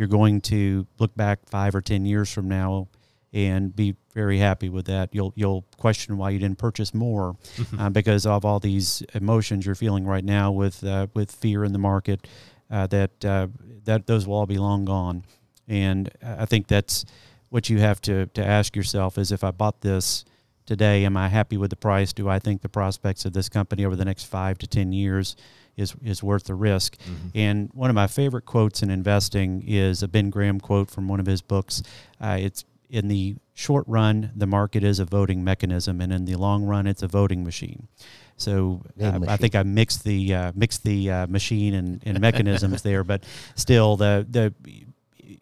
you're 0.00 0.08
going 0.08 0.40
to 0.40 0.86
look 0.98 1.14
back 1.14 1.40
5 1.44 1.74
or 1.74 1.82
10 1.82 2.06
years 2.06 2.32
from 2.32 2.48
now 2.48 2.88
and 3.34 3.76
be 3.76 3.94
very 4.14 4.38
happy 4.38 4.70
with 4.70 4.86
that. 4.86 5.10
You'll 5.12 5.34
you'll 5.36 5.66
question 5.76 6.16
why 6.16 6.30
you 6.30 6.38
didn't 6.38 6.56
purchase 6.56 6.94
more 6.94 7.36
uh, 7.78 7.90
because 7.90 8.24
of 8.24 8.46
all 8.46 8.58
these 8.60 9.02
emotions 9.12 9.66
you're 9.66 9.74
feeling 9.74 10.06
right 10.06 10.24
now 10.24 10.52
with 10.52 10.82
uh, 10.82 11.08
with 11.12 11.30
fear 11.30 11.64
in 11.64 11.74
the 11.74 11.78
market. 11.78 12.26
Uh, 12.70 12.86
that 12.86 13.24
uh, 13.24 13.48
that 13.84 14.06
those 14.06 14.26
will 14.26 14.36
all 14.36 14.46
be 14.46 14.56
long 14.56 14.86
gone, 14.86 15.22
and 15.68 16.10
I 16.22 16.46
think 16.46 16.66
that's 16.66 17.04
what 17.50 17.68
you 17.68 17.80
have 17.80 18.00
to, 18.02 18.26
to 18.26 18.44
ask 18.44 18.74
yourself 18.74 19.18
is 19.18 19.32
if 19.32 19.44
I 19.44 19.50
bought 19.50 19.82
this 19.82 20.24
today, 20.70 21.04
am 21.04 21.16
I 21.16 21.26
happy 21.26 21.56
with 21.56 21.70
the 21.70 21.76
price? 21.76 22.12
Do 22.12 22.28
I 22.28 22.38
think 22.38 22.62
the 22.62 22.68
prospects 22.68 23.24
of 23.24 23.32
this 23.32 23.48
company 23.48 23.84
over 23.84 23.96
the 23.96 24.04
next 24.04 24.26
five 24.26 24.56
to 24.58 24.68
10 24.68 24.92
years 24.92 25.34
is, 25.76 25.96
is 26.04 26.22
worth 26.22 26.44
the 26.44 26.54
risk? 26.54 26.96
Mm-hmm. 26.98 27.28
And 27.34 27.70
one 27.74 27.90
of 27.90 27.96
my 27.96 28.06
favorite 28.06 28.46
quotes 28.46 28.80
in 28.80 28.88
investing 28.88 29.64
is 29.66 30.00
a 30.04 30.06
Ben 30.06 30.30
Graham 30.30 30.60
quote 30.60 30.88
from 30.88 31.08
one 31.08 31.18
of 31.18 31.26
his 31.26 31.42
books. 31.42 31.82
Uh, 32.20 32.36
it's 32.38 32.64
in 32.88 33.08
the 33.08 33.34
short 33.52 33.84
run, 33.88 34.30
the 34.36 34.46
market 34.46 34.84
is 34.84 35.00
a 35.00 35.04
voting 35.04 35.42
mechanism, 35.42 36.00
and 36.00 36.12
in 36.12 36.24
the 36.24 36.36
long 36.36 36.62
run, 36.62 36.86
it's 36.86 37.02
a 37.02 37.08
voting 37.08 37.42
machine. 37.42 37.88
So 38.36 38.82
uh, 39.02 39.18
I 39.26 39.36
think 39.36 39.56
I 39.56 39.64
mixed 39.64 40.04
the 40.04 40.32
uh, 40.32 40.52
mixed 40.54 40.84
the 40.84 41.10
uh, 41.10 41.26
machine 41.26 41.74
and, 41.74 42.00
and 42.06 42.20
mechanisms 42.20 42.82
there, 42.82 43.02
but 43.02 43.24
still 43.56 43.96
the 43.96 44.24
the 44.28 44.54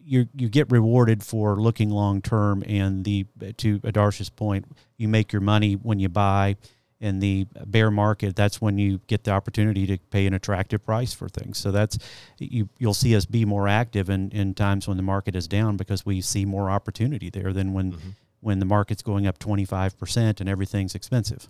you 0.03 0.27
you 0.35 0.49
get 0.49 0.71
rewarded 0.71 1.23
for 1.23 1.55
looking 1.55 1.89
long 1.89 2.21
term, 2.21 2.63
and 2.67 3.03
the 3.05 3.25
to 3.57 3.79
Adarsh's 3.79 4.29
point, 4.29 4.65
you 4.97 5.07
make 5.07 5.33
your 5.33 5.41
money 5.41 5.73
when 5.73 5.99
you 5.99 6.09
buy. 6.09 6.55
In 7.01 7.21
the 7.21 7.47
bear 7.65 7.89
market, 7.89 8.35
that's 8.35 8.59
when 8.59 8.77
you 8.77 8.99
get 9.07 9.23
the 9.23 9.31
opportunity 9.31 9.87
to 9.87 9.97
pay 10.09 10.27
an 10.27 10.33
attractive 10.33 10.85
price 10.85 11.13
for 11.13 11.29
things. 11.29 11.57
So 11.57 11.71
that's 11.71 11.97
you. 12.39 12.67
You'll 12.77 12.93
see 12.93 13.15
us 13.15 13.25
be 13.25 13.45
more 13.45 13.69
active 13.69 14.09
in, 14.09 14.31
in 14.31 14.53
times 14.53 14.85
when 14.85 14.97
the 14.97 15.03
market 15.03 15.33
is 15.33 15.47
down 15.47 15.77
because 15.77 16.05
we 16.05 16.19
see 16.19 16.43
more 16.43 16.69
opportunity 16.69 17.29
there 17.29 17.53
than 17.53 17.71
when 17.71 17.93
mm-hmm. 17.93 18.09
when 18.41 18.59
the 18.59 18.65
market's 18.65 19.01
going 19.01 19.27
up 19.27 19.39
twenty 19.39 19.63
five 19.63 19.97
percent 19.97 20.41
and 20.41 20.49
everything's 20.49 20.93
expensive. 20.93 21.47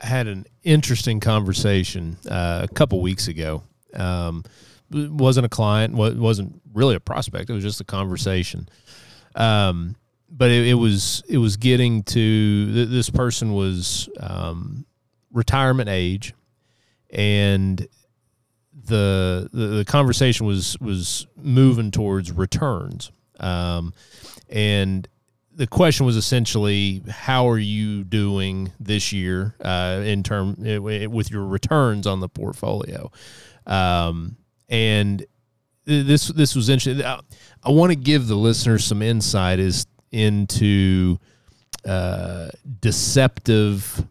I 0.00 0.06
had 0.06 0.28
an 0.28 0.46
interesting 0.62 1.20
conversation 1.20 2.16
uh, 2.26 2.66
a 2.70 2.72
couple 2.72 3.02
weeks 3.02 3.28
ago. 3.28 3.64
Um, 3.92 4.44
wasn't 4.90 5.46
a 5.46 5.48
client, 5.48 5.94
wasn't 5.94 6.60
really 6.72 6.94
a 6.94 7.00
prospect. 7.00 7.50
It 7.50 7.52
was 7.52 7.64
just 7.64 7.80
a 7.80 7.84
conversation. 7.84 8.68
Um, 9.34 9.96
but 10.30 10.50
it, 10.50 10.68
it, 10.68 10.74
was 10.74 11.22
it 11.28 11.38
was 11.38 11.56
getting 11.56 12.02
to 12.04 12.72
th- 12.74 12.88
this 12.88 13.10
person 13.10 13.52
was 13.52 14.08
um, 14.20 14.84
retirement 15.32 15.88
age, 15.88 16.34
and 17.10 17.86
the, 18.86 19.48
the, 19.52 19.66
the 19.66 19.84
conversation 19.84 20.46
was 20.46 20.78
was 20.80 21.26
moving 21.36 21.90
towards 21.90 22.32
returns. 22.32 23.12
Um, 23.40 23.94
and 24.48 25.08
the 25.56 25.66
question 25.66 26.04
was 26.04 26.16
essentially 26.16 27.02
how 27.08 27.48
are 27.48 27.58
you 27.58 28.04
doing 28.04 28.72
this 28.80 29.12
year 29.12 29.54
uh, 29.60 30.02
in 30.04 30.22
term 30.22 30.56
with 30.58 31.30
your 31.30 31.44
returns 31.44 32.06
on 32.06 32.20
the 32.20 32.28
portfolio 32.28 33.10
um, 33.66 34.36
and 34.68 35.24
this 35.84 36.28
this 36.28 36.54
was 36.54 36.68
interesting 36.68 37.04
i, 37.04 37.20
I 37.62 37.70
want 37.70 37.90
to 37.90 37.96
give 37.96 38.26
the 38.26 38.36
listeners 38.36 38.84
some 38.84 39.02
insight 39.02 39.58
as 39.58 39.86
into 40.12 41.18
uh, 41.86 42.48
deceptive 42.80 44.06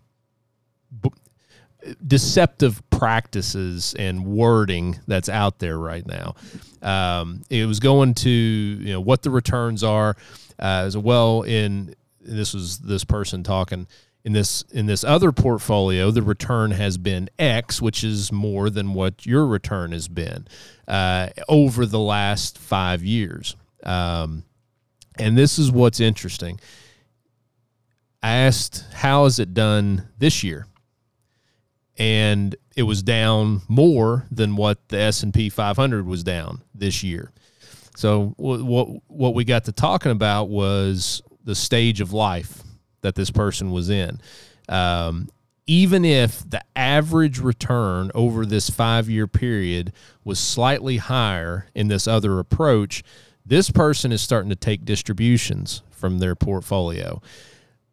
deceptive 2.06 2.82
practices 2.90 3.94
and 3.98 4.26
wording 4.26 5.00
that's 5.08 5.28
out 5.28 5.60
there 5.60 5.78
right 5.78 6.06
now. 6.06 6.36
Um, 6.82 7.42
it 7.50 7.66
was 7.66 7.80
going 7.80 8.14
to 8.16 8.30
you 8.30 8.94
know 8.94 9.02
what 9.02 9.22
the 9.22 9.30
returns 9.30 9.84
are 9.84 10.16
uh, 10.60 10.84
as 10.86 10.98
well. 10.98 11.42
In 11.44 11.96
this 12.22 12.54
was 12.54 12.80
this 12.80 13.04
person 13.04 13.44
talking 13.44 13.88
in 14.24 14.34
this 14.34 14.64
in 14.72 14.86
this 14.86 15.04
other 15.04 15.32
portfolio, 15.32 16.12
the 16.12 16.22
return 16.22 16.72
has 16.72 16.98
been 16.98 17.30
X, 17.38 17.82
which 17.82 18.04
is 18.04 18.32
more 18.32 18.70
than 18.70 18.94
what 18.94 19.26
your 19.26 19.46
return 19.46 19.92
has 19.92 20.08
been 20.08 20.48
uh, 20.88 21.30
over 21.50 21.86
the 21.86 22.00
last 22.00 22.58
five 22.58 23.04
years. 23.04 23.56
Um, 23.84 24.44
and 25.20 25.38
this 25.38 25.60
is 25.60 25.72
what's 25.72 26.00
interesting. 26.00 26.60
I 28.22 28.32
asked, 28.32 28.86
"How 28.94 29.26
is 29.26 29.40
it 29.40 29.54
done 29.54 30.08
this 30.18 30.44
year?" 30.44 30.68
and 31.98 32.56
it 32.76 32.84
was 32.84 33.04
down 33.04 33.62
more 33.68 34.26
than 34.32 34.56
what 34.56 34.88
the 34.90 34.98
S&P 34.98 35.50
500 35.50 36.06
was 36.06 36.24
down 36.24 36.64
this 36.74 37.04
year. 37.04 37.32
So 37.96 38.34
what 38.38 38.88
what 39.08 39.36
we 39.36 39.44
got 39.44 39.66
to 39.66 39.72
talking 39.72 40.12
about 40.12 40.50
was 40.50 41.22
the 41.44 41.54
stage 41.54 42.02
of 42.02 42.12
life 42.12 42.64
that 43.04 43.16
this 43.16 43.30
person 43.30 43.72
was 43.72 43.90
in. 43.90 44.20
Um, 44.68 45.30
even 45.66 46.04
if 46.04 46.50
the 46.50 46.62
average 46.76 47.40
return 47.40 48.12
over 48.14 48.46
this 48.46 48.70
five 48.70 49.10
year 49.10 49.28
period 49.28 49.94
was 50.24 50.40
slightly 50.40 50.98
higher 50.98 51.68
in 51.74 51.88
this 51.88 52.08
other 52.08 52.40
approach, 52.40 53.04
this 53.46 53.70
person 53.70 54.12
is 54.12 54.22
starting 54.22 54.50
to 54.50 54.56
take 54.56 54.84
distributions 54.84 55.84
from 55.92 56.20
their 56.20 56.36
portfolio. 56.36 57.22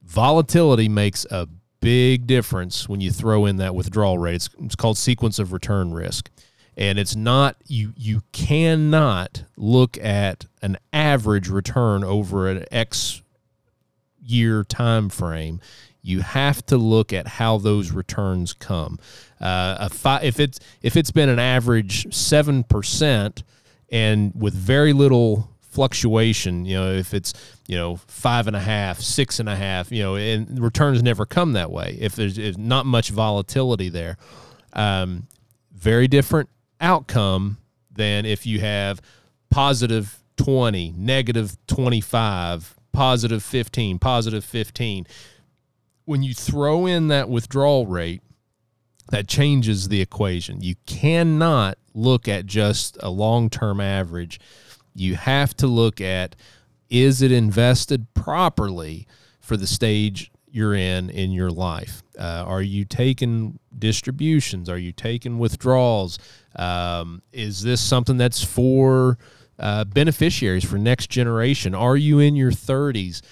Volatility 0.03 0.89
makes 0.89 1.25
a 1.31 1.49
big 1.81 2.27
difference 2.27 2.89
when 2.89 3.01
you 3.01 3.11
throw 3.11 3.47
in 3.47 3.57
that 3.57 3.75
withdrawal 3.75 4.19
rate. 4.19 4.35
It's, 4.37 4.51
it's 4.59 4.77
called 4.77 4.99
sequence 4.99 5.39
of 5.39 5.53
return 5.53 5.93
risk. 5.93 6.31
And 6.77 6.99
it's 6.99 7.15
not 7.15 7.57
you 7.67 7.93
you 7.97 8.23
cannot 8.33 9.45
look 9.57 9.99
at 9.99 10.47
an 10.63 10.79
average 10.93 11.49
return 11.49 12.05
over 12.05 12.49
an 12.49 12.65
X 12.71 13.23
year 14.31 14.65
time 14.65 15.09
frame. 15.09 15.61
You 16.03 16.21
have 16.21 16.65
to 16.67 16.79
look 16.79 17.13
at 17.13 17.27
how 17.27 17.59
those 17.59 17.91
returns 17.91 18.55
come. 18.55 18.99
Uh, 19.41 19.89
fi- 19.89 20.23
if 20.23 20.41
it's 20.41 20.59
if 20.83 20.97
it's 20.97 21.11
been 21.11 21.29
an 21.29 21.39
average 21.39 22.15
seven 22.15 22.65
percent 22.65 23.43
and 23.91 24.33
with 24.35 24.55
very 24.55 24.93
little 24.93 25.51
fluctuation. 25.71 26.65
You 26.65 26.77
know, 26.77 26.93
if 26.93 27.15
it's 27.15 27.33
you 27.67 27.77
know 27.77 27.97
five 28.07 28.47
and 28.47 28.57
a 28.57 28.61
half, 28.61 29.01
six 29.01 29.41
and 29.41 29.49
a 29.49 29.57
half, 29.57 29.91
you 29.91 30.03
know, 30.03 30.17
and 30.17 30.61
returns 30.61 31.03
never 31.03 31.25
come 31.25 31.53
that 31.53 31.71
way. 31.71 31.97
If 32.01 32.17
there's, 32.17 32.37
there's 32.37 32.59
not 32.59 32.87
much 32.87 33.11
volatility 33.11 33.89
there, 33.89 34.17
um, 34.73 35.27
very 35.73 36.09
different 36.09 36.49
outcome 36.81 37.59
than 37.93 38.27
if 38.27 38.47
you 38.47 38.61
have 38.61 39.01
positive 39.51 40.23
twenty, 40.37 40.93
negative 40.97 41.57
twenty 41.67 42.01
five, 42.01 42.75
positive 42.93 43.43
fifteen, 43.43 43.99
positive 43.99 44.45
fifteen. 44.45 45.07
When 46.05 46.23
you 46.23 46.35
throw 46.35 46.87
in 46.87 47.09
that 47.09 47.29
withdrawal 47.29 47.87
rate, 47.87 48.23
that 49.11 49.29
changes 49.29 49.89
the 49.89 50.01
equation. 50.01 50.61
You 50.61 50.75
cannot 50.87 51.79
look 51.95 52.29
at 52.29 52.47
just 52.47 52.97
a 53.01 53.11
long 53.11 53.51
term 53.51 53.81
average 53.81 54.41
you 54.95 55.17
have 55.17 55.57
to 55.57 55.67
look 55.67 56.01
at 56.01 56.37
is 56.89 57.23
it 57.23 57.31
invested 57.31 58.13
properly 58.15 59.07
for 59.41 59.57
the 59.57 59.67
stage 59.67 60.31
you're 60.51 60.75
in 60.75 61.09
in 61.11 61.31
your 61.31 61.51
life? 61.51 62.03
Uh, 62.19 62.45
are 62.47 62.63
you 62.63 62.85
taking 62.85 63.59
distributions? 63.79 64.69
Are 64.69 64.79
you 64.79 64.93
taking 64.93 65.39
withdrawals? 65.39 66.19
Um, 66.57 67.23
is 67.33 67.63
this 67.63 67.81
something 67.81 68.17
that's 68.17 68.43
for 68.43 69.19
uh, 69.61 69.85
beneficiaries 69.85 70.65
for 70.65 70.79
next 70.79 71.11
generation? 71.11 71.75
Are 71.75 71.97
you 71.97 72.19
in 72.19 72.35
your 72.35 72.51
30s? 72.51 73.23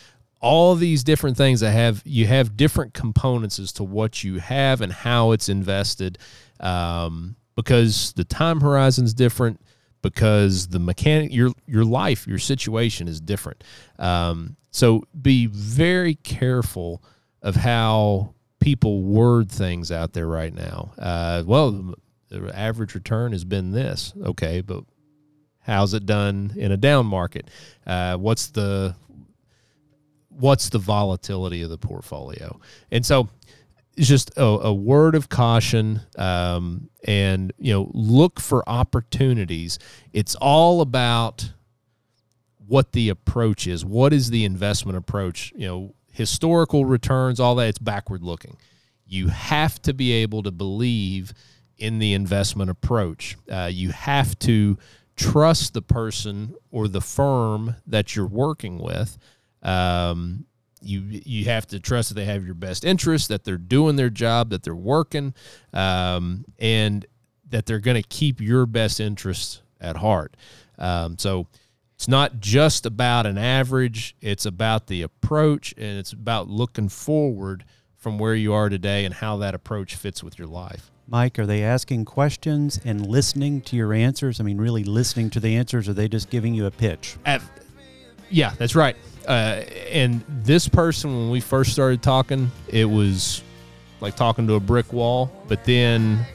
All 0.40 0.76
these 0.76 1.02
different 1.02 1.36
things 1.36 1.60
that 1.60 1.72
have 1.72 2.02
you 2.04 2.26
have 2.26 2.56
different 2.56 2.94
components 2.94 3.58
as 3.58 3.72
to 3.72 3.84
what 3.84 4.22
you 4.22 4.38
have 4.38 4.80
and 4.80 4.92
how 4.92 5.32
it's 5.32 5.48
invested, 5.48 6.18
um, 6.60 7.34
because 7.56 8.12
the 8.12 8.22
time 8.22 8.60
horizon 8.60 9.04
is 9.04 9.14
different 9.14 9.60
because 10.02 10.68
the 10.68 10.78
mechanic 10.78 11.32
your 11.32 11.50
your 11.66 11.84
life 11.84 12.26
your 12.26 12.38
situation 12.38 13.08
is 13.08 13.20
different 13.20 13.64
um, 13.98 14.56
so 14.70 15.02
be 15.20 15.46
very 15.46 16.14
careful 16.14 17.02
of 17.42 17.56
how 17.56 18.32
people 18.60 19.02
word 19.02 19.50
things 19.50 19.90
out 19.90 20.12
there 20.12 20.26
right 20.26 20.54
now 20.54 20.92
uh, 20.98 21.42
well 21.46 21.94
the 22.28 22.56
average 22.56 22.94
return 22.94 23.32
has 23.32 23.44
been 23.44 23.72
this 23.72 24.12
okay 24.22 24.60
but 24.60 24.84
how's 25.68 25.92
it 25.94 26.06
done 26.06 26.54
in 26.56 26.72
a 26.72 26.76
down 26.76 27.06
market? 27.06 27.48
Uh, 27.86 28.16
what's 28.16 28.48
the 28.48 28.96
what's 30.30 30.70
the 30.70 30.78
volatility 30.78 31.62
of 31.62 31.70
the 31.70 31.78
portfolio? 31.78 32.58
And 32.90 33.04
so 33.04 33.28
just 33.96 34.30
a, 34.36 34.44
a, 34.44 34.72
word 34.72 35.16
of 35.16 35.28
caution 35.28 36.00
um, 36.16 36.88
and 37.04 37.52
you 37.58 37.72
know 37.72 37.90
look 37.92 38.40
for 38.40 38.68
opportunities. 38.68 39.78
It's 40.12 40.34
all 40.36 40.80
about 40.80 41.52
what 42.66 42.92
the 42.92 43.08
approach 43.08 43.66
is. 43.66 43.84
What 43.84 44.12
is 44.12 44.30
the 44.30 44.44
investment 44.44 44.96
approach? 44.96 45.52
You 45.54 45.66
know 45.66 45.94
historical 46.10 46.84
returns 46.84 47.38
all 47.38 47.54
that 47.56 47.68
it's 47.68 47.78
backward 47.78 48.22
looking. 48.22 48.56
You 49.06 49.28
have 49.28 49.80
to 49.82 49.92
be 49.92 50.12
able 50.12 50.42
to 50.44 50.50
believe 50.50 51.32
in 51.76 51.98
the 51.98 52.14
investment 52.14 52.70
approach. 52.70 53.36
Uh, 53.50 53.70
you 53.72 53.90
have 53.90 54.38
to 54.40 54.78
trust 55.18 55.74
the 55.74 55.82
person 55.82 56.54
or 56.70 56.88
the 56.88 57.00
firm 57.00 57.76
that 57.86 58.16
you're 58.16 58.26
working 58.26 58.78
with 58.78 59.18
um, 59.62 60.46
you 60.80 61.00
you 61.00 61.44
have 61.46 61.66
to 61.68 61.80
trust 61.80 62.10
that 62.10 62.14
they 62.14 62.24
have 62.24 62.44
your 62.44 62.54
best 62.54 62.84
interest, 62.84 63.28
that 63.28 63.44
they're 63.44 63.56
doing 63.56 63.96
their 63.96 64.10
job, 64.10 64.50
that 64.50 64.62
they're 64.62 64.74
working, 64.74 65.34
um, 65.72 66.44
and 66.58 67.06
that 67.50 67.66
they're 67.66 67.80
going 67.80 68.00
to 68.00 68.08
keep 68.08 68.40
your 68.40 68.66
best 68.66 69.00
interests 69.00 69.62
at 69.80 69.96
heart. 69.96 70.36
Um, 70.78 71.18
so 71.18 71.48
it's 71.96 72.08
not 72.08 72.38
just 72.38 72.86
about 72.86 73.26
an 73.26 73.38
average; 73.38 74.14
it's 74.20 74.46
about 74.46 74.86
the 74.86 75.02
approach, 75.02 75.74
and 75.76 75.98
it's 75.98 76.12
about 76.12 76.48
looking 76.48 76.88
forward 76.88 77.64
from 77.96 78.18
where 78.18 78.34
you 78.34 78.52
are 78.52 78.68
today 78.68 79.04
and 79.04 79.14
how 79.14 79.38
that 79.38 79.54
approach 79.54 79.96
fits 79.96 80.22
with 80.22 80.38
your 80.38 80.46
life. 80.46 80.92
Mike, 81.10 81.38
are 81.38 81.46
they 81.46 81.62
asking 81.62 82.04
questions 82.04 82.78
and 82.84 83.06
listening 83.06 83.62
to 83.62 83.76
your 83.76 83.94
answers? 83.94 84.40
I 84.40 84.44
mean, 84.44 84.58
really 84.58 84.84
listening 84.84 85.30
to 85.30 85.40
the 85.40 85.56
answers, 85.56 85.88
or 85.88 85.92
are 85.92 85.94
they 85.94 86.06
just 86.06 86.28
giving 86.28 86.54
you 86.54 86.66
a 86.66 86.70
pitch? 86.70 87.16
At, 87.24 87.40
yeah, 88.28 88.52
that's 88.58 88.74
right. 88.74 88.94
Uh, 89.26 89.62
and 89.90 90.22
this 90.28 90.68
person, 90.68 91.16
when 91.16 91.30
we 91.30 91.40
first 91.40 91.72
started 91.72 92.02
talking, 92.02 92.50
it 92.68 92.84
was 92.84 93.42
like 94.02 94.16
talking 94.16 94.46
to 94.48 94.54
a 94.54 94.60
brick 94.60 94.92
wall. 94.92 95.32
But 95.48 95.64
then 95.64 96.26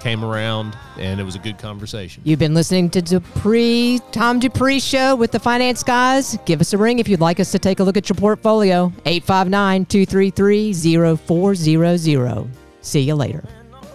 came 0.00 0.22
around 0.24 0.76
and 0.98 1.18
it 1.18 1.24
was 1.24 1.34
a 1.34 1.40
good 1.40 1.58
conversation. 1.58 2.22
You've 2.24 2.38
been 2.38 2.54
listening 2.54 2.90
to 2.90 3.02
Dupree, 3.02 3.98
Tom 4.12 4.38
Dupree 4.38 4.78
Show 4.78 5.16
with 5.16 5.32
the 5.32 5.40
Finance 5.40 5.82
Guys. 5.82 6.38
Give 6.44 6.60
us 6.60 6.72
a 6.74 6.78
ring 6.78 6.98
if 6.98 7.08
you'd 7.08 7.20
like 7.20 7.40
us 7.40 7.50
to 7.52 7.58
take 7.58 7.80
a 7.80 7.82
look 7.82 7.96
at 7.96 8.08
your 8.10 8.16
portfolio. 8.16 8.92
859 9.06 9.86
233 9.86 11.16
0400. 11.16 12.67
See 12.80 13.00
you 13.00 13.14
later. 13.14 13.44